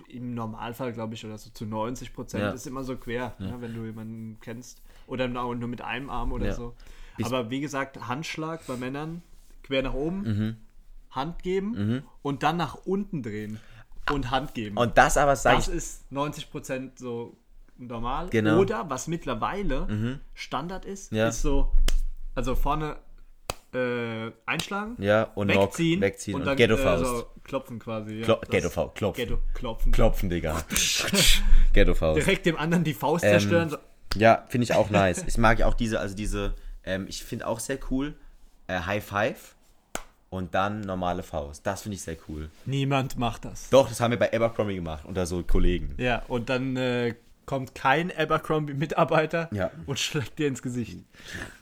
im 0.08 0.34
Normalfall, 0.34 0.92
glaube 0.92 1.14
ich, 1.14 1.26
oder 1.26 1.36
so 1.38 1.50
zu 1.50 1.66
90 1.66 2.14
Prozent 2.14 2.44
Ja. 2.44 2.50
ist 2.50 2.68
immer 2.68 2.84
so 2.84 2.96
quer, 2.96 3.34
ne, 3.40 3.56
wenn 3.58 3.74
du 3.74 3.84
jemanden 3.84 4.38
kennst. 4.40 4.80
Oder 5.08 5.26
nur 5.26 5.54
mit 5.66 5.80
einem 5.82 6.08
Arm 6.08 6.30
oder 6.30 6.52
so. 6.52 6.74
Aber 7.20 7.50
wie 7.50 7.60
gesagt, 7.60 8.06
Handschlag 8.06 8.64
bei 8.68 8.76
Männern, 8.76 9.22
quer 9.66 9.82
nach 9.82 9.94
oben, 9.94 10.22
Mhm. 10.22 10.56
Hand 11.10 11.42
geben 11.42 12.02
und 12.22 12.42
dann 12.42 12.56
nach 12.58 12.74
unten 12.84 13.22
drehen 13.22 13.58
und 14.12 14.30
Hand 14.30 14.54
geben. 14.54 14.76
Und 14.76 14.98
das 14.98 15.16
aber 15.16 15.34
sage 15.36 15.56
Das 15.56 15.68
ich. 15.68 15.74
ist 15.74 16.12
90% 16.12 16.98
so 16.98 17.36
normal. 17.78 18.28
Genau. 18.30 18.58
Oder 18.60 18.88
was 18.90 19.06
mittlerweile 19.08 20.20
Standard 20.34 20.84
ist, 20.84 21.12
Ja. 21.12 21.28
ist 21.28 21.40
so, 21.42 21.72
also 22.34 22.54
vorne 22.54 22.96
äh, 23.74 24.30
einschlagen, 24.46 24.96
Ja, 25.02 25.24
und 25.34 25.48
Knock, 25.50 25.64
wegziehen, 25.70 26.00
wegziehen 26.00 26.34
und, 26.36 26.42
und 26.42 26.46
dann 26.46 26.56
Ghetto 26.56 26.74
äh, 26.74 26.78
Faust. 26.78 27.04
so 27.04 27.26
klopfen 27.44 27.78
quasi. 27.78 28.14
Ja, 28.20 28.24
Klo 28.24 28.36
Ghetto 28.48 28.70
Faust, 28.70 28.94
klopfen. 28.94 29.24
Ghetto, 29.26 29.38
klopfen. 29.54 29.92
Klopfen, 29.92 30.30
Digga. 30.30 30.62
Ghetto 31.72 31.94
Faust. 31.94 32.16
Direkt 32.18 32.46
dem 32.46 32.56
anderen 32.56 32.84
die 32.84 32.94
Faust 32.94 33.24
Ähm, 33.24 33.30
zerstören. 33.32 33.68
So. 33.70 33.76
Ja, 34.16 34.44
finde 34.48 34.64
ich 34.64 34.74
auch 34.74 34.88
nice. 34.90 35.24
Ich 35.26 35.36
mag 35.36 35.58
ja 35.58 35.66
auch 35.66 35.74
diese, 35.74 36.00
also 36.00 36.14
diese, 36.14 36.54
ähm, 36.84 37.06
ich 37.08 37.22
finde 37.24 37.46
auch 37.46 37.60
sehr 37.60 37.78
cool, 37.90 38.14
äh, 38.66 38.78
High 38.80 39.04
Five 39.04 39.55
und 40.36 40.54
dann 40.54 40.82
normale 40.82 41.22
Faust. 41.22 41.66
Das 41.66 41.82
finde 41.82 41.96
ich 41.96 42.02
sehr 42.02 42.16
cool. 42.28 42.48
Niemand 42.66 43.18
macht 43.18 43.44
das. 43.44 43.68
Doch, 43.70 43.88
das 43.88 44.00
haben 44.00 44.10
wir 44.12 44.18
bei 44.18 44.32
Abercrombie 44.32 44.76
gemacht, 44.76 45.04
unter 45.04 45.26
so 45.26 45.42
Kollegen. 45.42 45.94
Ja, 45.98 46.22
und 46.28 46.48
dann 46.48 46.76
äh, 46.76 47.14
kommt 47.46 47.74
kein 47.74 48.10
Abercrombie-Mitarbeiter 48.16 49.48
Ja. 49.52 49.70
und 49.86 49.98
schlägt 49.98 50.38
dir 50.38 50.48
ins 50.48 50.62
Gesicht. 50.62 50.98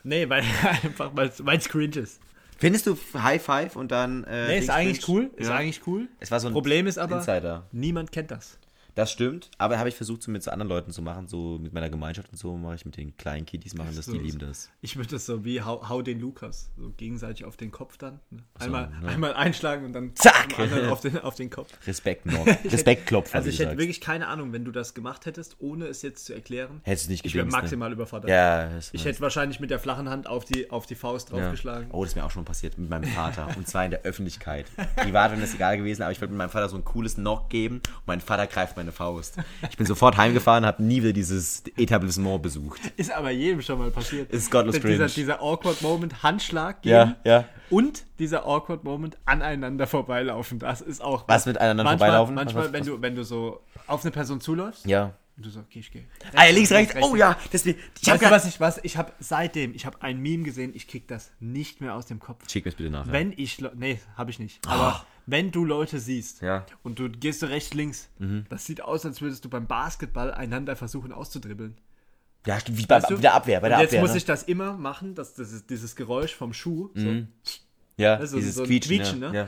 Nee, 0.03 0.27
weil 0.29 0.43
einfach, 0.83 1.11
weil 1.13 1.57
es 1.57 1.69
cringe 1.69 1.95
ist. 1.97 2.19
Findest 2.57 2.87
du 2.87 2.97
High 3.15 3.41
Five 3.43 3.75
und 3.75 3.91
dann. 3.91 4.23
Äh, 4.23 4.47
Nee, 4.47 4.59
ist 4.59 4.69
eigentlich 4.69 5.01
cringe? 5.01 5.19
cool. 5.25 5.31
Ist 5.35 5.47
Ja. 5.49 5.55
eigentlich 5.55 5.81
cool. 5.87 6.07
Es 6.19 6.31
war 6.31 6.39
so 6.39 6.47
ein 6.47 6.53
Problem 6.53 6.87
ist 6.87 6.97
aber, 6.97 7.17
Insider. 7.17 7.63
niemand 7.71 8.11
kennt 8.11 8.31
das. 8.31 8.57
Das 8.95 9.11
stimmt, 9.11 9.51
aber 9.57 9.77
habe 9.77 9.89
ich 9.89 9.95
versucht, 9.95 10.23
so 10.23 10.31
mit 10.31 10.41
so 10.41 10.51
anderen 10.51 10.69
Leuten 10.69 10.91
zu 10.91 11.01
machen, 11.01 11.27
so 11.27 11.59
mit 11.59 11.73
meiner 11.73 11.89
Gemeinschaft 11.89 12.29
und 12.31 12.37
so 12.37 12.55
mache 12.55 12.75
ich 12.75 12.85
mit 12.85 12.95
den 12.95 13.15
kleinen 13.17 13.45
Kiddies 13.45 13.75
machen 13.75 13.89
das, 13.95 14.05
So- 14.05 14.13
die 14.13 14.19
lieben 14.19 14.39
das. 14.39 14.69
Ich 14.81 14.95
würde 14.95 15.09
das 15.09 15.25
so 15.25 15.43
wie 15.43 15.61
hau, 15.61 15.87
hau 15.89 16.01
den 16.01 16.19
Lukas, 16.21 16.69
so 16.77 16.91
gegenseitig 16.95 17.43
auf 17.45 17.57
den 17.57 17.71
Kopf 17.71 17.97
dann. 17.97 18.21
Ne? 18.29 18.41
Einmal, 18.57 18.89
ja. 19.03 19.09
einmal 19.09 19.33
einschlagen 19.33 19.83
und 19.85 19.91
dann 19.93 20.15
Zack! 20.15 20.57
auf 20.89 21.01
den, 21.01 21.19
auf 21.19 21.35
den 21.35 21.49
Kopf. 21.49 21.69
Respekt 21.85 22.25
noch. 22.25 22.45
Respekt 22.71 23.05
klopfen, 23.07 23.35
Also 23.35 23.49
ich 23.49 23.59
hätte 23.59 23.71
sagst. 23.71 23.79
wirklich 23.79 23.99
keine 23.99 24.27
Ahnung, 24.27 24.53
wenn 24.53 24.63
du 24.63 24.71
das 24.71 24.93
gemacht 24.93 25.25
hättest, 25.25 25.57
ohne 25.59 25.87
es 25.87 26.01
jetzt 26.01 26.25
zu 26.25 26.33
erklären. 26.33 26.79
Hättest 26.83 27.07
du 27.07 27.11
nicht 27.11 27.25
Ich 27.25 27.33
wäre 27.33 27.43
gedingst, 27.45 27.57
ne? 27.57 27.61
maximal 27.63 27.91
überfordert. 27.91 28.29
Ja, 28.29 28.69
Ich 28.93 29.03
hätte 29.03 29.19
wahrscheinlich 29.19 29.59
mit 29.59 29.71
der 29.71 29.79
flachen 29.79 30.09
Hand 30.09 30.27
auf 30.27 30.45
die, 30.45 30.69
auf 30.69 30.85
die 30.85 30.95
Faust 30.95 31.31
Ja. 31.31 31.37
draufgeschlagen. 31.39 31.89
Oh, 31.91 32.03
das 32.03 32.11
ist 32.11 32.15
mir 32.15 32.23
auch 32.23 32.31
schon 32.31 32.45
passiert 32.45 32.77
mit 32.77 32.89
meinem 32.89 33.03
Vater. 33.11 33.49
Und 33.57 33.67
zwar 33.67 33.83
in 33.83 33.91
der 33.91 34.03
Öffentlichkeit. 34.03 34.67
Privat 34.95 35.31
wäre 35.31 35.41
das 35.41 35.53
egal 35.53 35.77
gewesen, 35.77 36.01
aber 36.03 36.13
ich 36.13 36.21
wollte 36.21 36.31
mit 36.31 36.37
meinem 36.37 36.49
Vater 36.49 36.69
so 36.69 36.77
ein 36.77 36.85
cooles 36.85 37.15
Knock 37.15 37.49
geben 37.49 37.75
und 37.77 38.07
mein 38.07 38.21
Vater 38.21 38.47
greift 38.47 38.77
meine 38.85 38.91
Faust. 38.91 39.37
Ich 39.69 39.77
bin 39.77 39.85
sofort 39.85 40.17
heimgefahren, 40.17 40.65
habe 40.65 40.83
nie 40.83 41.01
wieder 41.01 41.13
dieses 41.13 41.63
Etablissement 41.77 42.41
besucht. 42.41 42.79
Ist 42.97 43.11
aber 43.11 43.31
jedem 43.31 43.61
schon 43.61 43.79
mal 43.79 43.89
passiert. 43.91 44.31
Ist 44.31 44.51
gottlos 44.51 44.75
dieser, 44.75 44.87
cringe. 44.87 45.07
dieser 45.07 45.41
awkward 45.41 45.81
Moment, 45.81 46.21
Handschlag 46.23 46.81
geben 46.83 47.15
Ja, 47.23 47.39
ja. 47.39 47.45
und 47.69 48.03
dieser 48.19 48.45
awkward 48.45 48.83
Moment 48.83 49.17
aneinander 49.25 49.87
vorbeilaufen. 49.87 50.59
Das 50.59 50.81
ist 50.81 51.01
auch. 51.03 51.27
Was 51.27 51.45
mit 51.45 51.57
einander 51.57 51.83
manchmal, 51.83 52.09
vorbeilaufen? 52.09 52.35
Manchmal, 52.35 52.65
Was- 52.65 52.73
wenn 52.73 52.79
was- 52.81 52.87
du, 52.87 53.01
wenn 53.01 53.15
du 53.15 53.23
so 53.23 53.61
auf 53.87 54.03
eine 54.03 54.11
Person 54.11 54.39
zuläufst 54.39 54.85
Ja. 54.85 55.13
Und 55.37 55.45
du 55.45 55.49
so, 55.49 55.59
okay, 55.59 55.79
ich 55.79 55.91
gehe. 55.91 56.05
Ah, 56.33 56.45
ja, 56.45 56.51
links, 56.53 56.71
rechts. 56.71 56.95
Oh 57.01 57.15
ja, 57.15 57.37
deswegen. 57.51 57.77
Ich 58.01 58.09
hab 58.09 58.21
Weißt 58.21 58.31
du, 58.31 58.31
was 58.31 58.45
ich, 58.47 58.59
was, 58.61 58.79
ich 58.83 58.95
habe 58.97 59.11
seitdem, 59.19 59.73
ich 59.75 59.85
habe 59.85 60.01
ein 60.01 60.19
Meme 60.21 60.43
gesehen, 60.43 60.71
ich 60.73 60.87
krieg 60.87 61.07
das 61.09 61.31
nicht 61.41 61.81
mehr 61.81 61.93
aus 61.95 62.05
dem 62.05 62.19
Kopf. 62.19 62.49
Schick 62.49 62.63
mir 62.63 62.71
das 62.71 62.77
bitte 62.77 62.89
nach. 62.89 63.11
Wenn 63.11 63.33
ich, 63.35 63.59
Le- 63.59 63.73
nee, 63.75 63.99
habe 64.15 64.31
ich 64.31 64.39
nicht. 64.39 64.65
Aber 64.67 65.05
wenn 65.25 65.51
du 65.51 65.65
Leute 65.65 65.99
siehst 65.99 66.41
Ja. 66.41 66.59
Mhm. 66.59 66.65
und 66.83 66.99
du 66.99 67.09
gehst 67.09 67.41
so 67.41 67.47
rechts, 67.47 67.73
links, 67.73 68.07
das 68.49 68.65
sieht 68.65 68.81
aus, 68.81 69.05
als 69.05 69.21
würdest 69.21 69.43
du 69.43 69.49
beim 69.49 69.67
Basketball 69.67 70.33
einander 70.33 70.75
versuchen 70.77 71.11
auszudribbeln. 71.11 71.77
Ja, 72.47 72.59
wie 72.67 72.85
bei, 72.85 72.97
Weißt 72.97 73.09
du? 73.09 73.17
der 73.17 73.33
Abwehr, 73.33 73.59
bei 73.59 73.69
der 73.69 73.79
jetzt 73.79 73.89
Abwehr. 73.89 74.01
muss 74.01 74.11
ne? 74.11 74.17
ich 74.17 74.25
das 74.25 74.43
immer 74.43 74.73
machen, 74.77 75.15
dass 75.15 75.33
das 75.33 75.51
ist 75.51 75.69
dieses 75.69 75.95
Geräusch 75.95 76.33
vom 76.35 76.53
Schuh, 76.53 76.91
so, 76.93 77.23
ja, 77.97 78.15
also 78.15 78.35
dieses 78.37 78.55
so 78.55 78.63
Quietschen, 78.63 78.97
Quietschen, 78.97 79.21
ja. 79.23 79.31
ne? 79.31 79.37
Ja. 79.37 79.47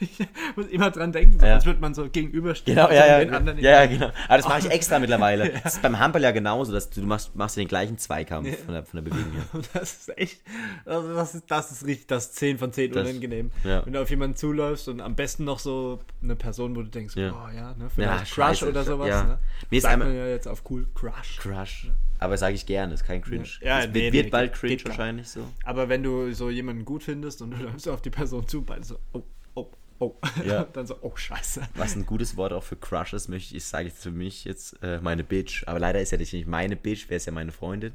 Ich 0.00 0.18
muss 0.56 0.66
immer 0.66 0.90
dran 0.90 1.10
denken, 1.12 1.40
so, 1.40 1.44
Ja. 1.46 1.64
würde 1.64 1.80
man 1.80 1.92
so 1.92 2.08
gegenüberstehen. 2.08 2.76
Genau, 2.76 2.88
ja, 2.90 3.06
ja, 3.06 3.18
den 3.20 3.30
ja, 3.30 3.36
anderen 3.36 3.58
ja, 3.58 3.70
ja, 3.82 3.86
genau. 3.86 4.12
Aber 4.28 4.36
das 4.36 4.46
mache 4.48 4.58
ich 4.60 4.70
extra 4.70 4.98
mittlerweile. 5.00 5.50
Das 5.64 5.74
ist 5.74 5.82
beim 5.82 5.98
Handball 5.98 6.22
ja 6.22 6.30
genauso, 6.30 6.72
dass 6.72 6.88
du, 6.90 7.00
du 7.00 7.06
machst, 7.06 7.34
machst 7.34 7.56
den 7.56 7.66
gleichen 7.66 7.98
Zweikampf 7.98 8.48
von, 8.64 8.74
der, 8.74 8.84
von 8.84 9.02
der 9.04 9.10
Bewegung 9.10 9.32
her. 9.32 9.42
Das 9.72 9.92
ist 9.92 10.18
echt, 10.18 10.40
also 10.84 11.14
das 11.14 11.34
ist, 11.34 11.44
das 11.50 11.72
ist 11.72 11.86
richtig, 11.86 12.06
das 12.06 12.26
ist 12.26 12.36
10 12.36 12.58
von 12.58 12.72
10 12.72 12.92
Das- 12.92 13.08
unangenehm. 13.08 13.50
Wenn 13.64 13.92
du 13.92 14.00
auf 14.00 14.10
jemanden 14.10 14.36
zuläufst 14.36 14.88
und 14.88 15.00
am 15.00 15.16
besten 15.16 15.44
noch 15.44 15.58
so 15.58 16.00
eine 16.22 16.36
Person, 16.36 16.76
wo 16.76 16.82
du 16.82 16.88
denkst, 16.88 17.16
Ja. 17.16 17.30
boah, 17.32 17.50
ja, 17.54 17.74
ne, 17.74 17.90
vielleicht 17.92 18.32
Crush 18.32 18.62
oder 18.62 18.84
sowas, 18.84 19.24
ne? 19.24 19.38
Mir 19.70 19.76
ist 19.78 19.84
einmal- 19.84 20.12
ja 20.14 20.26
jetzt 20.26 20.46
auf 20.46 20.62
cool, 20.70 20.86
Crush. 20.94 21.38
Crush. 21.38 21.88
Aber 22.20 22.36
sage 22.36 22.54
ich 22.54 22.66
gerne, 22.66 22.92
ist 22.92 23.04
kein 23.04 23.22
Cringe. 23.22 23.48
Ja, 23.62 23.80
es 23.80 23.88
nee, 23.88 24.12
wird, 24.12 24.26
nee, 24.26 24.30
bald 24.30 24.52
cringe 24.52 24.84
wahrscheinlich 24.84 25.28
so. 25.28 25.40
Aber 25.64 25.88
wenn 25.88 26.02
du 26.02 26.32
so 26.34 26.50
jemanden 26.50 26.84
gut 26.84 27.02
findest 27.02 27.40
und 27.40 27.52
du 27.52 27.56
läufst 27.56 27.88
auf 27.88 28.02
die 28.02 28.10
Person 28.10 28.46
zu, 28.46 28.60
beide 28.62 28.84
so, 28.84 28.98
oh, 29.14 29.22
oh, 29.54 29.70
oh. 29.98 30.14
Ja. 30.46 30.64
dann 30.72 30.86
so, 30.86 30.96
oh, 31.00 31.16
scheiße. 31.16 31.62
Was 31.76 31.96
ein 31.96 32.04
gutes 32.04 32.36
Wort 32.36 32.52
auch 32.52 32.62
für 32.62 32.76
Crush 32.76 33.14
ist, 33.14 33.28
möchte 33.28 33.56
ich, 33.56 33.64
sage 33.64 33.88
ich 33.88 33.94
für 33.94 34.10
mich 34.10 34.44
jetzt 34.44 34.76
äh, 34.82 35.00
meine 35.00 35.24
Bitch. 35.24 35.66
Aber 35.66 35.78
leider 35.78 35.98
ist 36.02 36.12
ja 36.12 36.18
nicht 36.18 36.46
meine 36.46 36.76
Bitch, 36.76 37.08
wäre 37.08 37.16
es 37.16 37.24
ja 37.24 37.32
meine 37.32 37.52
Freundin. 37.52 37.94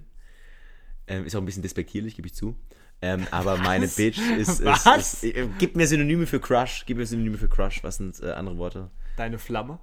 Ähm, 1.05 1.25
ist 1.25 1.35
auch 1.35 1.41
ein 1.41 1.45
bisschen 1.45 1.61
despektierlich, 1.61 2.15
gebe 2.15 2.27
ich 2.27 2.33
zu. 2.33 2.57
Ähm, 3.03 3.27
aber 3.29 3.57
meine 3.57 3.87
Bitch 3.87 4.17
ist, 4.17 4.59
ist, 4.59 4.65
Was? 4.65 5.23
ist, 5.23 5.35
äh, 5.35 5.47
Gib 5.59 5.75
mir 5.75 5.85
Synonyme 5.85 6.25
für 6.25 6.39
Crush. 6.39 6.83
Gib 6.87 6.97
mir 6.97 7.05
Synonyme 7.05 7.37
für 7.37 7.47
Crush. 7.47 7.83
Was 7.83 7.97
sind 7.97 8.19
äh, 8.23 8.31
andere 8.31 8.57
Worte? 8.57 8.89
Deine 9.17 9.37
Flamme, 9.37 9.79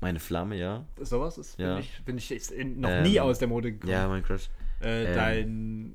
Meine 0.00 0.18
Flamme, 0.20 0.56
ja. 0.56 0.84
sowas 1.00 1.36
ist, 1.38 1.58
Ja. 1.58 1.74
bin 1.74 1.80
ich, 1.84 2.04
bin 2.04 2.18
ich 2.18 2.30
jetzt 2.30 2.50
in, 2.50 2.80
noch 2.80 2.88
Ähm, 2.90 3.02
nie 3.02 3.20
aus 3.20 3.38
der 3.38 3.48
Mode 3.48 3.72
gekommen. 3.72 3.92
Ja, 3.92 4.08
mein 4.08 4.22
Crush. 4.22 4.48
äh, 4.82 5.04
ähm, 5.04 5.14
dein, 5.14 5.92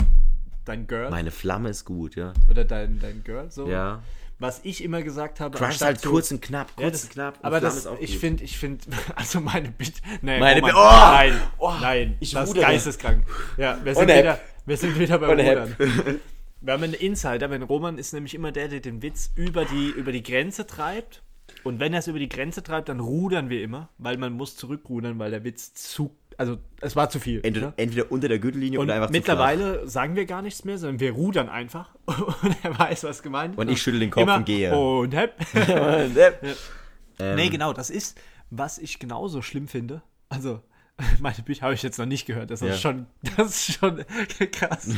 dein 0.66 0.88
Girl 0.88 1.10
Meine 1.10 1.32
Flamme 1.32 1.70
ist 1.70 1.86
gut, 1.86 2.16
ja. 2.16 2.34
oder 2.50 2.64
dein, 2.66 3.00
dein 3.00 3.24
Girl, 3.24 3.50
so. 3.50 3.68
Ja. 3.68 4.04
Was 4.38 4.60
ich 4.64 4.84
immer 4.84 5.02
gesagt 5.02 5.40
habe, 5.40 5.58
Crush 5.58 5.80
halt 5.82 6.02
so- 6.02 6.10
kurz 6.12 6.30
und 6.30 6.42
knapp. 6.42 6.68
Kurz 6.76 6.84
Ja, 6.84 6.90
das, 6.92 7.04
und 7.06 7.10
knapp. 7.12 7.38
Und 7.40 7.46
aber 7.46 7.60
Flamme 7.60 7.74
das, 7.74 7.78
ist 7.86 7.88
auch 7.88 7.98
ich 8.00 8.20
finde, 8.20 8.44
ich 8.44 8.58
finde, 8.60 8.84
also 9.16 9.40
meine 9.40 9.72
Bitte, 9.72 10.02
nee, 10.22 10.40
Meine 10.40 10.62
Bi- 10.62 10.72
oh! 10.76 10.90
nein, 10.92 11.42
Oh! 11.58 11.74
nein, 11.82 12.18
Ich 12.20 12.32
das 12.32 12.50
ist 12.50 12.56
geisteskrank. 12.56 13.24
Ja, 13.58 13.80
wir 13.84 13.96
sind, 13.96 14.04
Und 14.04 14.10
Hep. 14.10 14.24
wieder, 14.24 14.40
wir 14.66 14.78
sind 14.78 15.00
wieder 15.00 15.18
beim 15.20 15.30
Und 15.32 15.40
Hep. 15.40 15.80
Rudern. 15.80 16.20
Wir 16.62 16.74
haben 16.74 16.84
einen 16.84 16.94
Insider, 16.96 17.50
wenn 17.50 17.64
Roman 17.64 17.98
ist 17.98 18.14
nämlich 18.14 18.34
immer 18.36 18.52
der, 18.52 18.68
der 18.68 18.80
den 18.82 19.02
Witz 19.02 19.32
über 19.36 19.66
die, 19.66 19.90
über 19.90 20.12
die 20.12 20.24
Grenze 20.24 20.66
treibt. 20.68 21.22
Und 21.64 21.80
wenn 21.80 21.94
er 21.94 22.00
es 22.00 22.08
über 22.08 22.20
die 22.20 22.30
Grenze 22.30 22.62
treibt, 22.64 22.90
dann 22.90 23.00
rudern 23.00 23.50
wir 23.50 23.62
immer, 23.64 23.90
weil 23.98 24.18
man 24.18 24.34
muss 24.34 24.56
zurückrudern, 24.56 25.18
weil 25.20 25.32
der 25.32 25.44
Witz 25.44 25.74
zu, 25.74 26.16
also 26.38 26.58
es 26.82 26.96
war 26.96 27.10
zu 27.10 27.20
viel. 27.20 27.40
Entweder, 27.44 27.68
ne? 27.68 27.74
entweder 27.78 28.12
unter 28.12 28.28
der 28.28 28.40
Gürtellinie 28.40 28.80
Und 28.80 28.86
oder 28.86 28.96
einfach 28.96 29.08
zu 29.08 29.14
mittlerweile 29.14 29.88
sagen 29.88 30.16
wir 30.16 30.26
gar 30.26 30.42
nichts 30.42 30.64
mehr, 30.64 30.78
sondern 30.78 31.00
wir 31.00 31.12
rudern 31.14 31.50
einfach 31.50 31.90
und 32.06 32.56
er 32.64 32.78
weiß, 32.78 33.04
was 33.06 33.24
gemeint 33.24 33.54
ist. 33.56 33.60
Und 33.60 33.70
ich 33.70 33.82
schüttel 33.82 34.00
den 34.00 34.12
Kopf 34.12 34.24
Immer 34.24 34.36
und 34.38 34.46
gehe. 34.46 34.76
Und 34.78 35.14
hep. 35.16 35.44
flach. 35.44 35.68
ähm, 37.20 37.36
Nee, 37.36 37.50
genau, 37.50 37.74
das 37.74 37.90
ist, 37.90 38.20
was 38.50 38.78
ich 38.78 39.00
genauso 39.00 39.42
schlimm 39.42 39.68
finde. 39.68 40.02
Also, 40.30 40.62
meine 41.20 41.38
Bücher 41.44 41.64
habe 41.64 41.74
ich 41.74 41.84
jetzt 41.84 41.98
noch 41.98 42.06
nicht 42.06 42.26
gehört. 42.26 42.52
Das 42.52 42.62
ist 42.62 42.68
Ja. 42.68 42.76
schon, 42.78 43.06
das 43.38 43.48
ist 43.48 43.74
schon 43.80 44.04
krass. 44.52 44.90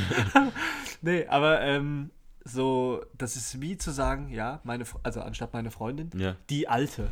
nee, 1.02 1.26
aber 1.28 1.62
ähm, 1.62 2.10
so, 2.48 3.04
das 3.18 3.36
ist 3.36 3.60
wie 3.62 3.78
zu 3.78 3.92
sagen, 3.92 4.30
ja, 4.32 4.60
meine, 4.64 4.86
also 5.04 5.22
anstatt 5.22 5.54
meine 5.54 5.72
Freundin, 5.72 6.10
Ja. 6.18 6.36
die 6.50 6.68
alte. 6.68 7.10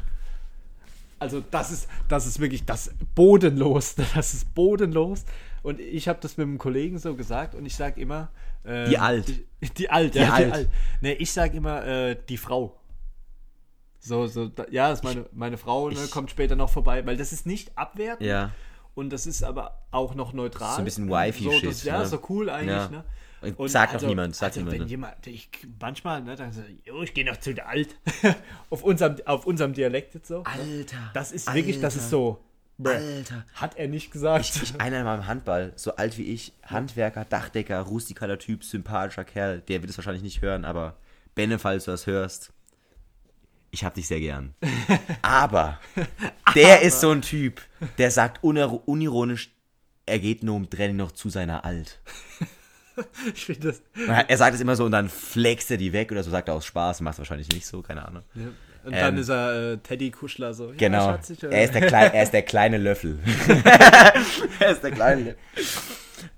Also 1.19 1.41
das 1.52 1.71
ist, 1.71 1.88
das 2.08 2.26
ist 2.28 2.39
wirklich 2.39 2.65
das 2.65 2.91
bodenlos. 3.15 3.95
Das 4.15 4.34
ist 4.34 4.54
bodenlos. 4.54 5.26
Und 5.63 5.80
ich 5.80 6.08
habe 6.08 6.19
das 6.21 6.38
mit 6.38 6.45
einem 6.48 6.58
Kollegen 6.58 7.00
so 7.00 7.15
gesagt 7.15 7.56
und 7.56 7.65
ich 7.65 7.76
sage 7.76 8.00
immer. 8.00 8.30
ähm, 8.65 8.89
Die 8.89 8.98
alt. 8.98 9.28
Die, 9.28 9.69
die 9.78 9.89
alt, 9.89 10.13
Die 10.15 10.19
ja, 10.19 10.34
alt. 10.34 10.48
die 10.48 10.52
alt. 10.52 10.69
Nee, 11.02 11.13
ich 11.13 11.32
sage 11.32 11.58
immer 11.58 11.84
äh, 11.86 12.17
die 12.30 12.38
Frau. 12.38 12.80
So, 14.00 14.28
so, 14.28 14.48
da, 14.50 14.65
ja, 14.69 14.89
das 14.89 15.00
ist 15.00 15.04
meine, 15.04 15.26
meine 15.32 15.58
Frau, 15.58 15.89
ne, 15.89 15.95
ich- 16.04 16.12
kommt 16.12 16.30
später 16.30 16.56
noch 16.56 16.69
vorbei, 16.69 17.04
weil 17.08 17.17
das 17.17 17.34
ist 17.34 17.45
nicht 17.48 17.76
abwertend 17.76 18.28
Ja. 18.30 18.52
und 18.93 19.10
das 19.12 19.26
ist 19.26 19.43
aber 19.43 19.80
auch 19.89 20.13
noch 20.13 20.34
neutral. 20.34 20.74
So 20.76 20.80
ein 20.80 20.86
bisschen 20.86 21.10
Wifi-Shit, 21.10 21.62
So, 21.62 21.67
das- 21.67 21.84
ja, 21.84 22.00
ne? 22.00 22.06
so 22.06 22.19
cool 22.30 22.50
eigentlich, 22.52 22.76
Ja. 22.78 22.89
ne? 22.89 23.04
Und 23.53 23.69
sagt 23.69 23.95
doch 23.95 24.01
niemand, 24.08 24.36
sagt 24.36 24.58
also 24.58 24.60
niemand, 24.60 24.73
wenn 24.79 24.86
ne? 24.86 24.89
jemand, 24.89 25.27
ich 25.27 25.49
manchmal, 25.79 26.21
ne, 26.21 26.36
dann 26.36 26.51
so, 26.51 26.62
jo, 26.84 27.01
ich 27.01 27.13
gehe 27.13 27.25
noch 27.25 27.38
zu 27.38 27.53
der 27.53 27.67
Alt. 27.67 27.95
auf, 28.69 28.84
unserem, 28.84 29.17
auf 29.25 29.45
unserem 29.45 29.73
Dialekt 29.73 30.15
jetzt 30.15 30.27
so. 30.27 30.43
Alter. 30.43 31.12
Das 31.13 31.31
ist 31.31 31.53
wirklich, 31.53 31.79
das 31.79 31.95
ist 31.95 32.10
so. 32.10 32.39
Alter. 32.84 33.45
Hat 33.53 33.77
er 33.77 33.88
nicht 33.88 34.12
gesagt. 34.12 34.45
Ich, 34.45 34.81
einer 34.81 34.99
in 34.99 35.05
meinem 35.05 35.27
Handball, 35.27 35.71
so 35.77 35.95
alt 35.95 36.17
wie 36.17 36.34
ich, 36.34 36.51
Handwerker, 36.63 37.23
Dachdecker, 37.23 37.79
rustikaler 37.81 38.38
Typ, 38.38 38.65
sympathischer 38.65 39.23
Kerl, 39.23 39.62
der 39.62 39.81
wird 39.81 39.89
es 39.89 39.97
wahrscheinlich 39.97 40.23
nicht 40.23 40.41
hören, 40.41 40.65
aber 40.65 40.97
Benne, 41.36 41.60
falls 41.60 41.86
du 41.86 41.91
das 41.91 42.08
hörst, 42.08 42.51
ich 43.71 43.84
hab 43.84 43.93
dich 43.93 44.08
sehr 44.08 44.21
gern. 44.21 44.55
Aber 45.21 45.79
der 46.55 46.81
ist 46.81 47.01
so 47.01 47.12
ein 47.12 47.21
Typ, 47.21 47.62
der 47.97 48.10
sagt 48.10 48.43
unir- 48.43 48.81
unironisch, 48.86 49.51
er 50.05 50.19
geht 50.19 50.43
nur 50.43 50.55
um 50.55 50.69
Training 50.69 50.95
noch 50.95 51.12
zu 51.12 51.29
seiner 51.29 51.65
Alt. 51.65 51.99
ich 53.34 53.45
finde 53.45 53.69
das. 53.69 53.81
Er 54.27 54.38
sagt 54.38 54.55
es 54.55 54.62
immer 54.62 54.75
so 54.75 54.86
und 54.86 54.91
dann 54.91 55.10
flext 55.10 55.71
er 55.71 55.77
die 55.77 55.93
weg 55.93 56.12
oder 56.12 56.23
so, 56.23 56.31
sagt 56.31 56.47
er 56.47 56.53
aus 56.55 56.65
Spaß, 56.65 57.01
macht 57.01 57.13
es 57.13 57.19
wahrscheinlich 57.19 57.49
nicht 57.49 57.65
so, 57.65 57.81
keine 57.81 58.08
Ahnung. 58.08 58.23
Ja. 58.34 58.47
Und 58.86 58.93
dann 58.93 59.15
Ähm, 59.15 59.21
ist 59.21 59.29
er 59.29 59.73
äh, 59.73 59.77
Teddy 59.77 60.12
Kuschler 60.12 60.53
so. 60.53 60.69
Ja, 60.69 60.75
Genau. 60.77 61.05
Schatz, 61.12 61.31
ich, 61.31 61.43
äh, 61.43 61.47
Er 61.47 61.63
ist 61.65 61.73
der, 61.73 61.88
Klei 61.88 62.05
er 62.05 62.23
ist 62.23 62.34
der 62.34 62.43
kleine 62.43 62.77
Löffel. 62.77 63.17
er 64.60 64.71
ist 64.71 64.84
der 64.84 64.91
kleine 64.91 65.21
Löffel. 65.23 65.38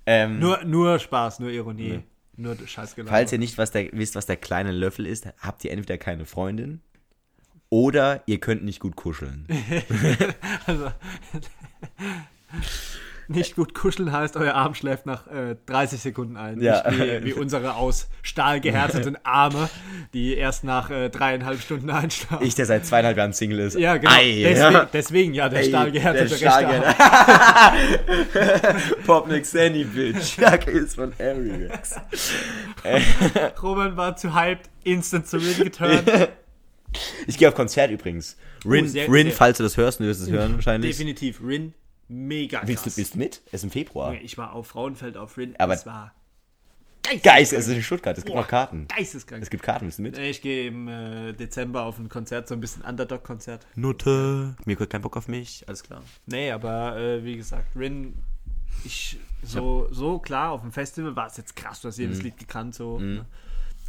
Ähm, 0.05 0.39
nur, 0.39 0.63
nur 0.63 0.97
Spaß, 0.97 1.39
nur 1.39 1.49
Ironie. 1.49 2.03
Nur 2.37 2.55
Scheiß 2.65 2.95
Falls 3.05 3.31
ihr 3.31 3.39
nicht 3.39 3.57
was 3.57 3.71
der, 3.71 3.89
wisst, 3.93 4.15
was 4.15 4.27
der 4.27 4.37
kleine 4.37 4.71
Löffel 4.71 5.07
ist, 5.07 5.27
habt 5.39 5.65
ihr 5.65 5.71
entweder 5.71 5.97
keine 5.97 6.25
Freundin 6.25 6.81
oder 7.69 8.21
ihr 8.27 8.39
könnt 8.39 8.63
nicht 8.63 8.79
gut 8.79 8.95
kuscheln. 8.95 9.47
Also, 10.67 10.91
nicht 13.29 13.55
gut 13.55 13.73
kuscheln 13.73 14.11
heißt, 14.11 14.37
euer 14.37 14.53
Arm 14.53 14.73
schläft 14.75 15.05
nach 15.05 15.27
äh, 15.27 15.55
30 15.65 15.99
Sekunden 16.01 16.37
ein. 16.37 16.61
Ja. 16.61 16.89
Nicht 16.89 16.99
wie, 17.01 17.25
wie 17.25 17.33
unsere 17.33 17.75
aus 17.75 18.07
Stahl 18.21 18.59
gehärteten 18.61 19.17
Arme, 19.23 19.69
die 20.13 20.35
erst 20.35 20.63
nach 20.63 20.89
äh, 20.89 21.09
dreieinhalb 21.09 21.59
Stunden 21.61 21.89
einschlafen. 21.89 22.45
Ich, 22.45 22.55
der 22.55 22.65
seit 22.65 22.85
zweieinhalb 22.85 23.17
Jahren 23.17 23.33
Single 23.33 23.59
ist. 23.59 23.77
ja, 23.77 23.97
genau. 23.97 24.11
Ei, 24.13 24.43
deswegen, 24.43 24.73
ja. 24.73 24.85
deswegen 24.91 25.33
ja 25.33 25.49
der 25.49 25.59
Ey, 25.59 25.69
stahlgehärtete 25.69 26.25
der 26.25 26.31
rechte 26.31 26.49
Stahlgehärtete. 26.49 27.03
Arm. 27.03 28.77
Popnik 29.05 29.45
Sandy, 29.45 29.83
bitch. 29.83 30.37
Jacke 30.41 30.71
ist 30.71 30.95
von 30.95 31.13
Ariax. 31.19 31.95
Roman 33.61 33.97
war 33.97 34.15
zu 34.15 34.33
hyped, 34.33 34.69
instant 34.83 35.27
zu 35.27 35.37
Rin 35.37 35.57
geturnt. 35.63 36.03
Ich 37.27 37.37
gehe 37.37 37.47
auf 37.49 37.55
Konzert 37.55 37.91
übrigens. 37.91 38.37
Rin, 38.65 38.85
Oh, 38.85 38.87
sehr- 38.87 39.11
Rin 39.11 39.27
sehr- 39.27 39.35
falls 39.35 39.57
du 39.57 39.63
das 39.63 39.77
hörst, 39.77 39.99
du 39.99 40.05
wirst 40.05 40.21
es 40.21 40.29
hören 40.31 40.55
wahrscheinlich. 40.55 40.91
Definitiv. 40.95 41.41
Rin, 41.45 41.73
mega 42.07 42.59
krass. 42.59 42.97
willst 42.97 43.13
du 43.15 43.17
mit? 43.17 43.41
Es 43.47 43.53
ist 43.55 43.63
im 43.65 43.71
Februar. 43.71 44.13
Ich 44.15 44.37
war 44.37 44.53
auf 44.53 44.67
Frauenfeld 44.67 45.17
auf 45.17 45.37
Rin. 45.37 45.55
Aber- 45.57 45.73
es 45.73 45.85
war 45.85 46.13
Geist, 47.23 47.53
es 47.53 47.67
ist 47.67 47.73
in 47.73 47.81
Stuttgart. 47.83 48.17
Es 48.17 48.25
gibt 48.25 48.35
Boah, 48.35 48.41
noch 48.41 48.49
Karten. 48.49 48.85
geisteskrank. 48.89 49.41
Es 49.41 49.49
gibt 49.49 49.63
Karten, 49.63 49.85
willst 49.85 49.97
du 49.97 50.01
mit? 50.01 50.17
Ich 50.17 50.41
gehe 50.41 50.67
im 50.67 50.89
äh, 50.89 51.31
Dezember 51.31 51.83
auf 51.85 51.97
ein 51.99 52.09
Konzert, 52.09 52.49
so 52.49 52.53
ein 52.53 52.59
bisschen 52.59 52.81
Underdog-Konzert. 52.83 53.65
Nutte. 53.75 54.55
Mir 54.65 54.77
hat 54.77 54.89
kein 54.89 55.01
Bock 55.01 55.15
auf 55.15 55.29
mich. 55.29 55.63
Alles 55.69 55.83
klar. 55.83 56.01
Nee, 56.25 56.51
aber 56.51 56.97
äh, 56.97 57.23
wie 57.23 57.37
gesagt, 57.37 57.77
Rin, 57.77 58.13
ich 58.83 59.17
so, 59.41 59.87
so 59.89 60.19
klar, 60.19 60.51
auf 60.51 60.59
dem 60.61 60.73
Festival 60.73 61.15
war 61.15 61.27
es 61.27 61.37
jetzt 61.37 61.55
krass, 61.55 61.79
du 61.79 61.87
hast 61.87 61.97
Mhm. 61.97 62.03
jedes 62.03 62.23
Lied 62.23 62.37
gekannt, 62.37 62.75
so. 62.75 62.99
ne? 62.99 63.25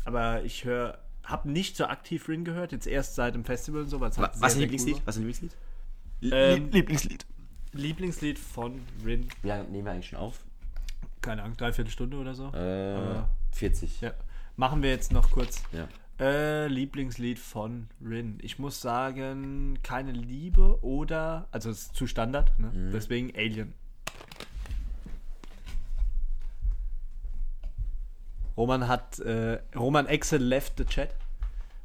Aber 0.04 0.44
ich 0.44 0.64
höre, 0.64 0.98
habe 1.24 1.50
nicht 1.50 1.76
so 1.76 1.86
aktiv 1.86 2.28
Rin 2.28 2.44
gehört, 2.44 2.70
jetzt 2.70 2.86
erst 2.86 3.16
seit 3.16 3.34
dem 3.34 3.44
Festival 3.44 3.82
und 3.82 3.88
so, 3.88 3.98
weil 3.98 4.10
es 4.10 4.18
halt 4.18 4.30
Was 4.34 4.36
ist 4.36 4.42
sehr, 4.42 4.52
cool 4.58 4.60
Lieblingslied? 4.60 5.02
Was 5.04 5.16
ist 5.16 5.22
dein 5.22 5.26
Lieblingslied? 5.26 5.56
Ähm, 6.32 6.70
Lieblingslied. 6.70 7.26
Lieblingslied 7.72 8.38
von 8.38 8.80
Rin, 9.04 9.28
Wie 9.42 9.48
lange 9.48 9.64
nehmen 9.64 9.84
wir 9.86 9.92
eigentlich 9.92 10.08
schon 10.08 10.18
auf? 10.18 10.40
keine 11.20 11.42
Ahnung, 11.42 11.56
dreiviertel 11.56 11.90
Stunde 11.90 12.16
oder 12.16 12.34
so. 12.34 12.44
Äh, 12.54 12.94
Aber- 12.94 13.28
40. 13.52 14.00
Ja. 14.00 14.12
Machen 14.56 14.82
wir 14.82 14.90
jetzt 14.90 15.12
noch 15.12 15.30
kurz. 15.30 15.62
Ja. 15.72 15.88
Äh, 16.20 16.66
Lieblingslied 16.68 17.38
von 17.38 17.88
Rin. 18.04 18.38
Ich 18.42 18.58
muss 18.58 18.80
sagen, 18.80 19.78
keine 19.82 20.12
Liebe 20.12 20.82
oder, 20.82 21.46
also 21.50 21.70
es 21.70 21.82
ist 21.82 21.94
zu 21.96 22.06
Standard, 22.06 22.58
ne? 22.58 22.70
Mhm. 22.72 22.92
deswegen 22.92 23.32
Alien. 23.36 23.74
Roman 28.56 28.88
hat, 28.88 29.18
äh, 29.20 29.60
Roman 29.76 30.06
Excel 30.06 30.42
left 30.42 30.78
the 30.78 30.84
chat, 30.84 31.14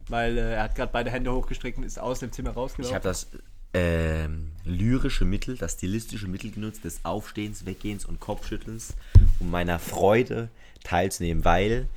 weil 0.07 0.38
äh, 0.38 0.53
er 0.55 0.63
hat 0.63 0.75
gerade 0.75 0.91
beide 0.91 1.11
Hände 1.11 1.31
hochgestreckt 1.31 1.77
und 1.77 1.84
ist 1.84 1.99
aus 1.99 2.19
dem 2.19 2.31
Zimmer 2.31 2.51
Ich 2.51 2.55
rausgelaufen. 2.55 2.95
habe 2.95 3.03
das 3.03 3.27
ähm, 3.74 4.51
lyrische 4.65 5.26
Mittel, 5.26 5.57
das 5.57 5.74
stilistische 5.74 6.28
Mittel 6.28 6.51
genutzt 6.51 6.84
des 6.84 7.03
Aufstehens, 7.03 7.65
Weggehens 7.65 8.05
und 8.05 8.19
Kopfschüttelns, 8.19 8.93
um 9.39 9.49
meiner 9.49 9.80
Freude 9.80 10.49
teilzunehmen, 10.84 11.43
weil 11.43 11.88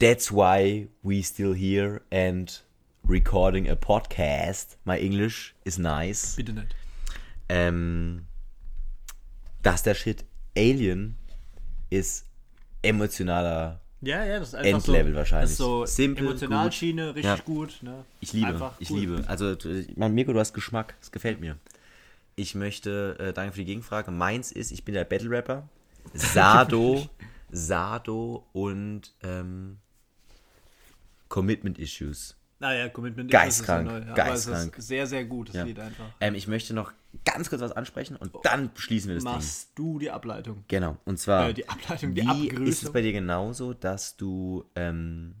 that's 0.00 0.32
why 0.32 0.88
we 1.02 1.22
still 1.22 1.54
here 1.54 2.00
and 2.10 2.64
recording 3.08 3.68
a 3.68 3.74
podcast. 3.74 4.76
My 4.84 4.98
English 4.98 5.54
is 5.64 5.78
nice. 5.78 6.34
Bitte 6.36 6.52
nicht. 6.52 6.74
Ähm, 7.48 8.26
dass 9.62 9.82
der 9.82 9.94
Shit 9.94 10.24
Alien 10.56 11.16
ist 11.90 12.26
emotionaler 12.82 13.80
Ja, 14.02 14.24
ja, 14.24 14.38
das 14.38 14.48
ist 14.48 14.54
einfach 14.54 14.78
Endlevel 14.78 15.12
so, 15.12 15.18
wahrscheinlich. 15.18 15.44
Das 15.44 15.50
ist 15.52 15.56
so 15.58 15.86
Simpel, 15.86 16.26
Emotionalschiene, 16.26 17.14
richtig 17.14 17.24
Ja. 17.24 17.36
gut. 17.44 17.78
Ne? 17.82 18.04
Ich 18.20 18.32
liebe, 18.32 18.46
Einfach 18.48 18.74
ich 18.78 18.90
cool. 18.90 19.00
liebe. 19.00 19.24
Also, 19.26 19.56
mein 19.96 20.14
Mirko, 20.14 20.32
du 20.32 20.38
hast 20.38 20.52
Geschmack. 20.52 20.94
Das 21.00 21.10
gefällt 21.12 21.40
mir. 21.40 21.56
Ich 22.36 22.54
möchte, 22.54 23.16
äh, 23.18 23.32
danke 23.32 23.52
für 23.52 23.60
die 23.60 23.64
Gegenfrage. 23.64 24.10
Meins 24.10 24.52
ist, 24.52 24.70
ich 24.70 24.84
bin 24.84 24.94
der 24.94 25.04
Battle 25.04 25.30
Rapper. 25.30 25.68
Sado, 26.12 27.08
Sado 27.50 28.44
und 28.52 29.14
ähm, 29.22 29.78
Commitment 31.28 31.78
Issues. 31.78 32.35
Naja, 32.58 32.88
Commitment 32.88 33.30
Geistkrank, 33.30 33.86
ist 33.86 33.92
neu. 33.92 34.14
geistkrank. 34.14 34.18
Aber 34.20 34.34
es 34.34 34.78
ist 34.78 34.86
sehr, 34.88 35.06
sehr 35.06 35.24
gut, 35.26 35.48
das 35.50 35.56
Ja. 35.56 35.64
Lied 35.64 35.78
einfach. 35.78 36.06
Ähm, 36.20 36.34
ich 36.34 36.48
möchte 36.48 36.72
noch 36.72 36.92
ganz 37.24 37.50
kurz 37.50 37.60
was 37.60 37.72
ansprechen 37.72 38.16
und 38.16 38.32
dann 38.44 38.70
schließen 38.74 39.08
wir 39.08 39.16
das 39.16 39.24
Ding. 39.24 39.32
Machst 39.34 39.70
du 39.74 39.98
die 39.98 40.10
Ableitung? 40.10 40.64
Genau. 40.68 40.96
Und 41.04 41.18
zwar, 41.18 41.50
Äh, 41.50 41.54
die 41.54 41.68
Ableitung, 41.68 42.14
die 42.14 42.22
wie 42.22 42.46
ist 42.48 42.52
es 42.52 42.56
Abgrüßung. 42.58 42.92
bei 42.94 43.02
dir 43.02 43.12
genauso, 43.12 43.74
dass 43.74 44.16
du 44.16 44.64
ähm, 44.74 45.34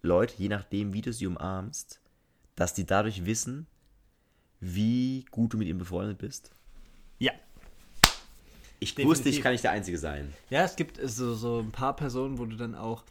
Leute, 0.00 0.34
je 0.38 0.48
nachdem, 0.48 0.92
wie 0.94 1.02
du 1.02 1.12
sie 1.12 1.26
umarmst, 1.26 2.00
dass 2.56 2.72
die 2.72 2.86
dadurch 2.86 3.26
wissen, 3.26 3.66
wie 4.60 5.26
gut 5.30 5.52
du 5.52 5.58
mit 5.58 5.68
ihnen 5.68 5.78
befreundet 5.78 6.16
bist? 6.18 6.50
Ja. 7.18 7.32
Ich 8.80 8.94
Definitiv. 8.94 9.04
wusste, 9.18 9.28
ich 9.28 9.40
kann 9.42 9.52
nicht 9.52 9.64
der 9.64 9.70
Einzige 9.72 9.98
sein. 9.98 10.32
Ja, 10.50 10.64
es 10.64 10.76
gibt 10.76 10.98
so, 11.02 11.34
so 11.34 11.58
ein 11.60 11.70
paar 11.72 11.94
Personen, 11.96 12.38
wo 12.38 12.44
du 12.46 12.56
dann 12.56 12.74
auch 12.74 13.04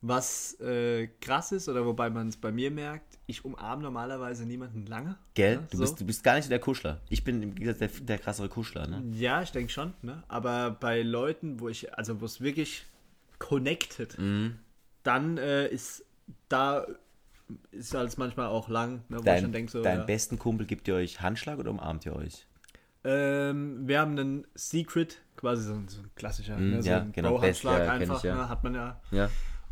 was 0.00 0.58
äh, 0.60 1.08
krass 1.20 1.50
ist 1.52 1.68
oder 1.68 1.84
wobei 1.84 2.08
man 2.10 2.28
es 2.28 2.36
bei 2.36 2.52
mir 2.52 2.70
merkt, 2.70 3.18
ich 3.26 3.44
umarme 3.44 3.82
normalerweise 3.82 4.46
niemanden 4.46 4.86
lange. 4.86 5.16
Gell? 5.34 5.54
Ja, 5.54 5.60
du, 5.70 5.76
so. 5.76 5.82
bist, 5.82 6.00
du 6.00 6.04
bist 6.06 6.22
gar 6.24 6.36
nicht 6.36 6.50
der 6.50 6.60
Kuschler. 6.60 7.00
Ich 7.08 7.24
bin 7.24 7.42
im 7.42 7.54
Gegensatz 7.54 7.78
der, 7.78 7.88
der 8.06 8.18
krassere 8.18 8.48
Kuschler, 8.48 8.86
ne? 8.86 9.02
Ja, 9.12 9.42
ich 9.42 9.50
denke 9.50 9.72
schon, 9.72 9.94
ne? 10.02 10.22
Aber 10.28 10.70
bei 10.70 11.02
Leuten, 11.02 11.58
wo 11.60 11.68
ich, 11.68 11.92
also 11.98 12.20
wo 12.20 12.24
es 12.26 12.40
wirklich 12.40 12.86
connected, 13.38 14.16
Mhm. 14.18 14.58
dann 15.02 15.36
äh, 15.38 15.66
ist 15.68 16.04
da 16.48 16.86
ist 17.72 17.94
halt 17.94 18.16
manchmal 18.18 18.46
auch 18.48 18.68
lang, 18.68 19.02
ne? 19.08 19.16
Wo 19.16 19.20
ich 19.20 19.24
Dein, 19.24 19.42
dann 19.44 19.52
denke 19.52 19.72
so, 19.72 19.82
dein 19.82 19.98
ja. 20.00 20.04
besten 20.04 20.38
Kumpel 20.38 20.66
gibt 20.66 20.86
ihr 20.86 20.94
euch 20.94 21.20
Handschlag 21.22 21.58
oder 21.58 21.70
umarmt 21.70 22.04
ihr 22.06 22.14
euch? 22.14 22.46
ähm, 23.04 23.86
wir 23.88 24.00
haben 24.00 24.18
einen 24.18 24.46
Secret, 24.54 25.18
quasi 25.36 25.62
so, 25.64 25.72
ein- 25.74 25.88
so 25.88 26.00
ein 26.02 26.10
klassischer, 26.16 26.56
Mm, 26.58 26.70
ne? 26.70 26.82
so 26.82 26.90
ja, 26.90 26.98
ein 27.00 27.12
genau, 27.12 27.30
Bro-Handschlag 27.30 27.84
ja, 27.86 27.92
einfach, 27.92 28.18
ich, 28.18 28.24
ja. 28.24 28.34
ne? 28.34 28.48
hat 28.48 28.64
man 28.64 28.74
ja. 28.74 29.00
Ja. 29.12 29.30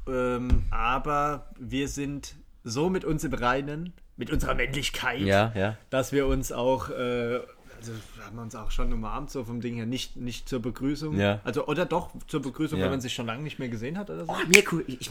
Ähm, 0.08 0.64
aber 0.70 1.50
wir 1.58 1.88
sind 1.88 2.34
so 2.64 2.88
mit 2.90 3.04
uns 3.04 3.24
im 3.24 3.34
Reinen, 3.34 3.92
mit 4.16 4.30
unserer 4.30 4.54
Männlichkeit, 4.54 5.20
Ja, 5.20 5.52
ja. 5.54 5.76
dass 5.90 6.12
wir 6.12 6.26
uns 6.26 6.52
auch, 6.52 6.90
äh, 6.90 7.40
also 7.78 7.92
wir 8.14 8.24
haben 8.24 8.38
uns 8.38 8.54
auch 8.54 8.70
schon 8.70 8.92
umarmt, 8.92 9.30
so 9.30 9.44
vom 9.44 9.60
Ding 9.60 9.74
her, 9.76 9.86
nicht, 9.86 10.16
nicht 10.16 10.48
zur 10.48 10.60
Begrüßung. 10.60 11.18
Ja. 11.18 11.40
Also, 11.44 11.66
oder 11.66 11.84
doch 11.86 12.10
zur 12.26 12.40
Begrüßung, 12.42 12.78
Ja. 12.78 12.84
wenn 12.86 12.92
man 12.92 13.00
sich 13.00 13.14
schon 13.14 13.26
lange 13.26 13.42
nicht 13.42 13.58
mehr 13.58 13.68
gesehen 13.68 13.98
hat 13.98 14.08
oder 14.10 14.24
so. 14.24 14.32
Oh, 14.32 14.48
Mirko, 14.48 14.80
ich, 14.86 15.00
ich, 15.02 15.10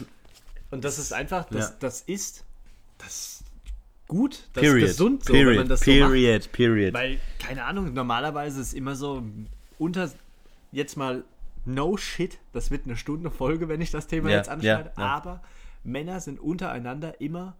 Und 0.70 0.84
das 0.84 0.98
ist 0.98 1.12
einfach, 1.12 1.44
das, 1.50 1.70
Ja. 1.70 1.76
das 1.80 2.00
ist, 2.02 2.44
das 2.98 3.08
ist 3.16 3.44
gut, 4.08 4.40
das 4.54 4.62
period. 4.62 4.82
ist 4.82 4.90
gesund, 4.98 5.24
so, 5.24 5.32
period, 5.32 5.50
wenn 5.50 5.56
man 5.58 5.68
das 5.68 5.80
so 5.80 5.90
macht. 5.90 5.98
period, 6.10 6.52
period. 6.52 6.94
Weil, 6.94 7.18
keine 7.38 7.64
Ahnung, 7.64 7.92
normalerweise 7.94 8.60
ist 8.60 8.74
immer 8.74 8.96
so 8.96 9.22
unter, 9.78 10.10
jetzt 10.72 10.96
mal 10.96 11.22
no 11.66 11.96
shit, 11.96 12.38
das 12.52 12.70
wird 12.70 12.86
eine 12.86 12.96
Stunde 12.96 13.30
Folge, 13.30 13.68
wenn 13.68 13.80
ich 13.80 13.90
das 13.90 14.06
Thema 14.06 14.30
Ja, 14.30 14.36
jetzt 14.36 14.48
anschneide, 14.48 14.92
ja, 14.96 15.02
ja. 15.02 15.08
aber 15.16 15.42
Männer 15.84 16.20
sind 16.20 16.40
untereinander 16.40 17.20
immer 17.20 17.56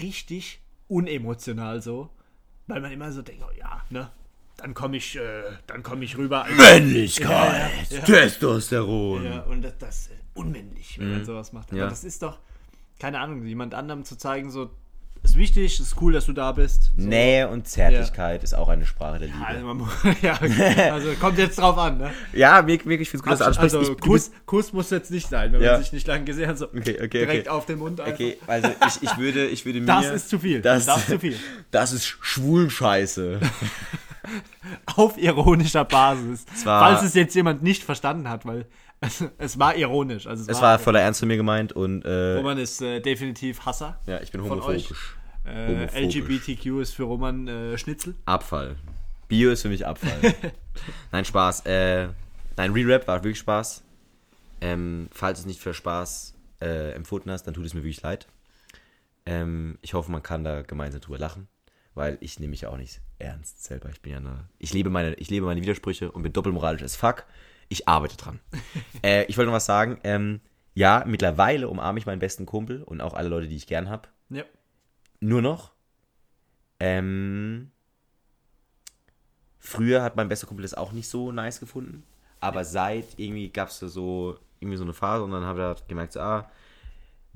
richtig 0.00 0.60
unemotional 0.88 1.80
so, 1.82 2.10
weil 2.66 2.80
man 2.80 2.92
immer 2.92 3.10
so 3.12 3.22
denkt, 3.22 3.42
oh 3.46 3.52
ja, 3.58 3.82
ne, 3.90 4.10
dann 4.56 4.74
komme 4.74 4.96
ich, 4.96 5.16
äh, 5.16 5.42
dann 5.66 5.82
komme 5.82 6.04
ich 6.04 6.16
rüber. 6.16 6.44
als- 6.44 6.56
Männlichkeit, 6.56 7.28
Ja, 7.90 7.96
ja, 7.96 7.98
ja. 7.98 8.04
Testosteron. 8.04 9.24
Ja, 9.24 9.40
und 9.42 9.62
das, 9.62 9.78
das 9.78 10.00
ist 10.06 10.10
unmännlich, 10.34 10.98
wenn 10.98 11.10
man 11.12 11.24
sowas 11.24 11.52
macht. 11.52 11.70
Aber 11.72 11.80
Ja. 11.80 11.88
das 11.88 12.04
ist 12.04 12.22
doch, 12.22 12.38
keine 13.00 13.18
Ahnung, 13.20 13.44
jemand 13.44 13.74
anderem 13.74 14.04
zu 14.04 14.16
zeigen, 14.16 14.50
so, 14.50 14.70
ist 15.24 15.36
wichtig, 15.36 15.80
ist 15.80 15.96
cool, 16.00 16.12
dass 16.12 16.26
du 16.26 16.32
da 16.32 16.52
bist. 16.52 16.92
So. 16.96 17.06
Nähe 17.08 17.48
und 17.48 17.66
Zärtlichkeit 17.66 18.44
ist 18.44 18.54
auch 18.54 18.68
eine 18.68 18.84
Sprache 18.86 19.18
der 19.18 19.28
Liebe. 19.28 19.44
Also, 19.46 19.64
man 19.66 19.88
ja, 20.22 20.34
okay. 20.34 20.90
also 20.90 21.10
kommt 21.14 21.38
jetzt 21.38 21.58
drauf 21.58 21.76
an, 21.78 21.98
ne? 21.98 22.10
Ja, 22.32 22.60
Mirko, 22.62 22.88
ich 22.90 23.08
finde 23.08 23.16
es 23.16 23.22
gut, 23.22 23.32
dass 23.32 23.38
du 23.38 23.44
ansprichst. 23.46 23.74
Also 23.76 23.92
ich, 23.92 24.00
Kuss, 24.00 24.30
Kuss 24.46 24.72
muss 24.72 24.90
jetzt 24.90 25.10
nicht 25.10 25.28
sein, 25.28 25.52
wenn 25.52 25.62
Ja. 25.62 25.72
man 25.72 25.82
sich 25.82 25.92
nicht 25.92 26.06
lange 26.06 26.24
gesehen 26.24 26.48
hat, 26.48 26.58
so 26.58 26.66
Okay, 26.66 26.96
okay, 27.02 27.08
direkt 27.08 27.48
auf 27.48 27.64
den 27.66 27.78
Mund 27.78 28.00
einfach. 28.00 28.12
Okay, 28.14 28.36
also 28.46 28.68
ich, 28.86 29.02
ich 29.02 29.16
würde, 29.16 29.46
ich 29.46 29.64
würde 29.64 29.80
mir. 29.80 29.86
Das 29.86 30.06
ist 30.10 30.28
zu 30.28 30.38
viel. 30.38 30.60
Das, 30.60 30.84
Das 30.86 30.98
ist 30.98 31.08
zu 31.08 31.18
viel. 31.18 31.36
Das 31.70 31.92
ist 31.92 32.06
Schwulenscheiße. 32.06 33.40
Auf 34.96 35.18
ironischer 35.18 35.84
Basis. 35.84 36.44
war- 36.64 36.80
Falls 36.80 37.02
es 37.02 37.14
jetzt 37.14 37.34
jemand 37.34 37.62
nicht 37.62 37.82
verstanden 37.82 38.28
hat, 38.28 38.46
weil 38.46 38.66
es, 39.38 39.58
war 39.58 39.76
ironisch. 39.76 40.26
Also 40.26 40.42
es, 40.42 40.48
Es 40.48 40.62
war 40.62 40.78
voller 40.78 41.00
Ernst 41.00 41.20
von 41.20 41.28
mir 41.28 41.36
gemeint 41.36 41.72
und 41.72 42.04
äh, 42.04 42.36
Roman 42.36 42.58
ist 42.58 42.80
äh, 42.82 43.00
definitiv 43.00 43.64
Hasser. 43.64 44.00
ja, 44.06 44.20
ich 44.20 44.30
bin 44.30 44.42
homophobisch. 44.42 45.16
Äh, 45.44 45.68
homophobisch. 45.68 46.16
LGBTQ 46.16 46.80
ist 46.80 46.94
für 46.94 47.04
Roman 47.04 47.48
äh, 47.48 47.78
Schnitzel. 47.78 48.14
Abfall. 48.24 48.76
Bio 49.28 49.50
ist 49.50 49.62
für 49.62 49.68
mich 49.68 49.86
Abfall. 49.86 50.34
nein, 51.12 51.24
Spaß. 51.24 51.66
Äh, 51.66 52.08
nein, 52.56 52.72
Re-Rap 52.72 53.08
war 53.08 53.22
wirklich 53.24 53.38
Spaß. 53.38 53.82
Ähm, 54.60 55.08
falls 55.12 55.38
du 55.38 55.42
es 55.42 55.46
nicht 55.46 55.60
für 55.60 55.74
Spaß 55.74 56.34
äh, 56.60 56.92
empfunden 56.92 57.30
hast, 57.30 57.44
dann 57.44 57.54
tut 57.54 57.66
es 57.66 57.74
mir 57.74 57.82
wirklich 57.82 58.02
leid. 58.02 58.26
Ähm, 59.26 59.78
ich 59.82 59.94
hoffe, 59.94 60.10
man 60.10 60.22
kann 60.22 60.44
da 60.44 60.62
gemeinsam 60.62 61.00
drüber 61.00 61.18
lachen, 61.18 61.48
weil 61.94 62.18
ich 62.20 62.38
nehme 62.38 62.50
mich 62.50 62.62
ja 62.62 62.70
auch 62.70 62.76
nicht 62.76 63.00
ernst 63.18 63.64
selber. 63.64 63.88
Ich 63.90 64.00
bin 64.00 64.12
ja 64.12 64.18
eine, 64.18 64.48
ich 64.58 64.72
lebe 64.72 64.90
meine, 64.90 65.14
ich 65.14 65.30
lebe 65.30 65.46
meine 65.46 65.60
Widersprüche 65.60 66.10
und 66.12 66.22
bin 66.22 66.32
doppelmoralisch 66.32 66.82
as 66.82 66.96
fuck. 66.96 67.24
Ich 67.68 67.88
arbeite 67.88 68.16
dran. 68.16 68.40
äh, 69.02 69.24
ich 69.26 69.36
wollte 69.36 69.48
noch 69.48 69.56
was 69.56 69.66
sagen. 69.66 69.98
Ähm, 70.04 70.40
ja, 70.74 71.04
mittlerweile 71.06 71.68
umarme 71.68 71.98
ich 71.98 72.06
meinen 72.06 72.18
besten 72.18 72.46
Kumpel 72.46 72.82
und 72.82 73.00
auch 73.00 73.14
alle 73.14 73.28
Leute, 73.28 73.48
die 73.48 73.56
ich 73.56 73.66
gern 73.66 73.88
habe. 73.88 74.08
Ja. 74.30 74.44
Nur 75.20 75.42
noch. 75.42 75.72
Ähm, 76.80 77.70
früher 79.58 80.02
hat 80.02 80.16
mein 80.16 80.28
bester 80.28 80.46
Kumpel 80.46 80.62
das 80.62 80.74
auch 80.74 80.92
nicht 80.92 81.08
so 81.08 81.32
nice 81.32 81.60
gefunden. 81.60 82.04
Aber 82.40 82.64
seit 82.64 83.18
irgendwie 83.18 83.48
gab 83.48 83.68
es 83.68 83.78
so 83.78 84.38
irgendwie 84.60 84.76
so 84.76 84.84
eine 84.84 84.92
Phase 84.92 85.24
und 85.24 85.30
dann 85.30 85.44
habe 85.44 85.60
ich 85.60 85.64
halt 85.64 85.88
gemerkt, 85.88 86.12
so, 86.12 86.20
ah, 86.20 86.50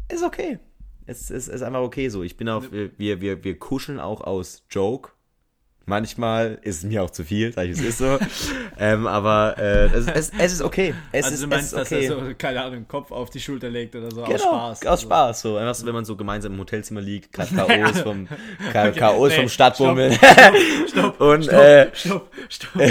ist 0.09 0.23
okay. 0.23 0.59
Es 1.07 1.31
ist, 1.31 1.49
ist 1.49 1.63
einfach 1.63 1.81
okay 1.81 2.09
so. 2.09 2.23
Ich 2.23 2.37
bin 2.37 2.49
auf, 2.49 2.71
wir, 2.71 2.99
wir, 2.99 3.45
wir 3.45 3.59
kuscheln 3.59 4.01
auch 4.01 4.21
aus 4.21 4.65
Joke. 4.69 5.13
Manchmal 5.89 6.59
ist 6.63 6.77
es 6.79 6.83
mir 6.85 7.03
auch 7.03 7.11
zu 7.11 7.25
viel, 7.25 7.53
sag 7.53 7.65
ich, 7.65 7.73
es 7.73 7.81
ist 7.81 7.99
so. 7.99 8.19
ähm, 8.79 9.07
aber 9.07 9.57
äh, 9.59 9.87
es, 9.87 10.07
es, 10.07 10.31
es 10.39 10.53
ist 10.53 10.63
okay. 10.63 10.95
Es 11.13 11.25
Also 11.25 11.35
ist, 11.37 11.43
du 11.45 11.47
meinst, 11.49 11.73
dass 11.73 11.91
okay. 11.91 12.05
er 12.05 12.09
so, 12.11 12.23
keine 12.37 12.63
Ahnung, 12.63 12.87
Kopf 12.87 13.11
auf 13.11 13.31
die 13.31 13.41
Schulter 13.41 13.71
legt 13.71 13.97
oder 13.97 14.11
so, 14.11 14.23
aus 14.23 14.29
Genau, 14.29 14.39
Spaß. 14.39 14.81
Aus 14.83 14.87
Also, 14.87 15.07
Spaß, 15.07 15.41
so. 15.41 15.57
Einfach 15.57 15.75
so, 15.75 15.87
wenn 15.87 15.95
man 15.95 16.05
so 16.05 16.15
gemeinsam 16.17 16.53
im 16.53 16.59
Hotelzimmer 16.61 17.01
liegt, 17.01 17.33
gerade 17.33 17.55
K.O.s 17.55 18.01
vom, 18.01 18.29
K- 18.73 18.91
K.O.s 18.93 19.33
nee, 19.33 19.41
vom 19.41 19.49
Stadtbummel. 19.49 20.13
Stopp, 20.89 21.21
Und, 21.21 21.45
stopp, 21.45 21.55
äh, 21.55 21.89
stopp, 21.95 22.31
stopp. 22.49 22.83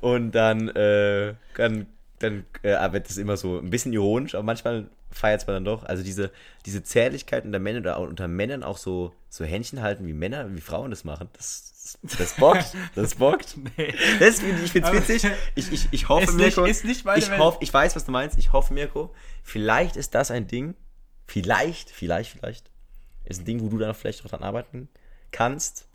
Und 0.00 0.32
dann, 0.32 0.68
äh, 0.68 1.34
dann, 1.56 1.86
dann 2.20 2.44
äh, 2.62 2.92
wird 2.92 3.08
das 3.08 3.16
immer 3.18 3.36
so 3.36 3.58
ein 3.58 3.70
bisschen 3.70 3.92
ironisch, 3.92 4.34
aber 4.34 4.44
manchmal 4.44 4.86
feiert 5.10 5.40
es 5.42 5.46
man 5.46 5.56
dann 5.56 5.64
doch. 5.64 5.84
Also 5.84 6.02
diese, 6.02 6.30
diese 6.66 6.82
Zärtlichkeit 6.82 7.44
unter 7.44 7.58
Männern 7.58 7.82
oder 7.82 7.98
unter 8.00 8.28
Männern 8.28 8.62
auch 8.62 8.78
so, 8.78 9.12
so 9.28 9.44
Händchen 9.44 9.82
halten, 9.82 10.06
wie 10.06 10.12
Männer, 10.12 10.46
wie 10.54 10.60
Frauen 10.60 10.90
das 10.90 11.04
machen, 11.04 11.28
das, 11.34 11.72
das 12.02 12.34
bockt. 12.34 12.74
Das 12.94 13.14
bockt. 13.14 13.56
Nee. 13.76 13.94
Das 14.18 14.40
ich, 14.42 14.62
ich 14.64 14.72
finde 14.72 14.88
es 14.88 14.94
Aber- 14.96 15.08
witzig. 15.08 15.30
Ich, 15.54 15.72
ich, 15.72 15.88
ich 15.90 16.08
hoffe, 16.08 16.24
Ist 16.24 16.34
nicht- 16.34 16.56
Mirko. 16.56 16.64
ist 16.70 16.84
nicht 16.84 17.04
meine 17.04 17.18
ich, 17.22 17.30
hoffe, 17.38 17.58
ich 17.60 17.72
weiß, 17.72 17.94
was 17.96 18.04
du 18.04 18.10
meinst. 18.12 18.36
Ich 18.38 18.52
hoffe, 18.52 18.74
Mirko, 18.74 19.14
vielleicht 19.42 19.96
ist 19.96 20.14
das 20.14 20.30
ein 20.30 20.46
Ding, 20.46 20.74
vielleicht, 21.26 21.90
vielleicht, 21.90 22.32
vielleicht, 22.32 22.70
ist 23.24 23.40
ein 23.40 23.44
Ding, 23.44 23.60
wo 23.62 23.68
du 23.68 23.78
dann 23.78 23.94
vielleicht 23.94 24.24
auch 24.24 24.30
dran 24.30 24.42
arbeiten 24.42 24.88
kannst. 25.30 25.86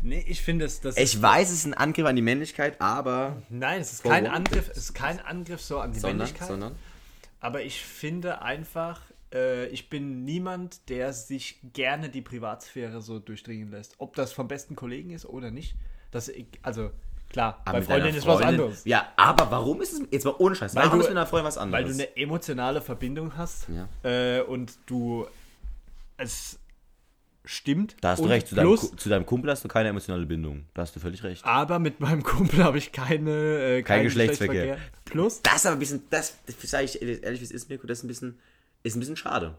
Nee, 0.00 0.24
ich 0.28 0.42
finde 0.42 0.64
es, 0.64 0.80
das 0.80 0.96
Ich 0.96 1.20
weiß, 1.20 1.48
es 1.48 1.54
ist 1.58 1.64
ein 1.66 1.74
Angriff 1.74 2.06
an 2.06 2.14
die 2.16 2.22
Männlichkeit, 2.22 2.80
aber. 2.80 3.42
Nein, 3.48 3.80
es 3.80 3.92
ist 3.92 4.04
kein 4.04 4.26
Angriff, 4.26 4.68
es 4.70 4.76
ist 4.78 4.94
kein 4.94 5.18
Angriff 5.20 5.60
so 5.60 5.80
an 5.80 5.92
die 5.92 5.98
Sondern, 5.98 6.18
Männlichkeit. 6.18 6.48
sondern. 6.48 6.76
Aber 7.40 7.62
ich 7.62 7.82
finde 7.84 8.40
einfach, 8.42 9.00
ich 9.30 9.90
bin 9.90 10.24
niemand, 10.24 10.88
der 10.88 11.12
sich 11.12 11.58
gerne 11.74 12.08
die 12.08 12.22
Privatsphäre 12.22 13.00
so 13.02 13.18
durchdringen 13.18 13.70
lässt. 13.70 13.94
Ob 13.98 14.14
das 14.16 14.32
vom 14.32 14.48
besten 14.48 14.74
Kollegen 14.76 15.10
ist 15.10 15.26
oder 15.26 15.50
nicht. 15.50 15.74
Das, 16.10 16.30
also 16.62 16.90
klar, 17.28 17.60
Aber 17.66 17.72
bei 17.72 17.80
mit 17.80 17.88
deiner 17.90 18.00
Freundin 18.02 18.14
ist 18.18 18.26
was 18.26 18.40
Freundin- 18.40 18.60
anderes. 18.62 18.84
Ja, 18.86 19.12
aber 19.16 19.50
warum 19.50 19.82
ist 19.82 19.92
es, 19.92 20.02
jetzt 20.10 20.24
mal 20.24 20.34
ohne 20.38 20.54
Scheiß, 20.54 20.74
Weil 20.74 20.84
warum 20.86 20.98
du- 21.00 21.04
ist 21.04 21.08
mit 21.10 21.18
einer 21.18 21.26
Freundin 21.26 21.46
was 21.46 21.56
Weil 21.56 21.62
anderes? 21.64 21.86
du 21.96 22.02
eine 22.04 22.16
emotionale 22.16 22.80
Verbindung 22.80 23.36
hast 23.36 23.66
Ja. 23.68 23.88
äh, 24.08 24.40
und 24.42 24.72
du 24.86 25.26
es 26.16 26.58
stimmt. 27.44 27.96
Da 28.00 28.10
hast 28.10 28.20
du 28.20 28.26
recht, 28.26 28.48
zu 28.48 28.54
deinem, 28.54 28.76
zu 28.76 29.08
deinem 29.08 29.24
Kumpel 29.26 29.50
hast 29.50 29.64
du 29.64 29.68
keine 29.68 29.88
emotionale 29.90 30.26
Bindung. 30.26 30.64
Da 30.74 30.82
hast 30.82 30.94
du 30.96 31.00
völlig 31.00 31.22
recht. 31.22 31.44
aber 31.44 31.78
mit 31.78 32.00
meinem 32.00 32.22
Kumpel 32.22 32.62
habe 32.64 32.78
ich 32.78 32.92
keine, 32.92 33.30
äh, 33.30 33.82
keinen 33.82 34.04
Geschlechtsverkehr. 34.04 34.78
Plus, 35.04 35.42
Das 35.42 35.56
ist 35.56 35.66
aber 35.66 35.76
ein 35.76 35.78
bisschen, 35.78 36.02
das, 36.10 36.34
das 36.46 36.56
sage 36.70 36.84
ich 36.84 37.00
ehrlich, 37.02 37.40
wie 37.40 37.44
es 37.44 37.50
ist, 37.50 37.68
Mirko, 37.68 37.86
das 37.86 37.98
ist 37.98 38.04
ein 38.04 38.08
bisschen, 38.08 38.38
ist 38.82 38.96
ein 38.96 39.00
bisschen 39.00 39.16
schade. 39.16 39.56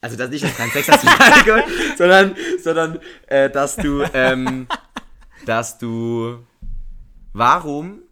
Also, 0.00 0.16
dass 0.16 0.30
nicht, 0.30 0.42
dass 0.44 0.50
du 0.52 0.56
keinen 0.56 0.70
Sex 0.72 0.88
hast, 0.88 1.04
sondern, 1.98 2.34
sondern, 2.62 2.98
äh, 3.28 3.48
dass 3.50 3.76
du, 3.76 4.02
ähm, 4.14 4.66
dass 5.46 5.78
du, 5.78 6.44
warum, 7.32 8.02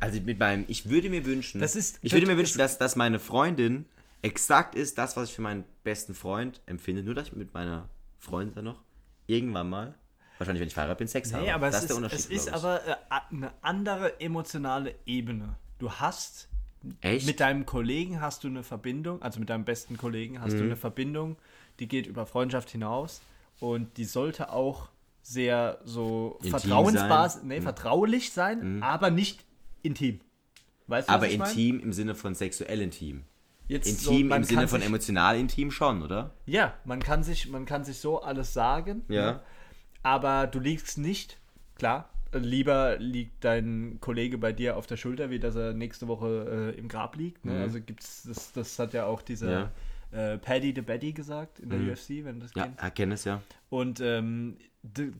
also 0.00 0.20
mit 0.20 0.38
meinem, 0.38 0.64
ich 0.68 0.88
würde 0.88 1.10
mir 1.10 1.24
wünschen, 1.24 1.60
Das 1.60 1.76
ist- 1.76 1.98
ich 2.02 2.12
würde 2.12 2.26
mir 2.26 2.36
wünschen, 2.36 2.58
dass, 2.58 2.78
dass 2.78 2.96
meine 2.96 3.18
Freundin 3.18 3.86
exakt 4.22 4.74
ist 4.74 4.96
das, 4.98 5.16
was 5.16 5.28
ich 5.30 5.34
für 5.34 5.42
meinen 5.42 5.64
besten 5.82 6.14
Freund 6.14 6.60
empfinde, 6.66 7.02
nur 7.02 7.14
dass 7.14 7.28
ich 7.28 7.32
mit 7.34 7.52
meiner 7.52 7.88
Freundin 8.18 8.54
dann 8.54 8.64
noch 8.64 8.82
irgendwann 9.26 9.68
mal, 9.68 9.94
wahrscheinlich 10.38 10.60
wenn 10.60 10.68
ich 10.68 10.74
verheiratet 10.74 10.98
bin, 10.98 11.08
Sex 11.08 11.32
habe. 11.32 11.44
Nee, 11.44 11.50
aber 11.50 11.70
das 11.70 11.84
es 11.84 11.90
ist, 11.90 12.12
es 12.12 12.26
ist 12.26 12.44
glaub 12.46 12.56
ich. 12.58 12.64
aber 12.64 12.86
äh, 12.88 12.96
eine 13.30 13.52
andere 13.60 14.20
emotionale 14.20 14.94
Ebene. 15.04 15.56
Du 15.78 15.90
hast 15.90 16.48
Echt? 17.00 17.26
mit 17.26 17.40
deinem 17.40 17.66
Kollegen 17.66 18.20
hast 18.20 18.44
du 18.44 18.48
eine 18.48 18.62
Verbindung, 18.62 19.22
also 19.22 19.40
mit 19.40 19.48
deinem 19.50 19.64
besten 19.64 19.96
Kollegen 19.96 20.40
hast 20.40 20.54
Mhm. 20.54 20.58
du 20.58 20.64
eine 20.64 20.76
Verbindung, 20.76 21.36
die 21.80 21.88
geht 21.88 22.06
über 22.06 22.26
Freundschaft 22.26 22.70
hinaus 22.70 23.20
und 23.60 23.96
die 23.96 24.04
sollte 24.04 24.52
auch 24.52 24.88
sehr 25.22 25.78
so 25.84 26.36
Intim 26.42 26.50
Vertrauensbasis, 26.50 27.40
sein. 27.40 27.48
nee, 27.48 27.60
vertraulich 27.60 28.32
sein, 28.32 28.82
aber 28.82 29.10
nicht 29.10 29.44
intim. 29.82 30.20
Weißt 30.86 31.08
du, 31.08 31.12
aber 31.12 31.24
was 31.26 31.32
ich 31.32 31.38
mein? 31.38 31.48
intim 31.50 31.80
im 31.80 31.92
Sinne 31.94 32.14
von 32.14 32.34
sexuell 32.34 32.80
intim. 32.82 33.24
Jetzt 33.66 33.86
Intim 33.88 34.28
man 34.28 34.42
im 34.42 34.44
Sinne 34.44 34.68
von 34.68 34.80
sich- 34.80 34.88
emotional 34.88 35.38
intim 35.38 35.70
schon, 35.70 36.02
oder? 36.02 36.34
Ja, 36.44 36.74
man 36.84 37.00
kann 37.00 37.22
sich, 37.22 37.48
man 37.48 37.64
kann 37.64 37.82
sich 37.84 37.96
so 37.98 38.20
alles 38.20 38.52
sagen. 38.52 39.02
Ja. 39.08 39.32
ne? 39.32 39.40
Aber 40.02 40.46
du 40.46 40.58
liegst 40.60 40.98
nicht, 40.98 41.38
klar, 41.76 42.10
lieber 42.38 42.96
liegt 42.98 43.44
dein 43.44 43.98
Kollege 44.00 44.38
bei 44.38 44.52
dir 44.52 44.76
auf 44.76 44.86
der 44.86 44.96
Schulter, 44.96 45.30
wie 45.30 45.38
dass 45.38 45.54
er 45.56 45.72
nächste 45.74 46.08
Woche 46.08 46.72
äh, 46.74 46.78
im 46.78 46.88
Grab 46.88 47.16
liegt. 47.16 47.44
Ne? 47.44 47.60
Also 47.60 47.80
gibt's, 47.80 48.24
das, 48.24 48.52
das 48.52 48.78
hat 48.78 48.92
ja 48.94 49.06
auch 49.06 49.22
dieser 49.22 49.70
äh, 50.12 50.38
Paddy 50.38 50.72
the 50.74 50.82
Baddy 50.82 51.12
gesagt 51.12 51.60
in 51.60 51.70
der 51.70 51.80
UFC, 51.80 52.24
wenn 52.24 52.36
du 52.40 52.46
das 52.46 52.54
Ja, 52.54 52.64
kennst. 52.64 52.82
erkenne 52.82 53.14
es 53.14 53.24
ja. 53.24 53.40
Und 53.70 54.00
ähm, 54.00 54.56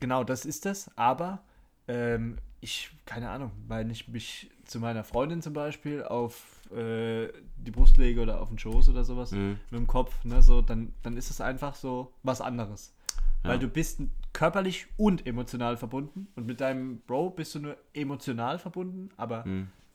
genau 0.01 0.25
das 0.25 0.45
ist 0.45 0.67
das, 0.67 0.91
aber 0.97 1.43
ähm, 1.89 2.37
ich, 2.61 2.91
keine 3.05 3.29
Ahnung, 3.31 3.51
weil 3.69 3.91
ich 3.91 4.09
mich 4.09 4.51
zu 4.65 4.81
meiner 4.81 5.05
Freundin 5.05 5.43
zum 5.43 5.53
Beispiel 5.53 6.03
auf 6.03 6.63
äh, 6.75 7.29
die 7.59 7.71
Brust 7.71 7.99
lege 7.99 8.23
oder 8.23 8.41
auf 8.41 8.49
den 8.49 8.59
Schoß 8.59 8.89
oder 8.89 9.05
sowas 9.05 9.33
Mhm. 9.33 9.59
mit 9.71 9.81
dem 9.81 9.87
Kopf, 9.87 10.25
ne, 10.25 10.41
so, 10.43 10.63
dann, 10.63 10.95
dann 11.03 11.17
ist 11.17 11.31
es 11.31 11.41
einfach 11.43 11.75
so 11.75 12.13
was 12.23 12.41
anderes. 12.41 12.95
Weil 13.43 13.59
du 13.59 13.69
bist 13.69 14.01
körperlich 14.35 14.87
und 14.99 15.27
emotional 15.27 15.79
verbunden 15.79 16.27
und 16.37 16.45
mit 16.45 16.61
deinem 16.61 16.99
Bro 17.01 17.31
bist 17.31 17.55
du 17.55 17.61
nur 17.61 17.77
emotional 17.95 18.59
verbunden, 18.59 19.09
aber 19.17 19.45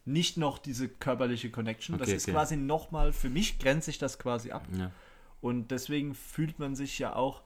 nicht 0.06 0.38
noch 0.38 0.58
diese 0.58 0.90
körperliche 0.90 1.52
Connection. 1.52 1.98
das 2.00 2.08
Mhm. 2.08 2.12
Okay, 2.12 2.18
ist 2.18 2.24
okay. 2.24 2.32
quasi 2.32 2.58
nochmal, 2.58 3.14
für 3.14 3.30
mich 3.30 3.60
grenzt 3.60 3.86
sich 3.86 4.00
das 4.00 4.18
quasi 4.18 4.52
ab. 4.52 4.66
Ja. 4.76 4.90
Und 5.42 5.70
deswegen 5.70 6.16
fühlt 6.16 6.58
man 6.58 6.76
sich 6.76 6.98
ja 6.98 7.16
auch, 7.16 7.44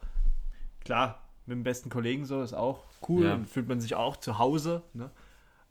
klar, 0.85 1.21
mit 1.45 1.57
dem 1.57 1.63
besten 1.63 1.89
Kollegen 1.89 2.25
so 2.25 2.41
ist 2.41 2.53
auch 2.53 2.85
cool 3.09 3.25
Ja. 3.25 3.33
und 3.35 3.49
fühlt 3.49 3.67
man 3.67 3.81
sich 3.81 3.95
auch 3.95 4.15
zu 4.15 4.37
Hause. 4.39 4.81
Ne? 4.93 5.11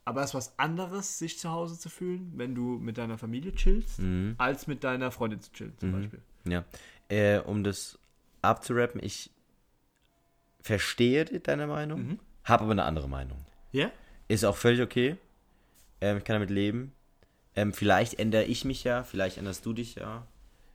Aber 0.05 0.21
es 0.21 0.31
ist 0.31 0.35
was 0.35 0.59
anderes, 0.59 1.17
sich 1.17 1.39
zu 1.39 1.49
Hause 1.49 1.79
zu 1.79 1.89
fühlen, 1.89 2.33
wenn 2.35 2.53
du 2.53 2.77
mit 2.77 2.97
deiner 2.97 3.17
Familie 3.17 3.53
chillst, 3.55 3.99
Mhm. 3.99 4.35
als 4.37 4.67
mit 4.67 4.83
deiner 4.83 5.09
Freundin 5.11 5.39
zu 5.41 5.51
chillen, 5.53 5.73
zum 5.79 5.93
Beispiel. 5.93 6.21
Ja. 6.45 6.63
Äh, 7.09 7.39
um 7.39 7.63
das 7.63 7.97
abzurappen, 8.41 9.01
ich 9.03 9.31
verstehe 10.63 11.25
deine 11.25 11.67
Meinung, 11.67 11.99
Mhm. 12.07 12.19
habe 12.45 12.63
aber 12.63 12.71
eine 12.71 12.83
andere 12.85 13.07
Meinung. 13.07 13.37
Ja? 13.71 13.91
Ist 14.27 14.43
auch 14.45 14.55
völlig 14.55 14.81
okay. 14.81 15.17
Ähm, 16.01 16.17
ich 16.17 16.23
kann 16.23 16.35
damit 16.35 16.49
leben. 16.49 16.93
Ähm, 17.55 17.73
vielleicht 17.73 18.17
ändere 18.19 18.45
ich 18.45 18.65
mich 18.65 18.83
ja, 18.83 19.03
vielleicht 19.03 19.37
änderst 19.37 19.65
du 19.65 19.73
dich 19.73 19.95
ja. 19.95 20.25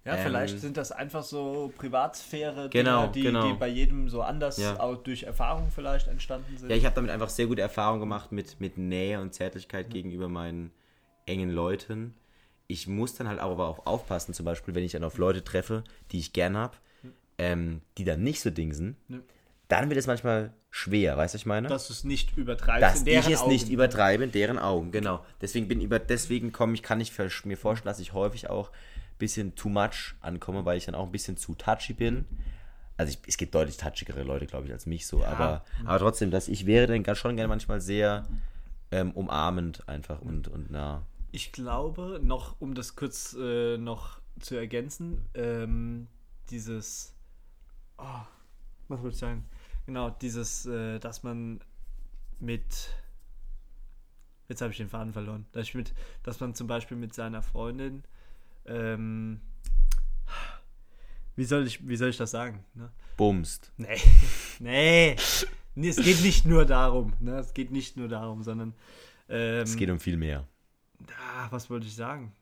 Ja, 0.05 0.15
Ähm, 0.15 0.21
vielleicht 0.23 0.61
sind 0.61 0.77
das 0.77 0.93
einfach 0.93 1.23
so 1.25 1.73
Privatsphäre, 1.77 2.69
Genau, 2.71 3.09
die, 3.09 3.23
genau. 3.23 3.49
die 3.53 3.59
bei 3.59 3.67
jedem 3.69 4.09
so 4.09 4.23
anders 4.23 4.59
Ja. 4.59 4.79
auch 4.79 4.97
durch 4.97 5.25
Erfahrung 5.25 5.71
vielleicht 5.75 6.07
entstanden 6.07 6.57
sind. 6.57 6.71
Ja, 6.71 6.77
ich 6.77 6.85
habe 6.85 6.95
damit 6.95 7.11
einfach 7.11 7.29
sehr 7.29 7.47
gute 7.47 7.61
Erfahrungen 7.63 8.01
gemacht 8.01 8.31
mit, 8.31 8.61
mit 8.61 8.79
Nähe 8.79 9.21
und 9.21 9.35
Zärtlichkeit 9.35 9.91
gegenüber 9.91 10.29
meinen 10.29 10.71
engen 11.27 11.51
Leuten. 11.51 12.15
Ich 12.69 12.87
muss 12.87 13.15
dann 13.15 13.29
halt 13.29 13.41
auch 13.41 13.51
aber 13.51 13.67
auch 13.69 13.87
aufpassen, 13.87 14.33
zum 14.35 14.45
Beispiel, 14.47 14.75
wenn 14.75 14.85
ich 14.85 14.93
dann 14.93 15.05
auf 15.05 15.19
Leute 15.19 15.43
treffe, 15.43 15.83
die 16.13 16.19
ich 16.21 16.33
gern 16.33 16.57
habe, 16.57 16.77
ähm, 17.39 17.81
die 17.99 18.05
dann 18.05 18.23
nicht 18.23 18.41
so 18.41 18.51
dingsen, 18.51 18.97
Ja. 19.09 19.19
Dann 19.69 19.91
wird 19.91 19.99
es 19.99 20.07
manchmal 20.07 20.53
schwer, 20.71 21.17
weißt 21.17 21.35
du, 21.35 21.37
was 21.37 21.43
ich 21.43 21.47
meine? 21.47 21.69
dass 21.69 21.87
du 21.89 21.93
es 21.93 22.05
nicht 22.05 22.37
übertreibst. 22.37 22.83
dass 22.83 23.01
in 23.01 23.07
ich 23.07 23.13
deren 23.15 23.33
es 23.33 23.41
Augen. 23.41 23.53
nicht 23.53 23.69
übertreibe 23.69 24.25
in 24.25 24.33
deren 24.33 24.59
Augen, 24.59 24.91
genau. 24.91 25.25
Deswegen 25.41 25.69
bin 25.69 25.81
über, 25.81 25.99
deswegen 25.99 26.53
komme 26.53 26.75
ich, 26.75 26.83
kann 26.83 27.01
ich 27.01 27.13
mir 27.45 27.57
vorstellen, 27.57 27.91
dass 27.91 28.01
ich 28.01 28.13
häufig 28.13 28.51
auch 28.51 28.71
ein 28.71 29.19
bisschen 29.19 29.55
too 29.55 29.69
much 29.69 30.15
ankomme, 30.21 30.65
weil 30.65 30.79
ich 30.79 30.87
dann 30.87 30.95
auch 30.95 31.07
ein 31.07 31.13
bisschen 31.13 31.37
zu 31.37 31.55
touchy 31.55 31.93
bin. 31.93 32.25
Also 32.97 33.13
ich, 33.13 33.19
es 33.29 33.37
gibt 33.37 33.55
deutlich 33.55 33.77
touchigere 33.77 34.23
Leute, 34.23 34.47
glaube 34.47 34.67
ich, 34.67 34.73
als 34.73 34.87
mich 34.87 35.07
so, 35.07 35.25
aber, 35.25 35.65
aber 35.85 35.99
trotzdem, 35.99 36.31
dass 36.31 36.49
ich 36.49 36.67
wäre 36.67 36.87
dann 36.87 37.15
schon 37.15 37.37
gerne 37.37 37.49
manchmal 37.49 37.81
sehr 37.81 38.27
ähm, 38.91 39.13
umarmend 39.13 39.89
einfach 39.89 40.21
und, 40.21 40.49
und 40.49 40.71
nah. 40.71 41.07
Ich 41.31 41.53
glaube, 41.53 42.21
noch, 42.23 42.57
um 42.59 42.75
das 42.75 42.97
kurz 42.97 43.37
äh, 43.39 43.77
noch 43.77 44.21
zu 44.41 44.57
ergänzen, 44.57 45.27
ähm, 45.35 46.09
dieses, 46.51 47.15
oh, 47.99 48.05
was 48.89 49.03
würde 49.03 49.13
ich 49.15 49.19
sagen? 49.19 49.45
Genau, 49.89 50.11
dieses, 50.11 50.67
äh, 50.67 50.99
dass 50.99 51.23
man 51.23 51.61
mit, 52.41 52.91
jetzt 54.47 54.61
habe 54.61 54.71
ich 54.71 54.77
den 54.77 54.91
Faden 54.91 55.15
verloren, 55.15 55.47
dass, 55.53 55.63
ich 55.63 55.75
mit, 55.75 55.95
dass 56.23 56.41
man 56.41 56.55
zum 56.55 56.67
Beispiel 56.67 56.99
mit 56.99 57.15
seiner 57.15 57.41
Freundin, 57.41 58.03
ähm, 58.67 59.41
wie 61.37 61.45
soll 61.47 61.67
ich, 61.67 61.89
wie 61.89 61.97
soll 61.97 62.11
ich 62.11 62.19
das 62.19 62.33
sagen? 62.33 62.67
Ne? 62.75 62.91
Bumst. 63.17 63.73
Nee, 63.79 63.97
nee, 64.59 65.17
nee, 65.75 65.89
es 65.89 65.97
geht 65.97 66.21
nicht 66.21 66.45
nur 66.45 66.67
darum, 66.67 67.15
ne? 67.19 67.39
es 67.39 67.55
geht 67.55 67.71
nicht 67.71 67.97
nur 67.97 68.09
darum, 68.09 68.43
sondern, 68.43 68.75
ähm, 69.31 69.63
Es 69.63 69.75
geht 69.75 69.89
um 69.89 70.01
viel 70.01 70.19
mehr. 70.19 70.47
Ah, 71.19 71.47
was 71.49 71.71
wollte 71.71 71.87
ich 71.87 71.95
sagen? 71.97 72.35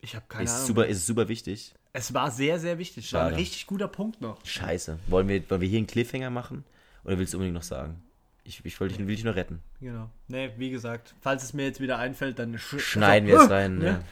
Ich 0.00 0.14
habe 0.14 0.26
keine 0.28 0.44
Ist 0.44 0.52
Ahnung. 0.54 0.66
super, 0.66 0.86
ist 0.86 1.06
super 1.06 1.28
wichtig. 1.28 1.74
Es 1.92 2.12
war 2.12 2.30
sehr, 2.30 2.58
sehr 2.58 2.78
wichtig. 2.78 3.12
War 3.12 3.26
ein 3.26 3.34
richtig 3.34 3.66
guter 3.66 3.88
Punkt 3.88 4.20
noch. 4.20 4.44
Scheiße. 4.44 4.98
Wollen 5.06 5.28
wir, 5.28 5.48
wollen 5.48 5.60
wir 5.60 5.68
hier 5.68 5.78
einen 5.78 5.86
Cliffhanger 5.86 6.30
machen? 6.30 6.64
Oder 7.04 7.18
willst 7.18 7.32
du 7.32 7.38
unbedingt 7.38 7.54
noch 7.54 7.62
sagen? 7.62 8.02
Ich, 8.42 8.64
ich 8.64 8.78
wollte 8.80 8.96
dich, 8.96 9.06
will 9.06 9.14
dich 9.14 9.24
nur 9.24 9.36
retten. 9.36 9.60
Genau. 9.80 10.10
Nee, 10.28 10.50
wie 10.58 10.70
gesagt, 10.70 11.14
falls 11.22 11.42
es 11.44 11.54
mir 11.54 11.64
jetzt 11.64 11.80
wieder 11.80 11.98
einfällt, 11.98 12.38
dann 12.38 12.58
sch 12.58 12.78
Schneiden 12.78 13.28
wir 13.28 13.40
es 13.40 13.48
rein. 13.50 13.78
ne? 13.78 13.86
Ja. 13.86 14.04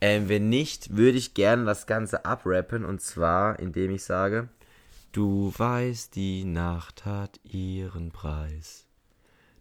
Ähm, 0.00 0.28
wenn 0.28 0.48
nicht, 0.48 0.96
würde 0.96 1.18
ich 1.18 1.34
gerne 1.34 1.64
das 1.64 1.86
Ganze 1.86 2.24
abrappen 2.24 2.84
und 2.84 3.00
zwar, 3.00 3.58
indem 3.60 3.92
ich 3.92 4.02
sage: 4.04 4.48
Du 5.12 5.52
weißt, 5.56 6.16
die 6.16 6.44
Nacht 6.44 7.04
hat 7.04 7.38
ihren 7.44 8.10
Preis. 8.10 8.86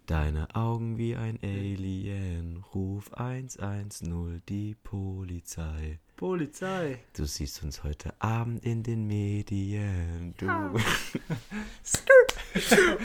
Deine 0.08 0.48
Augen 0.56 0.98
wie 0.98 1.18
ein 1.18 1.38
Alien. 1.44 2.64
Ruf 2.74 3.14
110 3.14 4.42
die 4.48 4.74
Polizei. 4.74 6.00
Polizei. 6.16 7.00
Du 7.14 7.26
siehst 7.26 7.62
uns 7.62 7.84
heute 7.84 8.14
Abend 8.20 8.64
in 8.64 8.84
den 8.84 9.06
Medien. 9.06 10.34
Du. 10.38 10.48